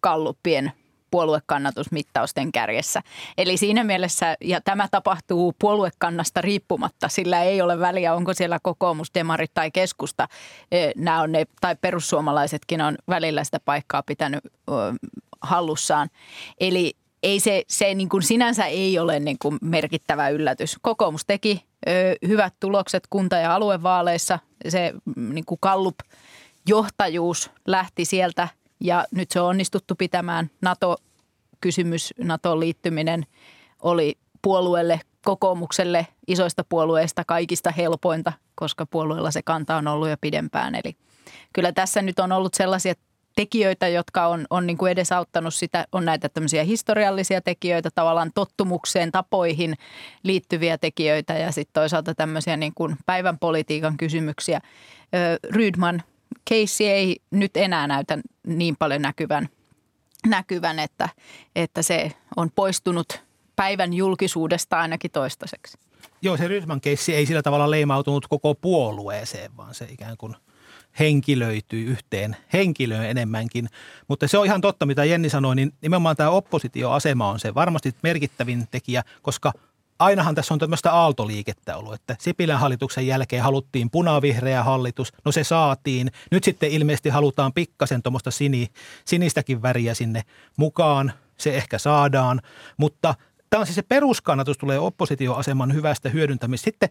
kalluppien 0.00 0.72
puoluekannatusmittausten 1.10 2.52
kärjessä. 2.52 3.02
Eli 3.38 3.56
siinä 3.56 3.84
mielessä, 3.84 4.36
ja 4.40 4.60
tämä 4.60 4.88
tapahtuu 4.90 5.54
puoluekannasta 5.58 6.40
riippumatta, 6.40 7.08
sillä 7.08 7.42
ei 7.42 7.62
ole 7.62 7.78
väliä, 7.78 8.14
onko 8.14 8.34
siellä 8.34 8.58
kokoomus, 8.62 9.14
demarit 9.14 9.54
tai 9.54 9.70
keskusta. 9.70 10.28
E, 10.72 10.90
nämä 10.96 11.22
on 11.22 11.32
ne, 11.32 11.44
tai 11.60 11.76
perussuomalaisetkin 11.80 12.82
on 12.82 12.98
välillä 13.08 13.44
sitä 13.44 13.60
paikkaa 13.64 14.02
pitänyt 14.02 14.44
hallussaan. 15.42 16.08
Eli 16.60 16.96
ei 17.22 17.40
se, 17.40 17.62
se 17.68 17.94
niin 17.94 18.08
kuin 18.08 18.22
sinänsä 18.22 18.64
ei 18.66 18.98
ole 18.98 19.20
niin 19.20 19.38
kuin 19.38 19.58
merkittävä 19.62 20.28
yllätys. 20.28 20.76
Kokoomus 20.82 21.24
teki 21.24 21.64
ö, 21.88 21.90
hyvät 22.28 22.54
tulokset 22.60 23.06
kunta- 23.10 23.36
ja 23.36 23.54
aluevaaleissa. 23.54 24.38
Se 24.68 24.92
mm, 25.16 25.34
niin 25.34 25.44
kuin 25.44 25.58
Kallup-johtajuus 25.60 27.50
lähti 27.66 28.04
sieltä 28.04 28.48
ja 28.80 29.04
nyt 29.10 29.30
se 29.30 29.40
on 29.40 29.48
onnistuttu 29.48 29.94
pitämään. 29.94 30.50
NATO-kysymys, 30.62 32.14
NATOon 32.18 32.60
liittyminen 32.60 33.26
oli 33.82 34.18
puolueelle, 34.42 35.00
kokoomukselle 35.24 36.06
isoista 36.26 36.64
puolueista 36.68 37.24
kaikista 37.24 37.70
helpointa, 37.70 38.32
koska 38.54 38.86
puolueella 38.86 39.30
se 39.30 39.42
kanta 39.42 39.76
on 39.76 39.88
ollut 39.88 40.08
jo 40.08 40.16
pidempään. 40.20 40.74
Eli 40.74 40.96
kyllä 41.52 41.72
tässä 41.72 42.02
nyt 42.02 42.18
on 42.18 42.32
ollut 42.32 42.54
sellaisia 42.54 42.94
tekijöitä, 43.40 43.88
jotka 43.88 44.26
on, 44.26 44.46
on 44.50 44.66
niin 44.66 44.78
kuin 44.78 44.92
edesauttanut 44.92 45.54
sitä, 45.54 45.86
on 45.92 46.04
näitä 46.04 46.28
tämmöisiä 46.28 46.64
historiallisia 46.64 47.40
tekijöitä, 47.40 47.90
tavallaan 47.94 48.30
tottumukseen, 48.34 49.12
tapoihin 49.12 49.74
liittyviä 50.22 50.78
tekijöitä 50.78 51.34
ja 51.34 51.52
sitten 51.52 51.72
toisaalta 51.72 52.14
tämmöisiä 52.14 52.56
niin 52.56 52.72
kuin 52.74 52.96
päivän 53.06 53.38
politiikan 53.38 53.96
kysymyksiä. 53.96 54.60
Rydman 55.50 56.02
case 56.50 56.92
ei 56.92 57.16
nyt 57.30 57.56
enää 57.56 57.86
näytä 57.86 58.18
niin 58.46 58.76
paljon 58.78 59.02
näkyvän, 59.02 59.48
näkyvän 60.26 60.78
että, 60.78 61.08
että 61.56 61.82
se 61.82 62.12
on 62.36 62.50
poistunut 62.54 63.20
päivän 63.56 63.94
julkisuudesta 63.94 64.80
ainakin 64.80 65.10
toistaiseksi. 65.10 65.78
Joo, 66.22 66.36
se 66.36 66.48
Rydman 66.48 66.80
keissi 66.80 67.14
ei 67.14 67.26
sillä 67.26 67.42
tavalla 67.42 67.70
leimautunut 67.70 68.26
koko 68.26 68.54
puolueeseen, 68.54 69.56
vaan 69.56 69.74
se 69.74 69.86
ikään 69.90 70.16
kuin– 70.16 70.36
henkilöityy 70.98 71.84
yhteen 71.84 72.36
henkilöön 72.52 73.04
enemmänkin. 73.04 73.68
Mutta 74.08 74.28
se 74.28 74.38
on 74.38 74.46
ihan 74.46 74.60
totta, 74.60 74.86
mitä 74.86 75.04
Jenni 75.04 75.30
sanoi, 75.30 75.56
niin 75.56 75.72
nimenomaan 75.82 76.16
tämä 76.16 76.30
oppositioasema 76.30 77.30
on 77.30 77.40
se 77.40 77.54
varmasti 77.54 77.94
merkittävin 78.02 78.68
tekijä, 78.70 79.02
koska 79.22 79.52
ainahan 79.98 80.34
tässä 80.34 80.54
on 80.54 80.60
tämmöistä 80.60 80.92
aaltoliikettä 80.92 81.76
ollut, 81.76 81.94
että 81.94 82.16
Sipilän 82.18 82.58
hallituksen 82.58 83.06
jälkeen 83.06 83.42
haluttiin 83.42 83.90
punavihreä 83.90 84.62
hallitus, 84.62 85.12
no 85.24 85.32
se 85.32 85.44
saatiin. 85.44 86.10
Nyt 86.30 86.44
sitten 86.44 86.70
ilmeisesti 86.70 87.08
halutaan 87.08 87.52
pikkasen 87.52 88.02
tuommoista 88.02 88.30
sini, 88.30 88.66
sinistäkin 89.04 89.62
väriä 89.62 89.94
sinne 89.94 90.22
mukaan, 90.56 91.12
se 91.36 91.56
ehkä 91.56 91.78
saadaan, 91.78 92.40
mutta 92.76 93.14
tämä 93.50 93.60
on 93.60 93.66
siis 93.66 93.76
se 93.76 93.82
peruskannatus 93.82 94.58
tulee 94.58 94.78
oppositioaseman 94.78 95.74
hyvästä 95.74 96.08
hyödyntämistä. 96.08 96.64
Sitten 96.64 96.88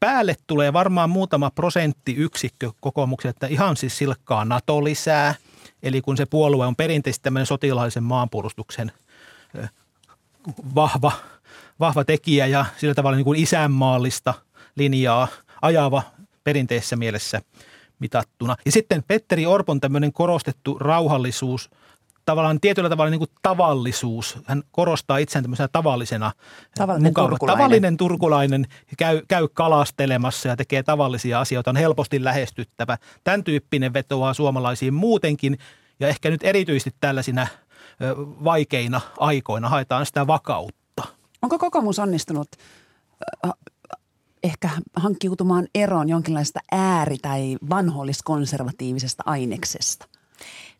päälle 0.00 0.36
tulee 0.46 0.72
varmaan 0.72 1.10
muutama 1.10 1.50
prosenttiyksikkö 1.50 2.70
kokoomuksen, 2.80 3.30
että 3.30 3.46
ihan 3.46 3.76
siis 3.76 3.98
silkkaa 3.98 4.44
NATO 4.44 4.84
lisää. 4.84 5.34
Eli 5.82 6.00
kun 6.00 6.16
se 6.16 6.26
puolue 6.26 6.66
on 6.66 6.76
perinteisesti 6.76 7.22
tämmöinen 7.22 7.46
sotilaisen 7.46 8.02
maanpuolustuksen 8.02 8.92
vahva, 10.74 11.12
vahva 11.80 12.04
tekijä 12.04 12.46
ja 12.46 12.64
sillä 12.76 12.94
tavalla 12.94 13.16
niin 13.16 13.24
kuin 13.24 13.40
isänmaallista 13.40 14.34
linjaa 14.76 15.28
ajava 15.62 16.02
perinteisessä 16.44 16.96
mielessä 16.96 17.42
mitattuna. 17.98 18.56
Ja 18.64 18.72
sitten 18.72 19.02
Petteri 19.08 19.46
Orpon 19.46 19.80
tämmöinen 19.80 20.12
korostettu 20.12 20.78
rauhallisuus– 20.78 21.70
tavallaan 22.26 22.60
tietyllä 22.60 22.88
tavalla 22.88 23.10
niin 23.10 23.18
kuin 23.18 23.30
tavallisuus. 23.42 24.38
Hän 24.44 24.62
korostaa 24.70 25.18
itseään 25.18 25.44
tämmöisenä 25.44 25.68
tavallisena 25.72 26.32
Tavallinen 26.78 27.14
turkulainen. 27.14 27.58
Tavallinen 27.58 27.96
turkulainen 27.96 28.66
käy, 28.98 29.22
käy 29.28 29.48
kalastelemassa 29.48 30.48
ja 30.48 30.56
tekee 30.56 30.82
tavallisia 30.82 31.40
asioita, 31.40 31.70
on 31.70 31.76
helposti 31.76 32.24
lähestyttävä. 32.24 32.98
Tämän 33.24 33.44
tyyppinen 33.44 33.92
vetoaa 33.92 34.34
suomalaisiin 34.34 34.94
muutenkin 34.94 35.58
ja 36.00 36.08
ehkä 36.08 36.30
nyt 36.30 36.44
erityisesti 36.44 36.94
tällaisina 37.00 37.46
vaikeina 38.44 39.00
aikoina 39.18 39.68
haetaan 39.68 40.06
sitä 40.06 40.26
vakautta. 40.26 41.02
Onko 41.42 41.58
kokoomus 41.58 41.98
onnistunut 41.98 42.48
ehkä 44.42 44.70
hankkiutumaan 44.96 45.66
eroon 45.74 46.08
jonkinlaista 46.08 46.60
ääri- 46.72 47.18
tai 47.22 47.56
vanholliskonservatiivisesta 47.70 49.22
aineksesta? 49.26 50.06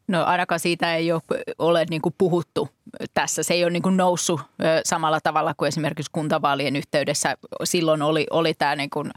No 0.08 0.24
ainakaan 0.24 0.60
siitä 0.60 0.94
ei 0.94 1.12
ole, 1.12 1.22
ole 1.58 1.84
niin 1.90 2.02
kuin 2.02 2.14
puhuttu 2.18 2.68
tässä. 3.14 3.42
Se 3.42 3.54
ei 3.54 3.64
ole 3.64 3.72
niin 3.72 3.82
kuin 3.82 3.96
noussut 3.96 4.40
samalla 4.84 5.20
tavalla 5.20 5.54
kuin 5.56 5.68
esimerkiksi 5.68 6.10
kuntavaalien 6.12 6.76
yhteydessä. 6.76 7.36
Silloin 7.64 8.02
oli, 8.02 8.26
oli 8.30 8.54
tämä 8.54 8.76
niin 8.76 8.90
kuin 8.90 9.10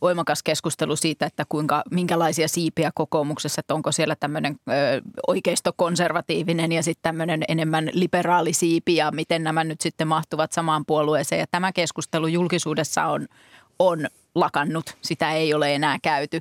voimakas 0.00 0.42
keskustelu 0.42 0.96
siitä, 0.96 1.26
että 1.26 1.44
kuinka, 1.48 1.82
minkälaisia 1.90 2.48
siipiä 2.48 2.90
kokoomuksessa, 2.94 3.60
että 3.60 3.74
onko 3.74 3.92
siellä 3.92 4.16
tämmöinen 4.16 4.56
oikeistokonservatiivinen 5.26 6.72
ja 6.72 6.82
sitten 6.82 7.02
tämmöinen 7.02 7.44
enemmän 7.48 7.90
liberaali 7.92 8.52
siipi 8.52 8.96
ja 8.96 9.10
miten 9.10 9.44
nämä 9.44 9.64
nyt 9.64 9.80
sitten 9.80 10.08
mahtuvat 10.08 10.52
samaan 10.52 10.86
puolueeseen. 10.86 11.40
Ja 11.40 11.46
tämä 11.50 11.72
keskustelu 11.72 12.26
julkisuudessa 12.26 13.04
on, 13.04 13.26
on 13.78 14.06
lakannut, 14.34 14.96
sitä 15.00 15.32
ei 15.32 15.54
ole 15.54 15.74
enää 15.74 15.98
käyty. 16.02 16.40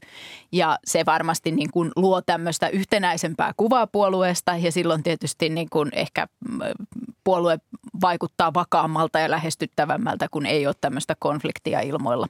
Ja 0.51 0.79
se 0.85 1.05
varmasti 1.05 1.51
niin 1.51 1.71
kuin 1.71 1.91
luo 1.95 2.21
tämmöistä 2.21 2.67
yhtenäisempää 2.67 3.53
kuvaa 3.57 3.87
puolueesta 3.87 4.57
ja 4.57 4.71
silloin 4.71 5.03
tietysti 5.03 5.49
niin 5.49 5.69
kuin 5.69 5.89
ehkä 5.91 6.27
mm, 6.49 6.59
puolue 7.23 7.59
vaikuttaa 8.01 8.53
vakaammalta 8.53 9.19
ja 9.19 9.31
lähestyttävämmältä, 9.31 10.27
kun 10.31 10.45
ei 10.45 10.67
ole 10.67 10.75
tämmöistä 10.81 11.15
konfliktia 11.19 11.79
ilmoilla. 11.79 12.27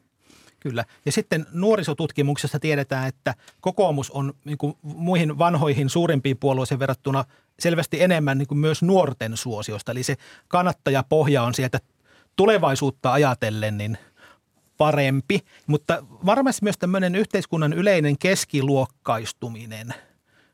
Kyllä. 0.59 0.85
Ja 1.05 1.11
sitten 1.11 1.45
nuorisotutkimuksessa 1.51 2.59
tiedetään, 2.59 3.07
että 3.07 3.35
kokoomus 3.61 4.11
on 4.11 4.33
niin 4.45 4.57
kuin 4.57 4.73
muihin 4.81 5.37
vanhoihin 5.37 5.89
suurimpiin 5.89 6.37
puolueisiin 6.37 6.79
verrattuna 6.79 7.25
selvästi 7.59 8.01
enemmän 8.01 8.37
niin 8.37 8.47
kuin 8.47 8.57
myös 8.57 8.83
nuorten 8.83 9.37
suosiosta. 9.37 9.91
Eli 9.91 10.03
se 10.03 10.15
kannattajapohja 10.47 11.43
on 11.43 11.53
sieltä 11.53 11.79
tulevaisuutta 12.35 13.13
ajatellen 13.13 13.77
niin– 13.77 13.97
parempi, 14.77 15.39
mutta 15.67 16.03
varmasti 16.25 16.63
myös 16.63 16.77
tämmöinen 16.77 17.15
yhteiskunnan 17.15 17.73
yleinen 17.73 18.17
keskiluokkaistuminen 18.17 19.93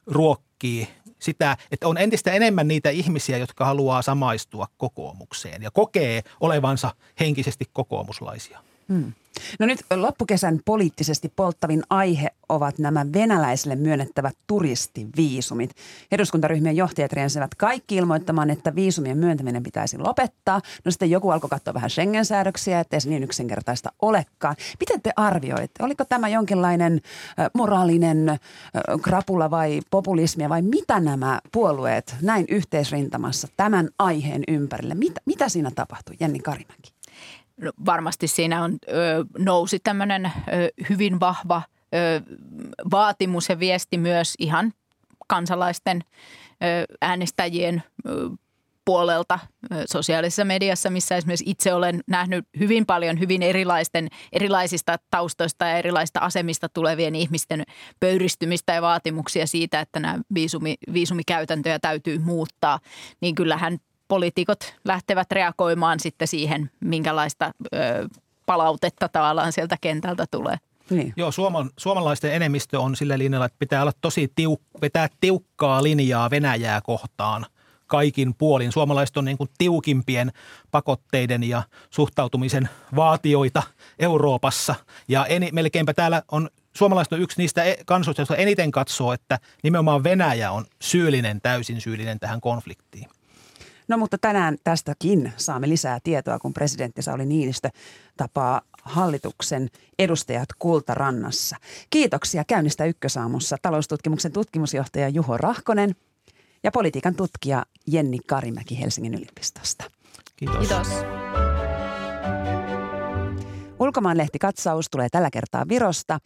ruokkii 0.08 0.88
sitä, 1.20 1.58
että 1.72 1.88
on 1.88 1.98
entistä 1.98 2.32
enemmän 2.32 2.68
niitä 2.68 2.90
ihmisiä, 2.90 3.38
jotka 3.38 3.66
haluaa 3.66 4.02
samaistua 4.02 4.68
kokoomukseen 4.78 5.64
ja 5.64 5.72
kokee 5.72 6.22
olevansa 6.40 6.92
henkisesti 7.20 7.66
kokoomuslaisia. 7.74 8.69
Hmm. 8.90 9.14
No 9.60 9.66
nyt 9.66 9.80
loppukesän 9.96 10.60
poliittisesti 10.66 11.34
polttavin 11.36 11.84
aihe 11.90 12.30
ovat 12.50 12.80
nämä 12.80 13.06
venäläisille 13.14 13.76
myönnettävät 13.76 14.38
turistiviisumit. 14.48 15.72
Eduskuntaryhmien 16.12 16.76
johtajat 16.76 17.14
riensivät 17.14 17.56
kaikki 17.56 17.96
ilmoittamaan, 17.96 18.50
että 18.50 18.76
viisumien 18.76 19.18
myöntäminen 19.18 19.64
pitäisi 19.64 19.98
lopettaa. 19.98 20.62
No 20.86 20.92
sitten 20.92 21.10
joku 21.10 21.30
alkoi 21.30 21.50
katsoa 21.50 21.74
vähän 21.74 21.90
Schengen-säädöksiä, 21.90 22.80
ettei 22.80 23.02
se 23.02 23.10
niin 23.10 23.24
yksinkertaista 23.24 23.92
olekaan. 24.02 24.56
Miten 24.80 25.02
te 25.02 25.12
arvioitte? 25.16 25.84
Oliko 25.84 26.06
tämä 26.06 26.30
jonkinlainen 26.30 27.02
moraalinen 27.54 28.40
krapula 29.02 29.52
vai 29.52 29.82
populismia 29.92 30.50
vai 30.50 30.62
mitä 30.62 31.00
nämä 31.00 31.40
puolueet 31.52 32.16
näin 32.22 32.46
yhteisrintamassa 32.50 33.48
tämän 33.58 33.90
aiheen 34.00 34.44
ympärille? 34.48 34.96
Mitä, 34.96 35.22
mitä 35.26 35.50
siinä 35.50 35.72
tapahtui, 35.76 36.16
Jenni 36.20 36.40
Karimäki? 36.40 36.99
Varmasti 37.86 38.28
siinä 38.28 38.64
on, 38.64 38.78
ö, 38.90 39.26
nousi 39.38 39.80
tämmöinen 39.80 40.32
hyvin 40.90 41.20
vahva 41.20 41.62
ö, 41.96 42.22
vaatimus 42.92 43.50
ja 43.50 43.60
viesti 43.60 43.98
myös 43.98 44.34
ihan 44.40 44.74
kansalaisten 45.28 46.04
ö, 46.04 46.96
äänestäjien 47.02 47.84
ö, 48.06 48.30
puolelta 48.90 49.40
sosiaalisessa 49.92 50.46
mediassa, 50.46 50.90
missä 50.90 51.18
esimerkiksi 51.18 51.50
itse 51.50 51.74
olen 51.74 52.02
nähnyt 52.08 52.46
hyvin 52.60 52.86
paljon 52.86 53.20
hyvin 53.20 53.44
erilaisten, 53.44 54.08
erilaisista 54.34 54.98
taustoista 55.12 55.66
ja 55.66 55.78
erilaisista 55.78 56.20
asemista 56.20 56.70
tulevien 56.70 57.16
ihmisten 57.16 57.64
pöyristymistä 58.00 58.74
ja 58.74 58.82
vaatimuksia 58.82 59.48
siitä, 59.48 59.80
että 59.80 60.00
nämä 60.00 60.20
viisumi, 60.34 60.76
viisumikäytäntöjä 60.94 61.80
täytyy 61.80 62.20
muuttaa, 62.20 62.80
niin 63.22 63.36
kyllähän 63.36 63.78
poliitikot 64.10 64.74
lähtevät 64.86 65.32
reagoimaan 65.32 66.00
sitten 66.00 66.28
siihen, 66.28 66.72
minkälaista 66.80 67.52
ö, 67.74 68.10
palautetta 68.46 69.10
tavallaan 69.10 69.52
sieltä 69.52 69.78
kentältä 69.82 70.26
tulee. 70.32 70.58
Niin. 70.90 71.14
Joo, 71.18 71.32
suomal, 71.32 71.66
suomalaisten 71.78 72.34
enemmistö 72.34 72.80
on 72.80 72.96
sillä 72.96 73.18
linjalla, 73.18 73.46
että 73.46 73.60
pitää 73.60 73.82
olla 73.82 73.92
tosi 74.02 74.32
tiuk- 74.42 74.82
vetää 74.82 75.08
tiukkaa 75.22 75.84
linjaa 75.84 76.30
Venäjää 76.30 76.82
kohtaan 76.82 77.46
kaikin 77.88 78.36
puolin. 78.36 78.72
Suomalaiset 78.72 79.18
on 79.18 79.26
niin 79.26 79.38
kuin 79.38 79.50
tiukimpien 79.58 80.32
pakotteiden 80.72 81.44
ja 81.44 81.64
suhtautumisen 81.90 82.70
vaatioita 82.96 83.64
Euroopassa. 84.00 84.76
Ja 85.08 85.26
eni, 85.26 85.50
melkeinpä 85.52 85.94
täällä 85.94 86.24
on 86.32 86.50
suomalaiset 86.78 87.14
on 87.14 87.22
yksi 87.22 87.42
niistä 87.42 87.64
e-, 87.64 87.78
kansoista, 87.86 88.22
jotka 88.22 88.36
eniten 88.36 88.72
katsoo, 88.72 89.14
että 89.14 89.40
nimenomaan 89.64 90.04
Venäjä 90.04 90.52
on 90.52 90.66
syyllinen, 90.82 91.42
täysin 91.42 91.82
syyllinen 91.82 92.20
tähän 92.20 92.42
konfliktiin. 92.42 93.10
No 93.90 93.98
mutta 93.98 94.18
tänään 94.18 94.58
tästäkin 94.64 95.34
saamme 95.38 95.70
lisää 95.70 96.00
tietoa, 96.04 96.40
kun 96.40 96.54
presidentti 96.54 97.02
Sauli 97.02 97.26
Niinistö 97.26 97.70
tapaa 98.18 98.62
hallituksen 98.84 99.70
edustajat 100.00 100.50
Kultarannassa. 100.60 101.56
Kiitoksia 101.90 102.44
käynnistä 102.48 102.86
Ykkösaamussa 102.86 103.58
taloustutkimuksen 103.62 104.32
tutkimusjohtaja 104.32 105.10
Juho 105.10 105.38
Rahkonen 105.38 105.96
ja 106.64 106.72
politiikan 106.72 107.16
tutkija 107.16 107.66
Jenni 107.88 108.18
Karimäki 108.28 108.80
Helsingin 108.80 109.14
yliopistosta. 109.14 109.84
Kiitos. 110.36 110.58
Kiitos. 110.58 110.88
Ulkomaanlehtikatsaus 113.80 114.90
tulee 114.92 115.10
tällä 115.12 115.30
kertaa 115.32 115.68
Virosta. 115.70 116.20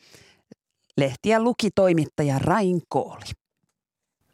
Lehtiä 0.97 1.39
luki 1.39 1.69
toimittaja 1.75 2.39
Rain 2.39 2.81
Kooli. 2.89 3.42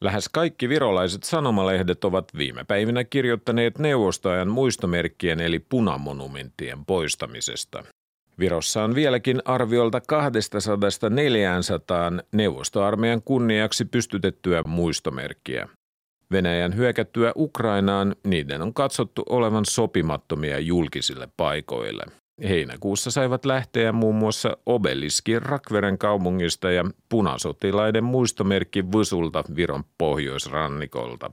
Lähes 0.02 0.30
kaikki 0.30 0.70
virolaiset 0.70 1.24
sanomalehdet 1.24 2.04
ovat 2.04 2.32
viime 2.38 2.64
päivinä 2.64 3.04
kirjoittaneet 3.04 3.80
neuvostoajan 3.80 4.48
muistomerkkien 4.48 5.40
eli 5.40 5.60
punamonumenttien 5.60 6.86
poistamisesta. 6.86 7.84
Virossa 8.40 8.84
on 8.84 8.96
vieläkin 8.96 9.42
arviolta 9.46 10.00
200-400 10.00 10.02
neuvostoarmeijan 12.32 13.22
kunniaksi 13.22 13.86
pystytettyä 13.86 14.64
muistomerkkiä. 14.68 15.68
Venäjän 16.32 16.76
hyökättyä 16.76 17.32
Ukrainaan 17.36 18.16
niiden 18.24 18.62
on 18.62 18.74
katsottu 18.74 19.24
olevan 19.30 19.66
sopimattomia 19.66 20.60
julkisille 20.60 21.28
paikoille. 21.38 22.04
Heinäkuussa 22.44 23.12
saivat 23.12 23.46
lähteä 23.46 23.92
muun 23.92 24.16
muassa 24.16 24.58
obeliski 24.66 25.40
Rakveren 25.40 25.98
kaupungista 25.98 26.72
ja 26.72 26.86
punasotilaiden 27.10 28.04
muistomerkki 28.04 28.92
Vysulta 28.92 29.44
Viron 29.56 29.84
pohjoisrannikolta. 29.98 31.32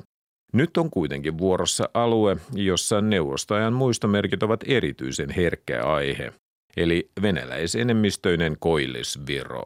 Nyt 0.53 0.77
on 0.77 0.91
kuitenkin 0.91 1.39
vuorossa 1.39 1.89
alue, 1.95 2.37
jossa 2.53 3.01
neuvostajan 3.01 3.73
muistomerkit 3.73 4.43
ovat 4.43 4.61
erityisen 4.67 5.31
herkkä 5.31 5.85
aihe, 5.85 6.33
eli 6.77 7.11
venäläisenemmistöinen 7.23 8.57
koillisviro. 8.59 9.63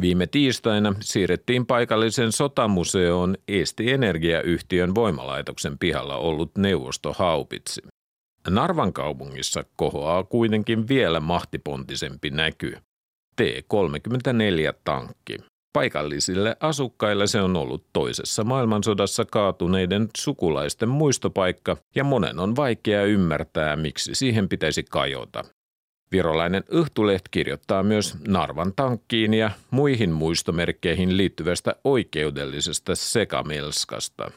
Viime 0.00 0.26
tiistaina 0.26 0.94
siirrettiin 1.00 1.66
paikallisen 1.66 2.32
sotamuseoon 2.32 3.36
Eesti 3.48 3.92
Energiayhtiön 3.92 4.94
voimalaitoksen 4.94 5.78
pihalla 5.78 6.16
ollut 6.16 6.50
neuvostohaupitsi. 6.58 7.82
Narvan 8.50 8.92
kaupungissa 8.92 9.64
kohoaa 9.76 10.24
kuitenkin 10.24 10.88
vielä 10.88 11.20
mahtipontisempi 11.20 12.30
näky. 12.30 12.76
T-34-tankki. 13.36 15.36
Paikallisille 15.72 16.56
asukkaille 16.60 17.26
se 17.26 17.40
on 17.40 17.56
ollut 17.56 17.86
toisessa 17.92 18.44
maailmansodassa 18.44 19.24
kaatuneiden 19.24 20.08
sukulaisten 20.16 20.88
muistopaikka 20.88 21.76
ja 21.94 22.04
monen 22.04 22.38
on 22.38 22.56
vaikea 22.56 23.04
ymmärtää, 23.04 23.76
miksi 23.76 24.14
siihen 24.14 24.48
pitäisi 24.48 24.84
kajota. 24.90 25.44
Virolainen 26.12 26.64
Yhtuleht 26.70 27.24
kirjoittaa 27.30 27.82
myös 27.82 28.16
Narvan 28.28 28.72
tankkiin 28.76 29.34
ja 29.34 29.50
muihin 29.70 30.10
muistomerkkeihin 30.10 31.16
liittyvästä 31.16 31.76
oikeudellisesta 31.84 32.94
sekamelskasta. 32.94 34.30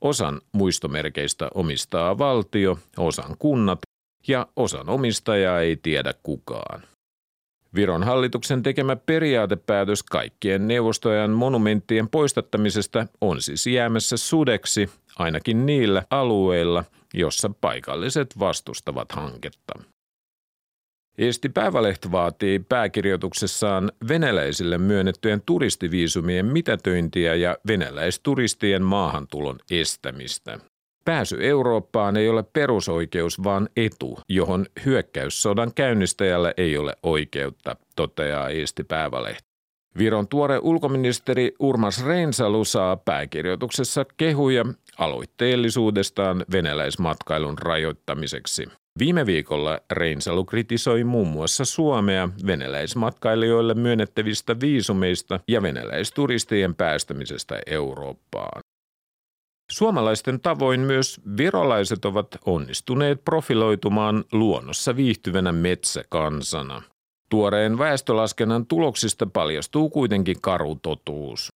Osan 0.00 0.40
muistomerkeistä 0.52 1.48
omistaa 1.54 2.18
valtio, 2.18 2.78
osan 2.96 3.36
kunnat 3.38 3.78
ja 4.28 4.46
osan 4.56 4.88
omistajaa 4.88 5.60
ei 5.60 5.76
tiedä 5.76 6.14
kukaan. 6.22 6.82
Viron 7.74 8.02
hallituksen 8.02 8.62
tekemä 8.62 8.96
periaatepäätös 8.96 10.02
kaikkien 10.02 10.68
neuvostojen 10.68 11.30
monumenttien 11.30 12.08
poistattamisesta 12.08 13.06
on 13.20 13.42
siis 13.42 13.66
jäämässä 13.66 14.16
sudeksi 14.16 14.90
ainakin 15.18 15.66
niillä 15.66 16.02
alueilla, 16.10 16.84
jossa 17.14 17.50
paikalliset 17.60 18.38
vastustavat 18.38 19.12
hanketta. 19.12 19.89
Eesti 21.20 21.48
Päivälehti 21.48 22.12
vaatii 22.12 22.58
pääkirjoituksessaan 22.58 23.92
venäläisille 24.08 24.78
myönnettyjen 24.78 25.42
turistiviisumien 25.46 26.46
mitätöintiä 26.46 27.34
ja 27.34 27.56
venäläisturistien 27.66 28.82
maahantulon 28.82 29.58
estämistä. 29.70 30.58
Pääsy 31.04 31.36
Eurooppaan 31.40 32.16
ei 32.16 32.28
ole 32.28 32.42
perusoikeus, 32.42 33.44
vaan 33.44 33.68
etu, 33.76 34.18
johon 34.28 34.66
hyökkäyssodan 34.84 35.74
käynnistäjällä 35.74 36.54
ei 36.56 36.76
ole 36.76 36.96
oikeutta, 37.02 37.76
toteaa 37.96 38.48
Eesti 38.48 38.84
Päivälehti. 38.84 39.50
Viron 39.98 40.28
tuore 40.28 40.58
ulkoministeri 40.62 41.54
Urmas 41.58 42.04
Reinsalu 42.04 42.64
saa 42.64 42.96
pääkirjoituksessa 42.96 44.04
kehuja 44.16 44.64
aloitteellisuudestaan 44.98 46.44
venäläismatkailun 46.52 47.58
rajoittamiseksi. 47.58 48.79
Viime 48.98 49.26
viikolla 49.26 49.78
Reinsalu 49.92 50.44
kritisoi 50.44 51.04
muun 51.04 51.28
muassa 51.28 51.64
Suomea 51.64 52.28
venäläismatkailijoille 52.46 53.74
myönnettävistä 53.74 54.60
viisumeista 54.60 55.40
ja 55.48 55.62
venäläisturistien 55.62 56.74
päästämisestä 56.74 57.60
Eurooppaan. 57.66 58.60
Suomalaisten 59.70 60.40
tavoin 60.40 60.80
myös 60.80 61.20
virolaiset 61.36 62.04
ovat 62.04 62.26
onnistuneet 62.46 63.24
profiloitumaan 63.24 64.24
luonnossa 64.32 64.96
viihtyvänä 64.96 65.52
metsäkansana. 65.52 66.82
Tuoreen 67.30 67.78
väestölaskennan 67.78 68.66
tuloksista 68.66 69.26
paljastuu 69.26 69.90
kuitenkin 69.90 70.40
karu 70.40 70.74
totuus. 70.82 71.48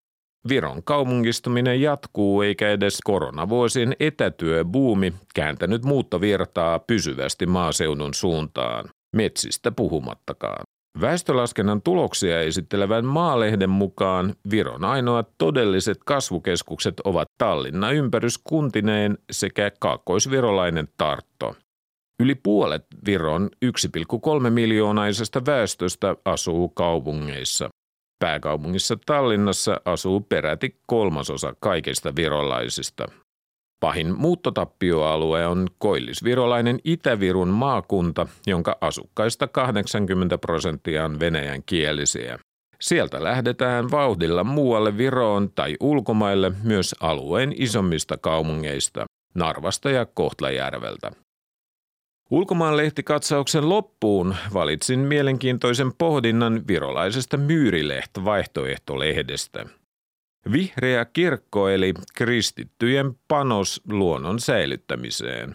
Viron 0.49 0.83
kaupungistuminen 0.83 1.81
jatkuu 1.81 2.43
eikä 2.43 2.71
edes 2.71 2.99
koronavuosien 3.05 3.97
etätyöbuumi 4.01 5.13
kääntänyt 5.35 5.85
muuttovirtaa 5.85 6.79
pysyvästi 6.79 7.47
maaseudun 7.47 8.15
suuntaan, 8.15 8.85
metsistä 9.17 9.73
puhumattakaan. 9.73 10.65
Väestölaskennan 11.01 11.83
tuloksia 11.83 12.41
esittelevän 12.41 13.05
maalehden 13.05 13.71
mukaan 13.71 14.35
Viron 14.51 14.85
ainoat 14.85 15.29
todelliset 15.39 15.99
kasvukeskukset 16.07 17.01
ovat 17.01 17.29
Tallinna 17.39 17.91
ympäryskuntineen 17.91 19.19
sekä 19.31 19.71
kaakkoisvirolainen 19.81 20.89
Tartto. 20.97 21.55
Yli 22.21 22.35
puolet 22.35 22.87
Viron 23.07 23.51
1,3 23.65 24.51
miljoonaisesta 24.51 25.47
väestöstä 25.47 26.17
asuu 26.25 26.69
kaupungeissa. 26.69 27.69
Pääkaupungissa 28.25 28.97
Tallinnassa 29.07 29.81
asuu 29.85 30.21
peräti 30.21 30.77
kolmasosa 30.87 31.55
kaikista 31.61 32.17
virolaisista. 32.17 33.07
Pahin 33.81 34.19
muuttotappioalue 34.19 35.47
on 35.47 35.67
koillisvirolainen 35.79 36.79
Itä-Virun 36.85 37.49
maakunta, 37.49 38.27
jonka 38.47 38.79
asukkaista 38.81 39.49
80 39.49 40.39
prosenttia 40.39 41.05
on 41.05 41.21
venäjän 41.21 41.63
kielisiä. 41.67 42.39
Sieltä 42.81 43.25
lähdetään 43.25 43.91
vauhdilla 43.91 44.45
muualle 44.45 44.99
Viroon 44.99 45.51
tai 45.55 45.77
ulkomaille 45.81 46.53
myös 46.63 46.95
alueen 47.01 47.55
isommista 47.57 48.17
kaupungeista, 48.17 49.05
Narvasta 49.35 49.91
ja 49.91 50.07
Kohtlajärveltä. 50.07 51.11
Ulkomaanlehtikatsauksen 52.35 53.69
loppuun 53.69 54.37
valitsin 54.55 54.99
mielenkiintoisen 54.99 55.93
pohdinnan 55.99 56.63
virolaisesta 56.69 57.37
Myyrilehto-vaihtoehtolehdestä. 57.37 59.67
Vihreä 60.53 61.05
kirkko 61.05 61.69
eli 61.69 61.95
kristittyjen 62.15 63.15
panos 63.29 63.83
luonnon 63.89 64.41
säilyttämiseen. 64.41 65.55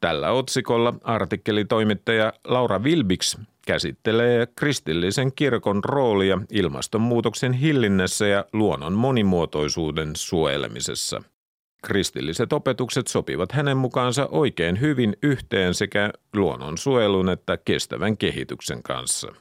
Tällä 0.00 0.30
otsikolla 0.30 0.94
artikkelitoimittaja 1.02 2.32
Laura 2.44 2.84
Vilbiks 2.84 3.38
käsittelee 3.66 4.46
kristillisen 4.56 5.32
kirkon 5.32 5.84
roolia 5.84 6.38
ilmastonmuutoksen 6.50 7.52
hillinnässä 7.52 8.26
ja 8.26 8.44
luonnon 8.52 8.92
monimuotoisuuden 8.92 10.16
suojelemisessa– 10.16 11.22
Kristilliset 11.84 12.52
opetukset 12.52 13.06
sopivat 13.06 13.52
hänen 13.52 13.76
mukaansa 13.76 14.26
oikein 14.26 14.80
hyvin 14.80 15.16
yhteen 15.22 15.74
sekä 15.74 16.10
luonnonsuojelun 16.36 17.28
että 17.28 17.58
kestävän 17.64 18.16
kehityksen 18.16 18.82
kanssa. 18.82 19.32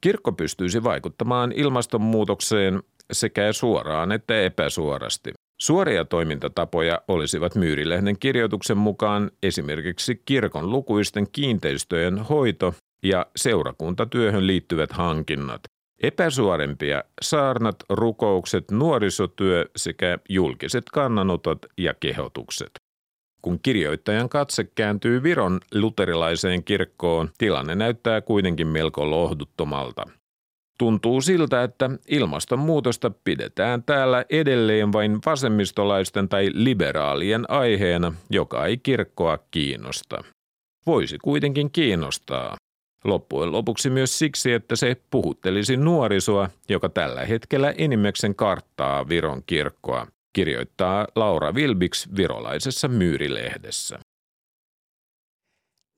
Kirkko 0.00 0.32
pystyisi 0.32 0.84
vaikuttamaan 0.84 1.52
ilmastonmuutokseen 1.52 2.82
sekä 3.12 3.52
suoraan 3.52 4.12
että 4.12 4.40
epäsuorasti. 4.40 5.32
Suoria 5.60 6.04
toimintatapoja 6.04 7.00
olisivat 7.08 7.54
Myyrilehden 7.54 8.18
kirjoituksen 8.18 8.78
mukaan 8.78 9.30
esimerkiksi 9.42 10.22
kirkon 10.24 10.70
lukuisten 10.70 11.26
kiinteistöjen 11.32 12.18
hoito 12.18 12.74
ja 13.02 13.26
seurakuntatyöhön 13.36 14.46
liittyvät 14.46 14.92
hankinnat, 14.92 15.60
Epäsuorempia 16.02 17.04
saarnat, 17.22 17.76
rukoukset, 17.88 18.70
nuorisotyö 18.70 19.64
sekä 19.76 20.18
julkiset 20.28 20.84
kannanotot 20.92 21.66
ja 21.78 21.94
kehotukset. 22.00 22.70
Kun 23.42 23.58
kirjoittajan 23.62 24.28
katse 24.28 24.64
kääntyy 24.64 25.22
Viron 25.22 25.60
luterilaiseen 25.74 26.64
kirkkoon, 26.64 27.28
tilanne 27.38 27.74
näyttää 27.74 28.20
kuitenkin 28.20 28.66
melko 28.66 29.10
lohduttomalta. 29.10 30.02
Tuntuu 30.78 31.20
siltä, 31.20 31.62
että 31.62 31.90
ilmastonmuutosta 32.08 33.10
pidetään 33.24 33.82
täällä 33.82 34.24
edelleen 34.30 34.92
vain 34.92 35.18
vasemmistolaisten 35.26 36.28
tai 36.28 36.50
liberaalien 36.52 37.50
aiheena, 37.50 38.12
joka 38.30 38.66
ei 38.66 38.78
kirkkoa 38.78 39.38
kiinnosta. 39.50 40.24
Voisi 40.86 41.18
kuitenkin 41.18 41.70
kiinnostaa. 41.70 42.56
Loppujen 43.04 43.52
lopuksi 43.52 43.90
myös 43.90 44.18
siksi, 44.18 44.52
että 44.52 44.76
se 44.76 44.96
puhuttelisi 45.10 45.76
nuorisoa, 45.76 46.50
joka 46.68 46.88
tällä 46.88 47.24
hetkellä 47.24 47.74
enimmäkseen 47.78 48.34
karttaa 48.34 49.08
Viron 49.08 49.42
kirkkoa, 49.46 50.06
kirjoittaa 50.32 51.06
Laura 51.16 51.54
Vilbiks 51.54 52.08
virolaisessa 52.16 52.88
myyrilehdessä. 52.88 53.98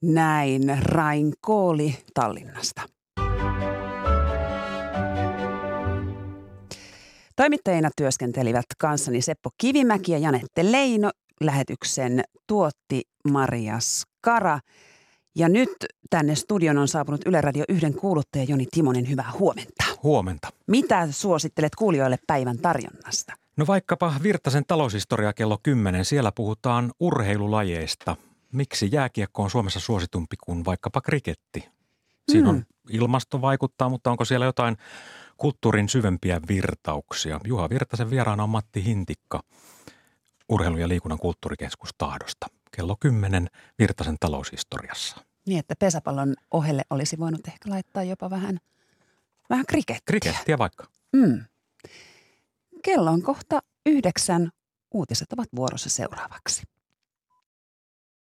Näin 0.03 0.63
Rain 0.83 1.33
Kooli 1.41 1.95
Tallinnasta. 2.15 2.83
Toimittajina 7.37 7.91
työskentelivät 7.97 8.65
kanssani 8.79 9.23
Seppo 9.23 9.51
Kivimäki 9.59 10.13
ja 10.13 10.19
Janette 10.19 10.73
Leino. 10.73 11.11
Lähetyksen 11.41 12.25
tuotti 12.47 13.03
Maria 13.33 13.79
Skara. 13.81 14.59
Ja 15.35 15.49
nyt 15.49 15.71
tänne 16.11 16.35
studion 16.35 16.79
on 16.79 16.89
saapunut 16.89 17.21
Yle 17.27 17.41
Radio 17.41 17.65
yhden 17.69 17.95
kuuluttaja 17.95 18.45
Joni 18.45 18.67
Timonen. 18.71 19.09
Hyvää 19.09 19.33
huomenta. 19.39 19.85
Huomenta. 20.03 20.49
Mitä 20.67 21.09
suosittelet 21.11 21.75
kuulijoille 21.75 22.19
päivän 22.27 22.59
tarjonnasta? 22.59 23.33
No 23.57 23.67
vaikkapa 23.67 24.15
Virtasen 24.23 24.65
taloushistoria 24.67 25.33
kello 25.33 25.59
10. 25.63 26.05
Siellä 26.05 26.33
puhutaan 26.33 26.93
urheilulajeista. 27.01 28.17
Miksi 28.53 28.89
jääkiekko 28.93 29.43
on 29.43 29.51
Suomessa 29.51 29.81
suositumpi 29.81 30.37
kuin 30.45 30.65
vaikkapa 30.65 31.01
kriketti? 31.01 31.69
Siinä 32.31 32.49
on 32.49 32.57
mm. 32.57 32.65
ilmasto 32.91 33.41
vaikuttaa, 33.41 33.89
mutta 33.89 34.11
onko 34.11 34.25
siellä 34.25 34.47
jotain 34.47 34.77
kulttuurin 35.37 35.89
syvempiä 35.89 36.41
virtauksia? 36.49 37.41
Juha 37.45 37.71
Virtasen 37.71 38.11
vieraana 38.11 38.43
on 38.43 38.51
Matti 38.51 38.85
Hintikka 38.85 39.43
Urheilu- 40.49 40.79
ja 40.79 40.89
liikunnan 40.89 41.19
kulttuurikeskus 41.19 41.91
Tahdosta. 41.99 42.47
Kello 42.77 42.97
10 43.01 43.49
Virtasen 43.79 44.17
taloushistoriassa. 44.21 45.17
Niin, 45.47 45.59
että 45.59 45.75
pesäpallon 45.79 46.35
ohelle 46.51 46.83
olisi 46.91 47.19
voinut 47.19 47.49
ehkä 47.49 47.71
laittaa 47.71 48.03
jopa 48.03 48.31
vähän, 48.31 48.59
vähän 49.51 49.67
krikettiä. 49.67 50.03
Krikettiä 50.07 50.59
vaikka. 50.59 50.87
Mm. 51.13 51.45
Kello 52.85 53.11
on 53.11 53.23
kohta 53.23 53.63
yhdeksän. 53.87 54.51
Uutiset 54.95 55.33
ovat 55.33 55.49
vuorossa 55.57 55.91
seuraavaksi. 55.91 56.63